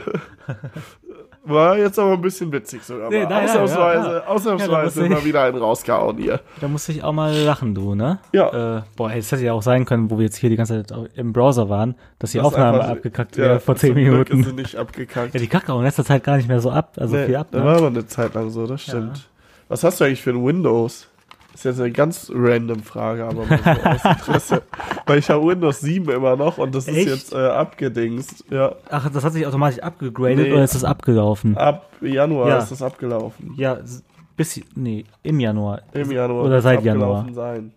War 1.49 1.79
jetzt 1.79 1.99
aber 1.99 2.13
ein 2.15 2.21
bisschen 2.21 2.51
witzig 2.53 2.83
sogar. 2.83 3.09
Nee, 3.09 3.25
nein, 3.25 3.45
ausnahmsweise 3.49 4.07
ja, 4.09 4.13
ja. 4.15 4.27
ausnahmsweise 4.27 5.03
Ja, 5.03 5.09
da 5.09 5.15
mal 5.15 5.25
wieder 5.25 5.43
einen 5.45 5.59
rausgehauen 5.59 6.17
hier. 6.19 6.41
Da 6.61 6.67
musste 6.69 6.91
ich 6.93 7.05
auch 7.05 7.13
mal 7.13 7.33
lachen, 7.35 7.75
du, 7.75 7.95
ne? 7.95 8.19
Ja. 8.33 8.79
Äh, 8.79 8.83
boah, 8.97 9.11
das 9.11 9.31
hätte 9.31 9.45
ja 9.45 9.53
auch 9.53 9.63
sein 9.63 9.85
können, 9.85 10.11
wo 10.11 10.19
wir 10.19 10.25
jetzt 10.25 10.37
hier 10.37 10.51
die 10.51 10.57
ganze 10.57 10.85
Zeit 10.85 11.11
im 11.15 11.33
Browser 11.33 11.69
waren, 11.69 11.95
dass 12.19 12.33
die 12.33 12.39
Das 12.39 12.47
Aufnahme 12.49 12.79
einfach- 12.81 12.91
abgekackt 12.97 13.37
wäre 13.37 13.61
vor 13.61 13.77
zehn 13.77 13.95
zum 13.95 14.03
Glück 14.05 14.29
Minuten. 14.31 14.41
Ist 14.41 14.47
sie 14.47 14.53
nicht 14.55 14.77
abgekackt. 14.77 15.35
Ja, 15.35 15.41
die 15.41 15.47
kackt 15.47 15.71
auch 15.71 15.79
in 15.79 15.85
letzter 15.85 16.05
Zeit 16.05 16.25
gar 16.25 16.37
nicht 16.37 16.49
mehr 16.49 16.61
so 16.61 16.71
ab, 16.71 16.95
also 16.99 17.15
Nee, 17.17 17.27
viel 17.27 17.37
ab, 17.37 17.47
Da 17.53 17.59
ne? 17.61 17.65
war 17.65 17.77
aber 17.77 17.87
eine 17.89 18.07
Zeit 18.07 18.35
lang 18.35 18.51
so, 18.51 18.67
das 18.67 18.83
stimmt. 18.83 19.29
Was 19.69 19.85
hast 19.85 20.01
du 20.01 20.05
eigentlich 20.05 20.23
für 20.23 20.31
ein 20.31 20.45
Windows? 20.45 21.09
Ist 21.61 21.65
jetzt 21.65 21.81
eine 21.81 21.91
ganz 21.91 22.31
random 22.35 22.83
Frage, 22.83 23.25
aber 23.25 23.45
mal 23.47 23.59
so 23.65 23.83
aus 23.89 24.05
Interesse. 24.05 24.63
Weil 25.07 25.19
ich 25.19 25.31
habe 25.31 25.47
Windows 25.47 25.81
7 25.81 26.11
immer 26.11 26.37
noch 26.37 26.59
und 26.59 26.75
das 26.75 26.87
ist 26.89 26.97
Echt? 26.97 27.09
jetzt 27.09 27.33
äh, 27.33 27.37
abgedingst. 27.47 28.45
Ja, 28.51 28.75
Ach, 28.91 29.11
das 29.11 29.25
hat 29.25 29.33
sich 29.33 29.47
automatisch 29.47 29.79
abgegradet 29.81 30.39
Nee. 30.39 30.53
oder 30.53 30.65
ist 30.65 30.75
das 30.75 30.85
abgelaufen? 30.85 31.57
ab 31.57 31.91
Januar 32.01 32.49
Ja. 32.49 32.59
ist 32.59 32.71
das 32.73 32.83
abgelaufen. 32.83 33.55
Ja, 33.57 33.79
bis, 34.37 34.61
nee, 34.75 35.05
im 35.23 35.41
Januar. 35.41 35.81
Im 35.95 36.11
Januar. 36.11 36.45
Oder 36.45 36.61
seit 36.61 36.83
Januar. 36.85 37.27
Sein. 37.33 37.73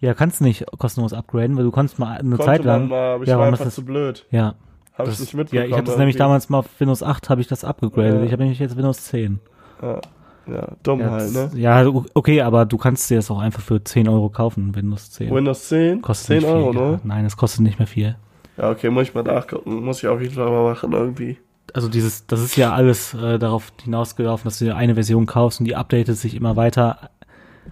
Ja, 0.00 0.14
kannst 0.14 0.40
du 0.40 0.44
nicht 0.44 0.64
kostenlos 0.78 1.12
upgraden, 1.12 1.56
weil 1.56 1.64
du 1.64 1.70
konntest 1.70 1.98
mal 1.98 2.18
eine 2.18 2.30
Konnte 2.36 2.44
Zeit 2.44 2.64
lang. 2.64 2.82
man 2.82 2.88
mal, 2.90 3.14
aber 3.14 3.22
ich 3.24 3.28
ja, 3.30 3.38
war 3.38 3.46
einfach 3.46 3.66
ist 3.66 3.74
zu 3.74 3.80
das, 3.82 3.86
blöd. 3.86 4.26
ja, 4.30 4.54
Habe 4.94 5.08
ich 5.10 5.16
das, 5.16 5.20
nicht 5.20 5.32
ja, 5.32 5.38
mitbekommen. 5.38 5.68
ich 5.70 5.72
habe 5.76 5.84
das 5.84 5.96
nämlich 5.98 6.16
damals 6.16 6.48
mal 6.48 6.58
auf 6.58 6.66
Windows 6.78 7.02
8 7.02 7.30
habe 7.30 7.40
ich 7.40 7.48
das 7.48 7.64
abgegradet. 7.64 8.20
Ja. 8.20 8.22
Ich 8.24 8.32
habe 8.32 8.42
nämlich 8.42 8.58
jetzt 8.58 8.76
Windows 8.76 9.04
10. 9.04 9.40
Ja, 9.82 10.00
ja 10.46 10.68
dumm 10.82 11.00
Ja, 11.00 11.10
halt, 11.10 11.32
ne? 11.32 11.50
ja, 11.54 11.86
okay, 12.14 12.40
aber 12.42 12.64
du 12.66 12.76
kannst 12.78 13.08
dir 13.10 13.16
das 13.16 13.30
auch 13.30 13.38
einfach 13.38 13.62
für 13.62 13.82
10 13.82 14.08
Euro 14.08 14.28
kaufen, 14.28 14.74
Windows 14.74 15.10
10. 15.12 15.34
Windows 15.34 15.68
10? 15.68 16.02
kostet 16.02 16.26
10 16.26 16.36
nicht 16.38 16.46
Euro, 16.48 16.72
viel. 16.72 16.80
ne? 16.80 16.90
Ja. 16.92 17.00
Nein, 17.04 17.24
es 17.24 17.36
kostet 17.36 17.60
nicht 17.62 17.78
mehr 17.78 17.88
viel. 17.88 18.16
Ja, 18.56 18.70
okay, 18.70 18.90
muss 18.90 19.04
ich 19.08 19.14
mal 19.14 19.24
nachgucken. 19.24 19.82
Muss 19.84 19.98
ich 20.02 20.08
auf 20.08 20.20
jeden 20.20 20.34
Fall 20.34 20.48
mal 20.50 20.70
machen 20.70 20.92
irgendwie. 20.92 21.38
Also 21.72 21.88
dieses, 21.88 22.26
das 22.26 22.40
ist 22.40 22.56
ja 22.56 22.72
alles 22.72 23.14
äh, 23.14 23.38
darauf 23.38 23.72
hinausgelaufen, 23.82 24.44
dass 24.44 24.58
du 24.60 24.66
dir 24.66 24.76
eine 24.76 24.94
Version 24.94 25.26
kaufst 25.26 25.58
und 25.60 25.66
die 25.66 25.74
updatet 25.74 26.16
sich 26.16 26.34
immer 26.36 26.54
weiter. 26.54 27.10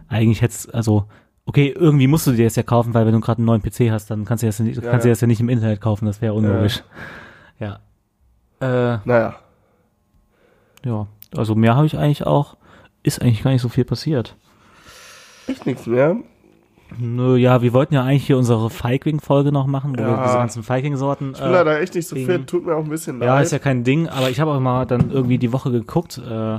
Eigentlich 0.09 0.43
hättest, 0.43 0.75
also, 0.75 1.05
okay, 1.47 1.69
irgendwie 1.69 2.07
musst 2.09 2.27
du 2.27 2.33
dir 2.33 2.47
das 2.47 2.57
ja 2.57 2.63
kaufen, 2.65 2.95
weil 2.95 3.07
wenn 3.07 3.13
du 3.13 3.21
gerade 3.21 3.39
einen 3.39 3.47
neuen 3.47 3.63
PC 3.63 3.91
hast, 3.93 4.11
dann 4.11 4.25
kannst 4.25 4.43
du 4.43 4.47
das, 4.49 4.59
ja 4.59 4.65
nicht, 4.65 4.83
Ja, 4.83 4.91
kannst 4.91 5.05
du 5.05 5.09
ja. 5.09 5.13
das 5.13 5.21
ja 5.21 5.27
nicht 5.29 5.41
im 5.41 5.49
Internet 5.49 5.81
kaufen, 5.81 6.07
das 6.07 6.21
wäre 6.21 6.35
unlogisch. 6.35 6.83
Ja. 7.61 7.79
Äh, 8.61 8.99
Naja. 9.05 9.37
ja, 10.85 11.07
also 11.37 11.55
mehr 11.55 11.77
habe 11.77 11.87
ich 11.87 11.97
eigentlich 11.97 12.27
auch, 12.27 12.57
ist 13.03 13.21
eigentlich 13.23 13.43
gar 13.43 13.51
nicht 13.53 13.63
so 13.63 13.69
viel 13.69 13.85
passiert. 13.85 14.37
Echt 15.47 15.67
nichts 15.67 15.87
mehr. 15.87 16.17
Nö, 16.99 17.37
ja, 17.37 17.63
wir 17.63 17.73
wollten 17.73 17.95
ja 17.95 18.03
eigentlich 18.05 18.27
hier 18.27 18.37
unsere 18.37 18.69
Feigling-Folge 18.69 19.51
noch 19.51 19.67
machen, 19.67 19.97
wo 19.97 20.03
Ja. 20.03 20.09
wir 20.19 20.23
diese 20.25 20.37
ganzen 20.37 20.63
Feigling-Sorten. 20.63 21.33
Ich 21.35 21.41
bin 21.41 21.51
leider 21.51 21.81
echt 21.81 21.95
nicht 21.95 22.07
so 22.07 22.15
wegen- 22.17 22.27
fit. 22.27 22.47
Tut 22.47 22.67
mir 22.67 22.75
auch 22.77 22.85
ein 22.85 22.91
bisschen 22.91 23.19
leid. 23.19 23.27
Ja, 23.29 23.41
ist 23.41 23.51
ja 23.53 23.59
kein 23.59 23.83
Ding, 23.83 24.09
aber 24.09 24.29
ich 24.29 24.41
habe 24.41 24.51
auch 24.51 24.61
mal 24.61 24.85
dann 24.85 25.11
irgendwie 25.11 25.39
die 25.39 25.53
Woche 25.53 25.71
geguckt, 25.71 26.19
äh, 26.19 26.59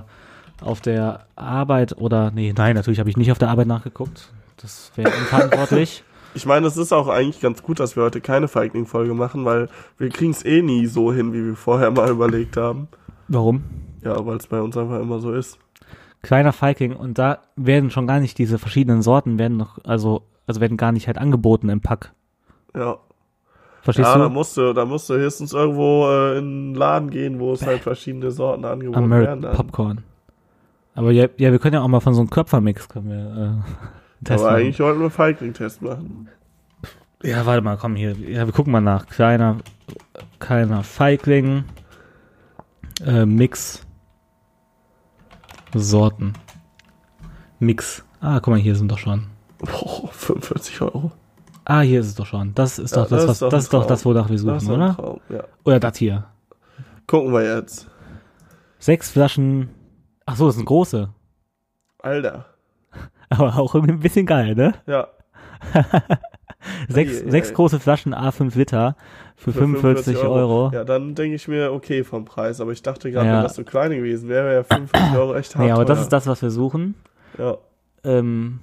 auf 0.61 0.81
der 0.81 1.27
Arbeit 1.35 1.97
oder, 1.97 2.31
nee, 2.31 2.53
nein, 2.55 2.75
natürlich 2.75 2.99
habe 2.99 3.09
ich 3.09 3.17
nicht 3.17 3.31
auf 3.31 3.37
der 3.37 3.49
Arbeit 3.49 3.67
nachgeguckt. 3.67 4.31
Das 4.57 4.91
wäre 4.95 5.09
unverantwortlich. 5.11 6.03
Ich 6.35 6.47
meine, 6.47 6.65
es 6.65 6.77
ist 6.77 6.91
auch 6.91 7.09
eigentlich 7.09 7.41
ganz 7.41 7.61
gut, 7.61 7.79
dass 7.79 7.95
wir 7.95 8.01
heute 8.01 8.19
keine 8.19 8.47
Feigling-Folge 8.47 9.13
machen, 9.13 9.45
weil 9.45 9.69
wir 9.99 10.09
kriegen 10.09 10.31
es 10.31 10.43
eh 10.43 10.63
nie 10.63 10.87
so 10.87 11.13
hin, 11.13 11.31
wie 11.31 11.45
wir 11.45 11.55
vorher 11.55 11.91
mal 11.91 12.09
überlegt 12.09 12.57
haben. 12.57 12.87
Warum? 13.27 13.61
Ja, 14.03 14.25
weil 14.25 14.37
es 14.37 14.47
bei 14.47 14.59
uns 14.59 14.75
einfach 14.75 14.99
immer 14.99 15.19
so 15.19 15.31
ist. 15.31 15.59
Kleiner 16.23 16.53
Feigling 16.53 16.95
und 16.95 17.19
da 17.19 17.39
werden 17.57 17.91
schon 17.91 18.07
gar 18.07 18.19
nicht 18.19 18.37
diese 18.37 18.57
verschiedenen 18.57 19.01
Sorten 19.01 19.37
werden 19.37 19.57
noch, 19.57 19.77
also, 19.83 20.23
also 20.47 20.61
werden 20.61 20.77
gar 20.77 20.93
nicht 20.93 21.07
halt 21.07 21.17
angeboten 21.17 21.69
im 21.69 21.81
Pack. 21.81 22.13
Ja. 22.75 22.97
Verstehst 23.81 24.07
ja, 24.07 24.17
da 24.17 24.23
du? 24.23 24.29
musst 24.29 24.55
du, 24.55 24.71
da 24.73 24.85
musst 24.85 25.09
du 25.09 25.15
höchstens 25.15 25.51
irgendwo 25.51 26.07
äh, 26.07 26.37
in 26.37 26.45
einen 26.45 26.75
Laden 26.75 27.09
gehen, 27.09 27.39
wo 27.39 27.51
es 27.51 27.65
halt 27.65 27.81
verschiedene 27.83 28.31
Sorten 28.31 28.63
angeboten 28.63 28.93
werden. 28.93 29.11
American 29.11 29.41
Dann. 29.41 29.55
Popcorn. 29.55 30.03
Aber 30.95 31.11
ja, 31.11 31.27
ja, 31.37 31.51
wir 31.51 31.59
können 31.59 31.73
ja 31.73 31.81
auch 31.81 31.87
mal 31.89 31.99
von 31.99 32.13
so 32.13 32.21
einem 32.21 32.29
Köpfermix 32.29 32.87
können 32.87 33.09
wir, 33.09 33.61
äh, 33.61 34.23
testen. 34.23 34.47
Aber 34.47 34.55
eigentlich 34.55 34.79
wollten 34.79 35.01
wir 35.01 35.09
Feigling-Test 35.09 35.81
machen. 35.81 36.29
Ja, 37.21 37.45
warte 37.45 37.61
mal, 37.61 37.75
komm 37.75 37.95
hier. 37.95 38.13
Ja, 38.13 38.45
wir 38.45 38.53
gucken 38.53 38.71
mal 38.71 38.79
nach. 38.79 39.07
Kleiner, 39.07 39.57
kleiner 40.39 40.83
Feigling. 40.83 41.65
Äh, 43.05 43.25
Mix. 43.25 43.82
Sorten. 45.75 46.33
Mix. 47.59 48.03
Ah, 48.21 48.39
guck 48.39 48.49
mal, 48.53 48.59
hier 48.59 48.75
sind 48.75 48.91
doch 48.91 48.97
schon. 48.97 49.27
Boah, 49.59 50.09
45 50.11 50.81
Euro. 50.81 51.11
Ah, 51.65 51.81
hier 51.81 52.01
ist 52.01 52.07
es 52.07 52.15
doch 52.15 52.25
schon. 52.25 52.53
Das 52.55 52.77
ist 52.79 52.95
Ja, 52.95 53.03
doch 53.03 53.09
das, 53.09 53.19
das 53.21 53.27
was, 53.27 53.35
ist 53.35 53.41
doch 53.41 53.49
das 53.49 53.63
ist 53.63 53.73
doch 53.73 53.85
das, 53.85 54.05
wonach 54.05 54.29
wir 54.29 54.33
Das 54.35 54.41
suchen, 54.41 54.67
ein 54.67 54.71
oder? 54.81 54.95
Traum, 54.95 55.19
ja. 55.29 55.43
Oder 55.63 55.79
das 55.79 55.97
hier. 55.97 56.25
Gucken 57.07 57.31
wir 57.33 57.55
jetzt. 57.55 57.87
Sechs 58.79 59.09
Flaschen. 59.11 59.69
Ach 60.25 60.35
so, 60.35 60.47
das 60.47 60.55
sind 60.55 60.65
große. 60.65 61.09
Alter. 61.99 62.45
Aber 63.29 63.57
auch 63.57 63.75
irgendwie 63.75 63.93
ein 63.93 63.99
bisschen 63.99 64.25
geil, 64.25 64.55
ne? 64.55 64.73
Ja. 64.87 65.07
Sechs, 66.87 67.21
ei, 67.21 67.29
sechs 67.29 67.53
große 67.53 67.79
Flaschen 67.79 68.13
A5 68.13 68.57
Liter 68.57 68.95
für, 69.35 69.51
45, 69.51 70.17
Euro. 70.17 70.71
Ja, 70.73 70.83
dann 70.83 71.15
denke 71.15 71.35
ich 71.35 71.47
mir, 71.47 71.71
okay 71.73 72.03
vom 72.03 72.25
Preis. 72.25 72.61
Aber 72.61 72.71
ich 72.71 72.81
dachte 72.81 73.11
gerade, 73.11 73.27
Ja. 73.27 73.35
wenn 73.37 73.43
das 73.43 73.55
so 73.55 73.63
klein 73.63 73.91
gewesen 73.91 74.29
wäre, 74.29 74.45
wäre 74.45 74.55
ja 74.55 74.63
45 74.63 75.17
Euro 75.17 75.35
echt 75.35 75.55
hart. 75.55 75.65
Nee, 75.65 75.71
aber 75.71 75.85
das 75.85 75.97
teuer. 75.97 76.03
ist 76.03 76.13
das, 76.13 76.27
was 76.27 76.41
wir 76.41 76.51
suchen. 76.51 76.95
Ja. 77.37 77.57
ähm, 78.03 78.59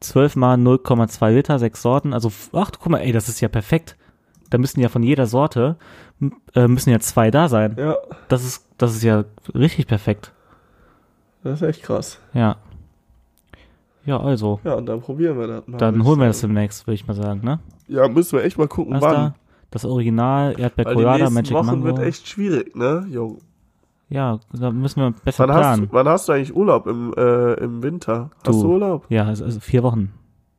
12 0.00 0.36
mal 0.36 0.56
0,2 0.56 1.30
Liter, 1.30 1.58
sechs 1.58 1.82
Sorten. 1.82 2.14
Also, 2.14 2.30
ach, 2.52 2.70
guck 2.78 2.88
mal, 2.90 2.98
ey, 3.00 3.12
das 3.12 3.28
ist 3.28 3.40
ja 3.40 3.48
perfekt. 3.48 3.96
Da 4.48 4.58
müssen 4.58 4.80
ja 4.80 4.88
von 4.88 5.02
jeder 5.02 5.26
Sorte, 5.26 5.76
äh, 6.54 6.66
müssen 6.66 6.90
ja 6.90 6.98
zwei 7.00 7.30
da 7.30 7.48
sein. 7.48 7.76
ja, 7.78 7.96
Das 8.28 8.44
ist, 8.44 8.66
das 8.78 8.94
ist 8.94 9.02
ja 9.02 9.24
richtig 9.54 9.86
perfekt. 9.86 10.32
das 11.42 11.60
ist 11.60 11.68
echt 11.68 11.82
krass. 11.82 12.18
Ja. 12.32 12.56
Ja, 14.06 14.18
also, 14.18 14.60
Ja, 14.64 14.74
und 14.74 14.86
dann 14.86 15.00
probieren 15.02 15.38
wir 15.38 15.46
das 15.46 15.66
mal. 15.68 15.76
dann 15.78 16.02
holen 16.04 16.18
wir 16.18 16.26
das 16.26 16.40
demnächst, 16.40 16.86
würde 16.86 16.94
ich 16.94 17.06
mal 17.06 17.14
sagen, 17.14 17.42
ne? 17.44 17.60
Ja, 17.86 18.08
müssen 18.08 18.38
wir 18.38 18.44
echt 18.44 18.56
mal 18.56 18.66
gucken, 18.68 18.94
Was 18.94 19.02
wann. 19.02 19.14
da? 19.14 19.34
Das 19.70 19.84
Original, 19.84 20.58
Erdbeer 20.58 20.84
Weil 20.86 20.94
die 20.94 21.00
Colada, 21.02 21.18
nächsten 21.18 21.34
Magic 21.34 21.54
Wochen 21.54 21.66
Mango. 21.66 21.84
wird 21.84 21.98
echt 22.00 22.26
schwierig, 22.28 22.74
ne, 22.76 23.06
Junge? 23.10 23.38
ja, 24.08 24.40
da 24.52 24.70
müssen 24.72 25.00
wir 25.00 25.12
besser 25.24 25.44
Wann 25.44 25.52
hast, 25.54 25.60
planen. 25.60 25.82
du- 25.86 25.92
wann 25.92 26.08
hast 26.08 26.28
du 26.28 26.32
eigentlich 26.32 26.54
Urlaub 26.56 26.86
im, 26.88 27.14
äh, 27.16 27.54
im 27.54 27.82
Winter? 27.82 28.30
Hast 28.44 28.60
Du. 28.62 28.72
Urlaub? 28.72 29.06
Ja, 29.08 29.24
also, 29.26 29.44
also 29.44 29.60
vier 29.60 29.82
Wochen. 29.84 30.12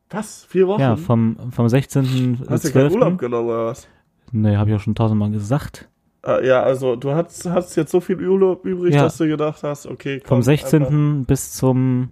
Was? 0.09 0.45
Vier 0.45 0.67
Wochen? 0.67 0.79
Ja, 0.81 0.95
vom, 0.95 1.35
vom 1.51 1.67
16. 1.69 2.39
hast 2.49 2.63
du 2.65 2.71
keinen 2.71 2.89
12. 2.89 2.93
Urlaub 2.93 3.17
genommen 3.17 3.47
oder 3.49 3.65
was? 3.67 3.87
Nee, 4.31 4.55
habe 4.55 4.69
ich 4.69 4.75
auch 4.75 4.79
schon 4.79 4.95
tausendmal 4.95 5.31
gesagt. 5.31 5.89
Ah, 6.23 6.39
ja, 6.41 6.61
also 6.63 6.95
du 6.95 7.11
hast, 7.13 7.49
hast 7.49 7.75
jetzt 7.75 7.91
so 7.91 7.99
viel 7.99 8.25
Urlaub 8.25 8.63
übrig, 8.65 8.93
Ja. 8.93 9.03
dass 9.03 9.17
du 9.17 9.27
gedacht 9.27 9.63
hast, 9.63 9.87
okay, 9.87 10.19
komm. 10.19 10.27
Vom 10.37 10.41
16. 10.43 11.25
bis 11.25 11.51
zum 11.53 12.09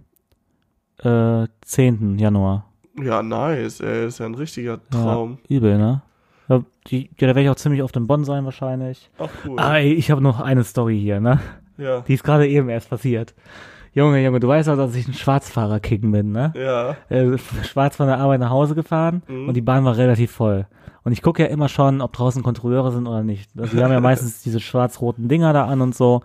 äh, 1.02 1.46
10. 1.62 2.18
Januar. 2.18 2.66
Einfach, 2.98 3.06
ja, 3.06 3.22
nice, 3.22 3.80
ey, 3.80 4.06
ist 4.08 4.18
ja 4.18 4.26
ein 4.26 4.34
richtiger 4.34 4.78
Traum. 4.90 5.38
Ja, 5.48 5.56
übel, 5.56 5.78
ne? 5.78 6.02
Ja, 6.50 6.62
die, 6.88 7.04
ja 7.18 7.26
da 7.26 7.26
werde 7.28 7.42
ich 7.42 7.48
auch 7.48 7.54
ziemlich 7.56 7.82
oft 7.82 7.96
in 7.96 8.06
Bonn 8.06 8.24
sein 8.24 8.44
wahrscheinlich. 8.44 9.08
Ach 9.18 9.28
cool. 9.46 9.58
Ah, 9.58 9.78
ey, 9.78 9.94
ich 9.94 10.10
habe 10.10 10.20
noch 10.20 10.40
eine 10.40 10.64
Story 10.64 10.98
hier, 11.00 11.20
ne? 11.20 11.40
ja. 11.78 12.00
Die 12.02 12.14
ist 12.14 12.24
gerade 12.24 12.46
eben 12.48 12.68
erst 12.68 12.90
passiert. 12.90 13.34
Junge, 13.92 14.22
Junge, 14.22 14.38
du 14.40 14.46
weißt 14.48 14.68
auch, 14.68 14.76
dass 14.76 14.94
ich 14.94 15.08
ein 15.08 15.14
Schwarzfahrer-Kicken 15.14 16.12
bin, 16.12 16.30
ne? 16.30 16.52
Ja. 16.54 16.96
Äh, 17.08 17.38
schwarz 17.64 17.96
von 17.96 18.06
der 18.06 18.18
Arbeit 18.18 18.40
nach 18.40 18.50
Hause 18.50 18.74
gefahren 18.74 19.22
Mhm. 19.26 19.48
und 19.48 19.54
die 19.54 19.62
Bahn 19.62 19.84
war 19.84 19.96
relativ 19.96 20.30
voll. 20.30 20.66
Und 21.02 21.12
ich 21.12 21.22
gucke 21.22 21.42
ja 21.42 21.48
immer 21.48 21.68
schon, 21.68 22.00
ob 22.00 22.12
draußen 22.12 22.42
Kontrolleure 22.42 22.92
sind 22.92 23.06
oder 23.06 23.22
nicht. 23.24 23.50
Also 23.58 23.76
die 23.76 23.82
haben 23.82 23.90
ja 23.92 24.00
meistens 24.10 24.42
diese 24.42 24.60
schwarz-roten 24.60 25.28
Dinger 25.28 25.52
da 25.52 25.64
an 25.64 25.80
und 25.80 25.94
so. 25.94 26.22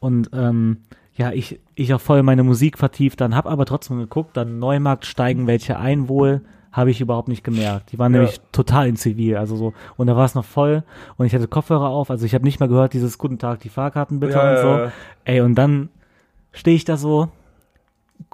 Und 0.00 0.30
ähm, 0.32 0.78
ja, 1.14 1.32
ich, 1.32 1.60
ich 1.74 1.92
auch 1.92 2.00
voll 2.00 2.22
meine 2.22 2.42
Musik 2.44 2.78
vertieft, 2.78 3.20
dann 3.20 3.34
hab 3.36 3.46
aber 3.46 3.66
trotzdem 3.66 3.98
geguckt, 3.98 4.36
dann 4.36 4.58
Neumarkt 4.58 5.04
steigen 5.04 5.46
welche 5.46 5.78
ein 5.78 6.08
wohl, 6.08 6.40
habe 6.72 6.90
ich 6.90 7.00
überhaupt 7.00 7.28
nicht 7.28 7.44
gemerkt. 7.44 7.92
Die 7.92 7.98
waren 7.98 8.12
Ja. 8.14 8.20
nämlich 8.20 8.40
total 8.50 8.88
in 8.88 8.96
Zivil, 8.96 9.36
also 9.36 9.56
so, 9.56 9.74
und 9.96 10.06
da 10.06 10.16
war 10.16 10.24
es 10.24 10.34
noch 10.34 10.44
voll 10.44 10.82
und 11.18 11.26
ich 11.26 11.34
hatte 11.34 11.46
Kopfhörer 11.46 11.88
auf, 11.88 12.10
also 12.10 12.24
ich 12.26 12.34
habe 12.34 12.44
nicht 12.44 12.60
mal 12.60 12.68
gehört, 12.68 12.92
dieses 12.94 13.18
Guten 13.18 13.38
Tag, 13.38 13.60
die 13.60 13.68
Fahrkarten 13.68 14.18
bitte 14.20 14.32
Ja, 14.34 14.50
und 14.50 14.56
so. 14.58 14.68
ja. 14.84 14.92
Ey, 15.24 15.40
und 15.42 15.54
dann 15.54 15.90
stehe 16.52 16.74
ich 16.76 16.84
da 16.84 16.96
so, 16.96 17.28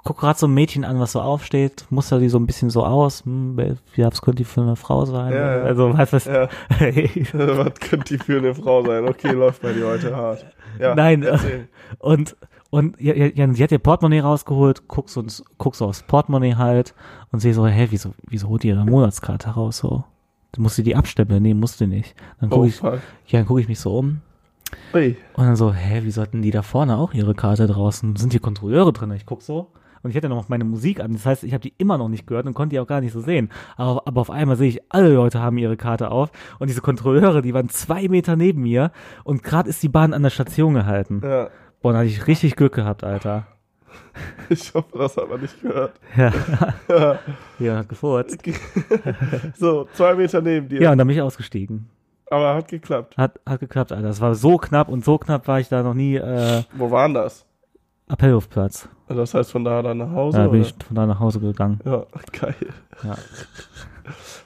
guck 0.03 0.17
grad 0.19 0.37
so 0.39 0.47
ein 0.47 0.53
Mädchen 0.53 0.85
an, 0.85 0.99
was 0.99 1.11
so 1.13 1.21
aufsteht, 1.21 1.85
muster 1.89 2.19
die 2.19 2.29
so 2.29 2.37
ein 2.37 2.45
bisschen 2.45 2.69
so 2.69 2.85
aus, 2.85 3.25
hm, 3.25 3.57
ja, 3.95 4.07
was 4.11 4.21
könnte 4.21 4.37
die 4.37 4.43
für 4.45 4.61
eine 4.61 4.75
Frau 4.75 5.05
sein? 5.05 5.33
Ja. 5.33 5.61
Also, 5.63 5.97
was, 5.97 6.25
Ja. 6.25 6.47
Was 7.33 7.73
könnte 7.79 8.17
die 8.17 8.23
für 8.23 8.37
eine 8.37 8.53
Frau 8.55 8.83
sein? 8.85 9.07
Okay, 9.07 9.31
läuft 9.31 9.61
bei 9.61 9.73
dir 9.73 9.87
heute 9.87 10.15
hart. 10.15 10.45
Ja, 10.79 10.95
Nein, 10.95 11.23
erzähl. 11.23 11.67
Und, 11.97 12.35
und 12.69 12.99
ja, 13.01 13.13
ja, 13.13 13.53
sie 13.53 13.63
hat 13.63 13.71
ihr 13.71 13.79
Portemonnaie 13.79 14.19
rausgeholt, 14.21 14.87
guckst 14.87 15.15
so, 15.15 15.23
guckst 15.57 15.79
so 15.79 15.85
aufs 15.85 16.03
Portemonnaie 16.03 16.55
halt 16.55 16.93
und 17.31 17.39
sie 17.39 17.53
so, 17.53 17.65
hä, 17.67 17.87
wieso, 17.89 18.13
wieso 18.27 18.47
holt 18.49 18.63
die 18.63 18.67
ihre 18.69 18.85
Monatskarte 18.85 19.49
raus 19.49 19.77
so? 19.79 20.03
Du 20.51 20.61
musst 20.61 20.75
sie 20.75 20.83
die 20.83 20.95
abstempeln? 20.95 21.41
Nee, 21.43 21.53
musst 21.53 21.79
du 21.81 21.87
nicht. 21.87 22.15
Dann 22.39 22.49
guck 22.49 22.59
Oh, 22.59 22.65
ich, 22.65 22.75
fuck. 22.75 22.99
ja, 23.27 23.39
dann 23.39 23.45
gucke 23.45 23.61
ich 23.61 23.67
mich 23.67 23.79
so 23.79 23.97
um 23.97 24.21
Ui. 24.93 25.17
und 25.33 25.45
dann 25.45 25.55
so, 25.55 25.73
hä, 25.73 26.01
wie 26.03 26.11
sollten 26.11 26.41
die 26.41 26.51
da 26.51 26.61
vorne 26.61 26.97
auch 26.97 27.13
ihre 27.13 27.33
Karte 27.35 27.67
draußen? 27.67 28.15
Sind 28.15 28.31
hier 28.33 28.41
Kontrolleure 28.41 28.93
drin? 28.93 29.11
Ich 29.11 29.25
guck 29.25 29.41
so, 29.41 29.71
und 30.01 30.11
ich 30.11 30.15
hatte 30.15 30.29
noch 30.29 30.47
meine 30.47 30.63
Musik 30.63 31.01
an. 31.01 31.11
Das 31.13 31.25
heißt, 31.25 31.43
ich 31.43 31.53
habe 31.53 31.61
die 31.61 31.73
immer 31.77 31.97
noch 31.97 32.07
nicht 32.07 32.25
gehört 32.25 32.45
und 32.45 32.53
konnte 32.53 32.73
die 32.75 32.79
auch 32.79 32.87
gar 32.87 33.01
nicht 33.01 33.11
so 33.11 33.19
sehen. 33.19 33.49
Aber, 33.77 34.03
aber 34.05 34.21
auf 34.21 34.29
einmal 34.31 34.55
sehe 34.55 34.69
ich, 34.69 34.79
alle 34.89 35.13
Leute 35.13 35.41
haben 35.41 35.57
ihre 35.57 35.75
Karte 35.75 36.09
auf 36.11 36.31
und 36.59 36.69
diese 36.69 36.81
Kontrolleure, 36.81 37.41
die 37.41 37.53
waren 37.53 37.67
zwei 37.69 38.07
Meter 38.07 38.35
neben 38.35 38.61
mir 38.61 38.91
und 39.23 39.43
gerade 39.43 39.69
ist 39.69 39.83
die 39.83 39.89
Bahn 39.89 40.13
an 40.13 40.23
der 40.23 40.29
Station 40.29 40.73
gehalten. 40.75 41.21
Ja. 41.23 41.49
Boah, 41.81 41.93
da 41.93 41.99
hatte 41.99 42.07
ich 42.09 42.27
richtig 42.27 42.55
Glück 42.55 42.73
gehabt, 42.73 43.03
Alter. 43.03 43.47
Ich 44.49 44.73
hoffe, 44.73 44.97
das 44.97 45.15
hat 45.17 45.29
man 45.29 45.41
nicht 45.41 45.61
gehört. 45.61 45.93
Ja, 46.15 46.31
Ja. 46.89 47.19
ja 47.59 47.77
hat 47.77 47.89
gefurzt. 47.89 48.37
So, 49.55 49.87
zwei 49.93 50.15
Meter 50.15 50.41
neben 50.41 50.67
dir. 50.67 50.81
Ja, 50.81 50.91
und 50.91 50.97
dann 50.97 51.07
bin 51.07 51.15
ich 51.15 51.21
ausgestiegen. 51.21 51.89
Aber 52.29 52.55
hat 52.55 52.67
geklappt. 52.67 53.17
Hat, 53.17 53.39
hat 53.45 53.59
geklappt, 53.59 53.91
Alter. 53.91 54.07
Das 54.07 54.21
war 54.21 54.35
so 54.35 54.57
knapp 54.57 54.89
und 54.89 55.03
so 55.05 55.17
knapp 55.17 55.47
war 55.47 55.59
ich 55.59 55.69
da 55.69 55.83
noch 55.83 55.93
nie 55.93 56.15
äh, 56.15 56.63
Wo 56.73 56.91
waren 56.91 57.13
das? 57.13 57.45
Appellhofplatz. 58.07 58.89
Das 59.07 59.33
heißt 59.33 59.51
von 59.51 59.63
da 59.63 59.81
dann 59.81 59.97
nach 59.99 60.11
Hause? 60.11 60.37
Da 60.37 60.47
bin 60.47 60.61
oder? 60.61 60.69
ich 60.69 60.85
von 60.85 60.95
da 60.95 61.05
nach 61.05 61.19
Hause 61.19 61.39
gegangen. 61.39 61.79
Ja, 61.85 62.05
geil. 62.39 62.55
Ja, 63.03 63.15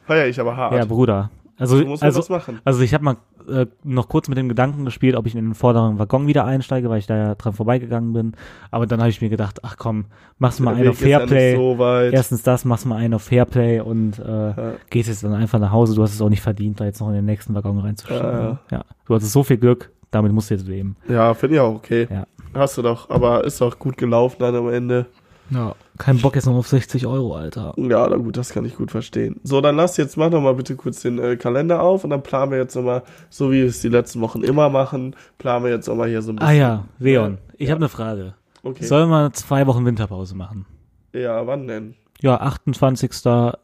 Feier 0.05 0.27
ich 0.27 0.39
aber 0.39 0.55
hart. 0.55 0.73
ja 0.73 0.85
Bruder. 0.85 1.29
Also, 1.57 1.77
also, 2.01 2.39
also 2.65 2.81
ich 2.81 2.93
habe 2.93 3.03
mal 3.03 3.17
äh, 3.49 3.65
noch 3.83 4.07
kurz 4.09 4.27
mit 4.27 4.37
dem 4.37 4.49
Gedanken 4.49 4.85
gespielt, 4.85 5.15
ob 5.15 5.25
ich 5.25 5.35
in 5.35 5.43
den 5.45 5.53
vorderen 5.53 5.99
Waggon 5.99 6.27
wieder 6.27 6.45
einsteige, 6.45 6.89
weil 6.89 6.99
ich 6.99 7.07
da 7.07 7.15
ja 7.17 7.35
dran 7.35 7.53
vorbeigegangen 7.53 8.13
bin. 8.13 8.33
Aber 8.71 8.85
dann 8.87 8.99
habe 8.99 9.09
ich 9.09 9.21
mir 9.21 9.29
gedacht, 9.29 9.59
ach 9.63 9.77
komm, 9.77 10.05
machst 10.39 10.59
du 10.59 10.63
mal 10.63 10.75
einen 10.75 10.89
auf 10.89 10.97
Fairplay. 10.99 11.55
so. 11.55 11.77
Erstens 12.11 12.43
das, 12.43 12.65
machst 12.65 12.85
du 12.85 12.89
mal 12.89 12.97
einen 12.97 13.13
auf 13.13 13.23
Fairplay 13.23 13.79
und 13.79 14.19
äh, 14.19 14.23
Ja. 14.23 14.73
gehst 14.89 15.09
jetzt 15.09 15.23
dann 15.23 15.33
einfach 15.33 15.59
nach 15.59 15.71
Hause. 15.71 15.95
Du 15.95 16.03
hast 16.03 16.13
es 16.13 16.21
auch 16.21 16.29
nicht 16.29 16.41
verdient, 16.41 16.79
da 16.79 16.85
jetzt 16.85 16.99
noch 16.99 17.09
in 17.09 17.15
den 17.15 17.25
nächsten 17.25 17.53
Waggon 17.55 17.79
reinzuschieben. 17.79 18.23
Ja, 18.23 18.41
ja. 18.41 18.59
ja. 18.71 18.85
Du 19.05 19.15
hattest 19.15 19.31
so 19.31 19.43
viel 19.43 19.57
Glück, 19.57 19.91
damit 20.11 20.31
musst 20.31 20.49
du 20.49 20.55
jetzt 20.55 20.67
leben. 20.67 20.95
Ja, 21.07 21.33
finde 21.33 21.55
ich 21.55 21.61
auch 21.61 21.75
okay. 21.75 22.07
Ja. 22.09 22.25
Hast 22.53 22.77
du 22.77 22.81
doch, 22.83 23.09
aber 23.09 23.43
ist 23.45 23.59
doch 23.61 23.79
gut 23.79 23.97
gelaufen 23.97 24.37
dann 24.39 24.55
am 24.55 24.69
Ende. 24.69 25.07
Ja. 25.53 25.75
Kein 25.97 26.19
Bock 26.19 26.35
jetzt 26.35 26.45
noch 26.45 26.55
auf 26.55 26.67
60 26.67 27.05
Euro, 27.05 27.35
Alter. 27.35 27.73
Ja, 27.77 28.07
na 28.09 28.15
gut, 28.17 28.35
das 28.37 28.49
kann 28.49 28.65
ich 28.65 28.75
gut 28.75 28.89
verstehen. 28.91 29.39
So, 29.43 29.61
dann 29.61 29.75
lass 29.75 29.97
jetzt, 29.97 30.17
mach 30.17 30.29
doch 30.31 30.41
mal 30.41 30.55
bitte 30.55 30.75
kurz 30.75 31.01
den 31.01 31.19
äh, 31.19 31.35
Kalender 31.35 31.81
auf 31.81 32.03
und 32.03 32.09
dann 32.09 32.23
planen 32.23 32.51
wir 32.51 32.57
jetzt 32.57 32.75
nochmal, 32.75 33.03
so 33.29 33.51
wie 33.51 33.57
wir 33.61 33.65
es 33.67 33.81
die 33.81 33.89
letzten 33.89 34.19
Wochen 34.21 34.41
immer 34.43 34.69
machen, 34.69 35.15
planen 35.37 35.63
wir 35.65 35.71
jetzt 35.71 35.87
nochmal 35.87 36.09
hier 36.09 36.21
so 36.21 36.31
ein 36.31 36.37
bisschen. 36.37 36.49
Ah 36.49 36.53
ja, 36.53 36.85
Leon, 36.99 37.37
ich 37.57 37.67
Ja. 37.67 37.73
habe 37.75 37.81
eine 37.81 37.89
Frage. 37.89 38.33
Okay. 38.63 38.85
Sollen 38.85 39.09
wir 39.09 39.31
zwei 39.33 39.67
Wochen 39.67 39.85
Winterpause 39.85 40.35
machen? 40.35 40.65
Ja, 41.13 41.45
wann 41.45 41.67
denn? 41.67 41.95
Ja, 42.21 42.37
28. 42.39 43.11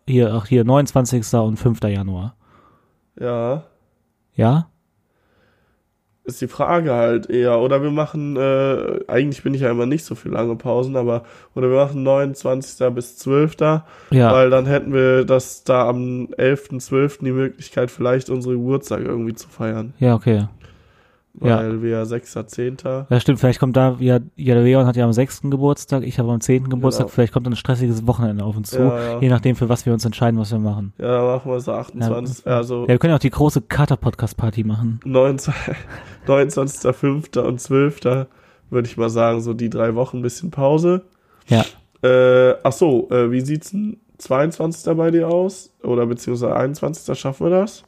hier, 0.05 0.33
ach 0.33 0.45
hier, 0.45 0.63
29. 0.65 1.33
und 1.35 1.57
5. 1.57 1.79
Januar. 1.83 2.35
Ja, 3.19 3.63
Ja? 4.35 4.67
Ist 6.29 6.41
die 6.41 6.47
Frage 6.47 6.93
halt 6.93 7.29
eher. 7.29 7.59
Oder 7.59 7.81
wir 7.81 7.91
machen, 7.91 8.37
äh, 8.37 8.99
eigentlich 9.07 9.43
bin 9.43 9.53
ich 9.53 9.61
ja 9.61 9.71
immer 9.71 9.85
nicht 9.85 10.05
so 10.05 10.15
viel 10.15 10.31
lange 10.31 10.55
Pausen, 10.55 10.95
aber, 10.95 11.23
oder 11.55 11.69
wir 11.69 11.77
machen 11.77 12.03
29. 12.03 12.93
bis 12.93 13.17
12. 13.17 13.57
Ja. 14.11 14.33
Weil 14.33 14.49
dann 14.49 14.65
hätten 14.65 14.93
wir 14.93 15.25
das 15.25 15.63
da 15.63 15.87
am 15.87 16.27
11.12. 16.37 17.25
die 17.25 17.31
Möglichkeit, 17.31 17.91
vielleicht 17.91 18.29
unsere 18.29 18.55
Geburtstage 18.55 19.05
irgendwie 19.05 19.33
zu 19.33 19.49
feiern. 19.49 19.93
Ja, 19.99 20.15
okay. 20.15 20.47
Ja. 21.41 21.57
Weil 21.57 21.81
wir 21.83 22.03
6.10. 22.05 23.05
Ja, 23.09 23.19
stimmt, 23.19 23.39
vielleicht 23.39 23.59
kommt 23.59 23.77
da, 23.77 23.95
ja, 23.99 24.19
ja, 24.35 24.55
Leon 24.59 24.85
hat 24.85 24.95
ja 24.95 25.05
am 25.05 25.13
6. 25.13 25.41
Geburtstag, 25.43 26.03
ich 26.03 26.19
habe 26.19 26.31
am 26.31 26.41
10. 26.41 26.69
Geburtstag, 26.69 27.05
Genau. 27.05 27.13
vielleicht 27.13 27.33
kommt 27.33 27.45
dann 27.45 27.53
ein 27.53 27.55
stressiges 27.55 28.05
Wochenende 28.07 28.43
auf 28.43 28.57
uns 28.57 28.71
zu, 28.71 28.79
Ja, 28.79 28.99
ja. 29.13 29.19
je 29.21 29.29
nachdem, 29.29 29.55
für 29.55 29.69
was 29.69 29.85
wir 29.85 29.93
uns 29.93 30.03
entscheiden, 30.03 30.39
was 30.39 30.51
wir 30.51 30.59
machen. 30.59 30.91
Ja, 30.97 31.07
dann 31.17 31.25
machen 31.25 31.51
wir 31.51 31.59
so 31.61 31.71
28. 31.71 32.45
Also 32.47 32.81
Ja, 32.83 32.87
wir 32.89 32.97
können 32.97 33.11
ja 33.11 33.15
auch 33.15 33.19
die 33.21 33.29
große 33.29 33.61
Kater-Podcast-Party 33.61 34.63
machen. 34.63 34.99
19 35.05 35.53
29.05. 36.27 37.39
und 37.45 37.59
12. 37.61 38.01
würde 38.69 38.87
ich 38.87 38.97
mal 38.97 39.09
sagen, 39.09 39.41
so 39.41 39.53
die 39.53 39.69
drei 39.69 39.95
Wochen 39.95 40.17
ein 40.17 40.21
bisschen 40.21 40.51
Pause. 40.51 41.03
Ja. 41.47 41.63
Äh, 42.03 42.55
ach 42.63 42.71
so, 42.71 43.09
äh, 43.11 43.31
wie 43.31 43.41
sieht's 43.41 43.71
denn 43.71 43.97
22. 44.17 44.93
bei 44.95 45.11
dir 45.11 45.27
aus? 45.29 45.71
Oder 45.83 46.05
beziehungsweise 46.05 46.55
21. 46.55 47.17
schaffen 47.17 47.47
wir 47.49 47.51
das? 47.61 47.83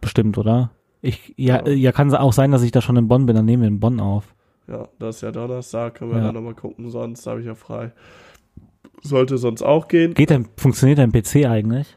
Bestimmt, 0.00 0.36
oder? 0.38 0.70
Ich, 1.02 1.34
ja, 1.36 1.66
Ja. 1.66 1.72
ja, 1.72 1.92
kann 1.92 2.12
auch 2.14 2.32
sein, 2.32 2.50
dass 2.50 2.62
ich 2.62 2.72
da 2.72 2.80
schon 2.80 2.96
in 2.96 3.08
Bonn 3.08 3.26
bin, 3.26 3.36
dann 3.36 3.44
nehmen 3.44 3.62
wir 3.62 3.68
in 3.68 3.80
Bonn 3.80 4.00
auf. 4.00 4.24
Ja, 4.68 4.88
das 4.98 5.16
ist 5.16 5.22
ja 5.22 5.30
Donnerstag, 5.30 5.94
können 5.96 6.10
wir 6.10 6.18
Ja. 6.18 6.24
dann 6.24 6.34
nochmal 6.34 6.54
gucken, 6.54 6.90
sonst 6.90 7.26
habe 7.26 7.40
ich 7.40 7.46
ja 7.46 7.54
frei. 7.54 7.92
Sollte 9.02 9.38
sonst 9.38 9.62
auch 9.62 9.88
gehen. 9.88 10.14
Geht 10.14 10.30
dein, 10.30 10.48
funktioniert 10.56 10.98
dein 10.98 11.12
PC 11.12 11.46
eigentlich? 11.46 11.96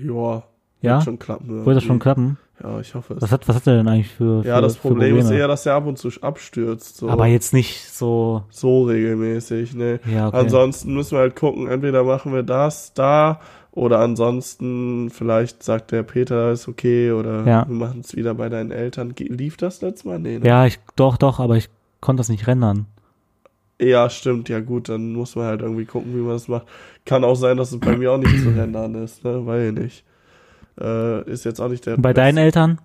Ja, 0.00 0.44
Ja? 0.80 0.94
wird 0.96 1.04
schon 1.04 1.18
klappen. 1.18 1.48
Würde 1.48 1.74
das 1.74 1.82
schon 1.82 1.96
irgendwie. 1.96 2.02
klappen? 2.02 2.38
Ja, 2.62 2.80
ich 2.80 2.94
hoffe 2.94 3.14
es. 3.14 3.22
Was 3.22 3.30
hat, 3.30 3.46
was 3.46 3.56
hat 3.56 3.66
er 3.68 3.76
denn 3.76 3.88
eigentlich 3.88 4.08
für, 4.08 4.42
für 4.42 4.48
ja, 4.48 4.60
das 4.60 4.76
Problem 4.76 5.16
ist 5.16 5.30
eher, 5.30 5.46
dass 5.46 5.64
er 5.66 5.74
ab 5.74 5.86
und 5.86 5.96
zu 5.98 6.08
abstürzt. 6.22 6.96
So, 6.96 7.08
Aber 7.08 7.26
jetzt 7.26 7.52
nicht 7.52 7.88
so, 7.88 8.42
so 8.50 8.84
regelmäßig, 8.84 9.74
ne? 9.74 10.00
ja, 10.12 10.28
okay. 10.28 10.38
Ansonsten 10.38 10.92
müssen 10.94 11.12
wir 11.12 11.20
halt 11.20 11.36
gucken, 11.36 11.68
entweder 11.68 12.02
machen 12.02 12.32
wir 12.32 12.42
das 12.42 12.94
da 12.94 13.40
oder 13.72 14.00
ansonsten 14.00 15.10
vielleicht 15.10 15.62
sagt 15.62 15.92
der 15.92 16.02
Peter, 16.02 16.52
ist 16.52 16.68
okay 16.68 17.12
oder 17.12 17.44
Ja. 17.46 17.68
wir 17.68 17.74
machen 17.74 18.00
es 18.00 18.16
wieder 18.16 18.34
bei 18.34 18.48
deinen 18.48 18.70
Eltern. 18.70 19.14
Lief 19.18 19.56
das 19.56 19.80
letztes 19.82 20.04
Mal? 20.04 20.18
Nee, 20.18 20.38
ne? 20.38 20.46
ja, 20.46 20.66
ich, 20.66 20.78
doch, 20.96 21.16
doch, 21.16 21.38
aber 21.40 21.56
ich 21.56 21.68
konnte 22.00 22.20
das 22.20 22.28
nicht 22.28 22.46
rendern. 22.46 22.86
Ja, 23.80 24.10
stimmt, 24.10 24.48
ja 24.48 24.58
gut, 24.60 24.88
dann 24.88 25.12
muss 25.12 25.36
man 25.36 25.46
halt 25.46 25.60
irgendwie 25.62 25.84
gucken, 25.84 26.12
wie 26.14 26.20
man 26.20 26.32
das 26.32 26.48
macht. 26.48 26.66
Kann 27.04 27.22
auch 27.22 27.36
sein, 27.36 27.56
dass 27.56 27.70
es 27.70 27.78
bei 27.78 27.96
mir 27.96 28.10
auch 28.12 28.18
nicht 28.18 28.42
zu 28.42 28.48
rendern 28.50 28.94
ist, 28.96 29.22
ne? 29.24 29.46
Weil 29.46 29.70
nicht. 29.72 30.04
Äh, 30.80 31.22
ist 31.30 31.44
jetzt 31.44 31.60
auch 31.60 31.68
nicht 31.68 31.86
der. 31.86 31.96
Bei 31.96 32.12
deinen 32.12 32.38
Eltern? 32.38 32.80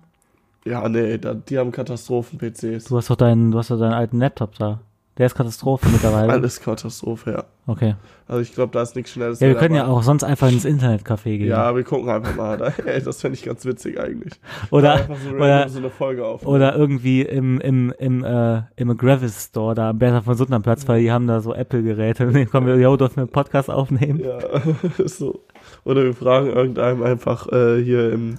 Ja, 0.64 0.88
nee, 0.88 1.18
die 1.48 1.58
haben 1.58 1.72
Katastrophen-PCs. 1.72 2.84
Du 2.84 2.96
hast 2.96 3.10
doch 3.10 3.16
deinen, 3.16 3.50
du 3.50 3.58
hast 3.58 3.70
doch 3.70 3.78
deinen 3.78 3.92
alten 3.92 4.18
Laptop 4.18 4.54
da. 4.56 4.80
Der 5.16 5.26
ist 5.26 5.36
Katastrophe 5.36 5.88
mittlerweile. 5.90 6.32
Alles 6.32 6.60
Katastrophe, 6.60 7.30
ja. 7.32 7.44
Okay. 7.66 7.94
Also 8.26 8.40
ich 8.40 8.52
glaube, 8.52 8.72
da 8.72 8.82
ist 8.82 8.96
nichts 8.96 9.12
Schnelles. 9.12 9.38
Ja, 9.38 9.46
wir 9.46 9.54
können 9.54 9.76
ja 9.76 9.86
auch 9.86 10.02
sonst 10.02 10.24
einfach 10.24 10.50
ins 10.50 10.64
Internetcafé 10.64 11.38
gehen. 11.38 11.48
Ja, 11.48 11.74
wir 11.76 11.84
gucken 11.84 12.08
einfach 12.10 12.34
mal. 12.34 12.74
Das 13.04 13.20
fände 13.20 13.36
ich 13.36 13.44
ganz 13.44 13.64
witzig 13.64 14.00
eigentlich. 14.00 14.34
Oder, 14.70 15.06
so, 15.22 15.36
oder, 15.36 15.68
so 15.68 15.78
eine 15.78 15.90
Folge 15.90 16.24
auf. 16.26 16.46
oder 16.46 16.74
irgendwie 16.74 17.22
im, 17.22 17.60
im, 17.60 17.92
im, 17.98 18.24
äh, 18.24 18.62
im 18.76 18.96
Gravis 18.96 19.46
Store 19.46 19.74
da 19.74 19.90
am 19.90 19.98
Bertha 19.98 20.22
von 20.22 20.34
Suttner 20.34 20.60
Platz, 20.60 20.88
weil 20.88 21.02
die 21.02 21.12
haben 21.12 21.26
da 21.26 21.40
so 21.40 21.54
Apple-Geräte. 21.54 22.26
Und 22.26 22.34
dann 22.34 22.48
kommen 22.48 22.66
wir, 22.66 22.76
yo, 22.76 22.96
dürfen 22.96 23.16
wir 23.16 23.22
einen 23.22 23.32
Podcast 23.32 23.70
aufnehmen? 23.70 24.20
Ja, 24.20 24.38
so. 25.06 25.44
Oder 25.84 26.04
wir 26.04 26.14
fragen 26.14 26.48
irgendeinem 26.48 27.02
einfach 27.02 27.46
äh, 27.52 27.82
hier 27.82 28.12
im, 28.12 28.38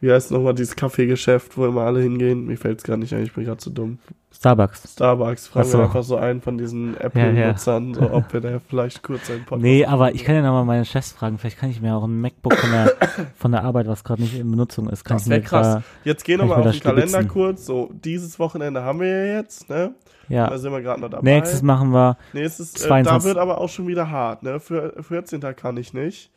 wie 0.00 0.12
heißt 0.12 0.30
nochmal 0.30 0.54
dieses 0.54 0.76
Kaffeegeschäft, 0.76 1.56
wo 1.56 1.66
immer 1.66 1.82
alle 1.82 2.00
hingehen. 2.00 2.46
Mir 2.46 2.56
fällt's 2.56 2.84
gar 2.84 2.96
nicht 2.96 3.14
ein, 3.14 3.22
ich 3.22 3.32
bin 3.32 3.44
gerade 3.44 3.58
zu 3.58 3.70
dumm. 3.70 3.98
Starbucks. 4.30 4.92
Starbucks, 4.92 5.48
fragen 5.48 5.68
so. 5.68 5.78
wir 5.78 5.84
einfach 5.84 6.02
so 6.02 6.16
einen 6.16 6.42
von 6.42 6.58
diesen 6.58 6.94
Apple-Nutzern, 7.00 7.94
so, 7.94 8.10
ob 8.12 8.30
wir 8.34 8.42
da 8.42 8.60
vielleicht 8.68 9.02
kurz 9.02 9.30
einen 9.30 9.44
Podcast 9.44 9.62
Nee, 9.62 9.86
aber 9.86 10.14
ich 10.14 10.24
kann 10.24 10.34
ja 10.34 10.42
nochmal 10.42 10.66
meine 10.66 10.84
Chefs 10.84 11.12
fragen. 11.12 11.38
Vielleicht 11.38 11.58
kann 11.58 11.70
ich 11.70 11.80
mir 11.80 11.94
auch 11.94 12.04
ein 12.04 12.20
MacBook 12.20 12.54
von 12.54 12.70
der, 12.70 12.92
von 13.36 13.52
der 13.52 13.64
Arbeit, 13.64 13.86
was 13.86 14.04
gerade 14.04 14.20
nicht 14.20 14.38
in 14.38 14.50
Benutzung 14.50 14.90
ist, 14.90 15.04
kann 15.04 15.16
Das 15.16 15.28
wäre 15.28 15.40
mir 15.40 15.46
krass. 15.46 15.66
da, 15.76 15.82
Jetzt 16.04 16.24
gehen 16.24 16.38
wir 16.38 16.48
kann 16.48 16.48
mal 16.48 16.60
ich 16.60 16.66
auf 16.66 16.72
den 16.72 16.82
Kalender 16.82 17.24
kurz. 17.24 17.64
So, 17.64 17.90
dieses 17.92 18.38
Wochenende 18.38 18.82
haben 18.82 19.00
wir 19.00 19.08
ja 19.08 19.38
jetzt, 19.38 19.70
ne? 19.70 19.94
ja. 20.28 20.48
Da 20.50 20.58
sind 20.58 20.72
wir 20.72 20.82
gerade 20.82 21.00
noch 21.00 21.08
dabei. 21.08 21.22
Nächstes 21.22 21.62
machen 21.62 21.90
wir, 21.92 22.18
Nächstes, 22.34 22.74
äh, 22.74 22.80
da 22.80 22.88
22. 22.88 23.28
wird 23.28 23.38
aber 23.38 23.58
auch 23.58 23.68
schon 23.70 23.86
wieder 23.86 24.10
hart, 24.10 24.42
ne? 24.42 24.60
Für 24.60 25.02
14. 25.02 25.40
kann 25.56 25.78
ich 25.78 25.94
nicht. 25.94 26.30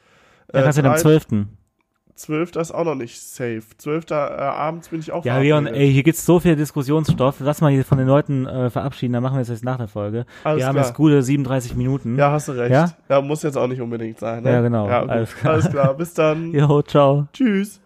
ja, 0.54 0.62
kannst 0.62 0.78
du 0.78 0.84
den 0.84 0.92
am 0.92 0.98
12. 0.98 1.28
12. 2.20 2.56
ist 2.58 2.72
auch 2.72 2.84
noch 2.84 2.96
nicht 2.96 3.20
safe. 3.20 3.64
12. 3.78 4.12
Äh, 4.12 4.14
abends 4.14 4.90
bin 4.90 5.00
ich 5.00 5.12
auch 5.12 5.24
Ja, 5.24 5.40
Leon, 5.40 5.68
ey, 5.68 5.92
hier 5.92 6.04
gibt's 6.04 6.26
so 6.26 6.40
viel 6.40 6.56
Diskussionsstoff. 6.56 7.38
Lass 7.40 7.62
mal 7.62 7.72
hier 7.72 7.86
von 7.86 7.98
den 7.98 8.08
Leuten 8.08 8.46
äh, 8.46 8.70
verabschieden, 8.70 9.14
dann 9.14 9.24
machen 9.24 9.36
wir 9.36 9.42
es 9.42 9.50
jetzt 9.50 9.64
nach 9.64 9.78
der 9.78 9.88
Folge. 9.88 10.26
Alles 10.44 10.60
wir 10.60 10.68
haben 10.68 10.76
klar. 10.76 10.86
jetzt 10.86 10.96
gute 10.96 11.24
37 11.24 11.76
Minuten. 11.76 12.18
Ja, 12.18 12.32
hast 12.32 12.50
du 12.50 12.52
recht. 12.54 12.72
Ja? 12.72 12.92
Ja? 13.08 13.22
muss 13.22 13.44
jetzt 13.44 13.58
auch 13.58 13.68
nicht 13.68 13.82
unbedingt 13.82 14.20
sein. 14.20 14.44
Ne? 14.44 14.52
Ja, 14.52 14.62
genau. 14.62 14.88
Ja, 14.88 15.02
gut. 15.02 15.10
Alles 15.10 15.30
Alles, 15.44 15.70
klar. 15.70 15.86
klar. 15.86 15.98
Bis 15.98 16.14
dann. 16.14 16.54
Jo, 16.60 16.82
ciao. 16.82 17.28
Tschüss. 17.34 17.80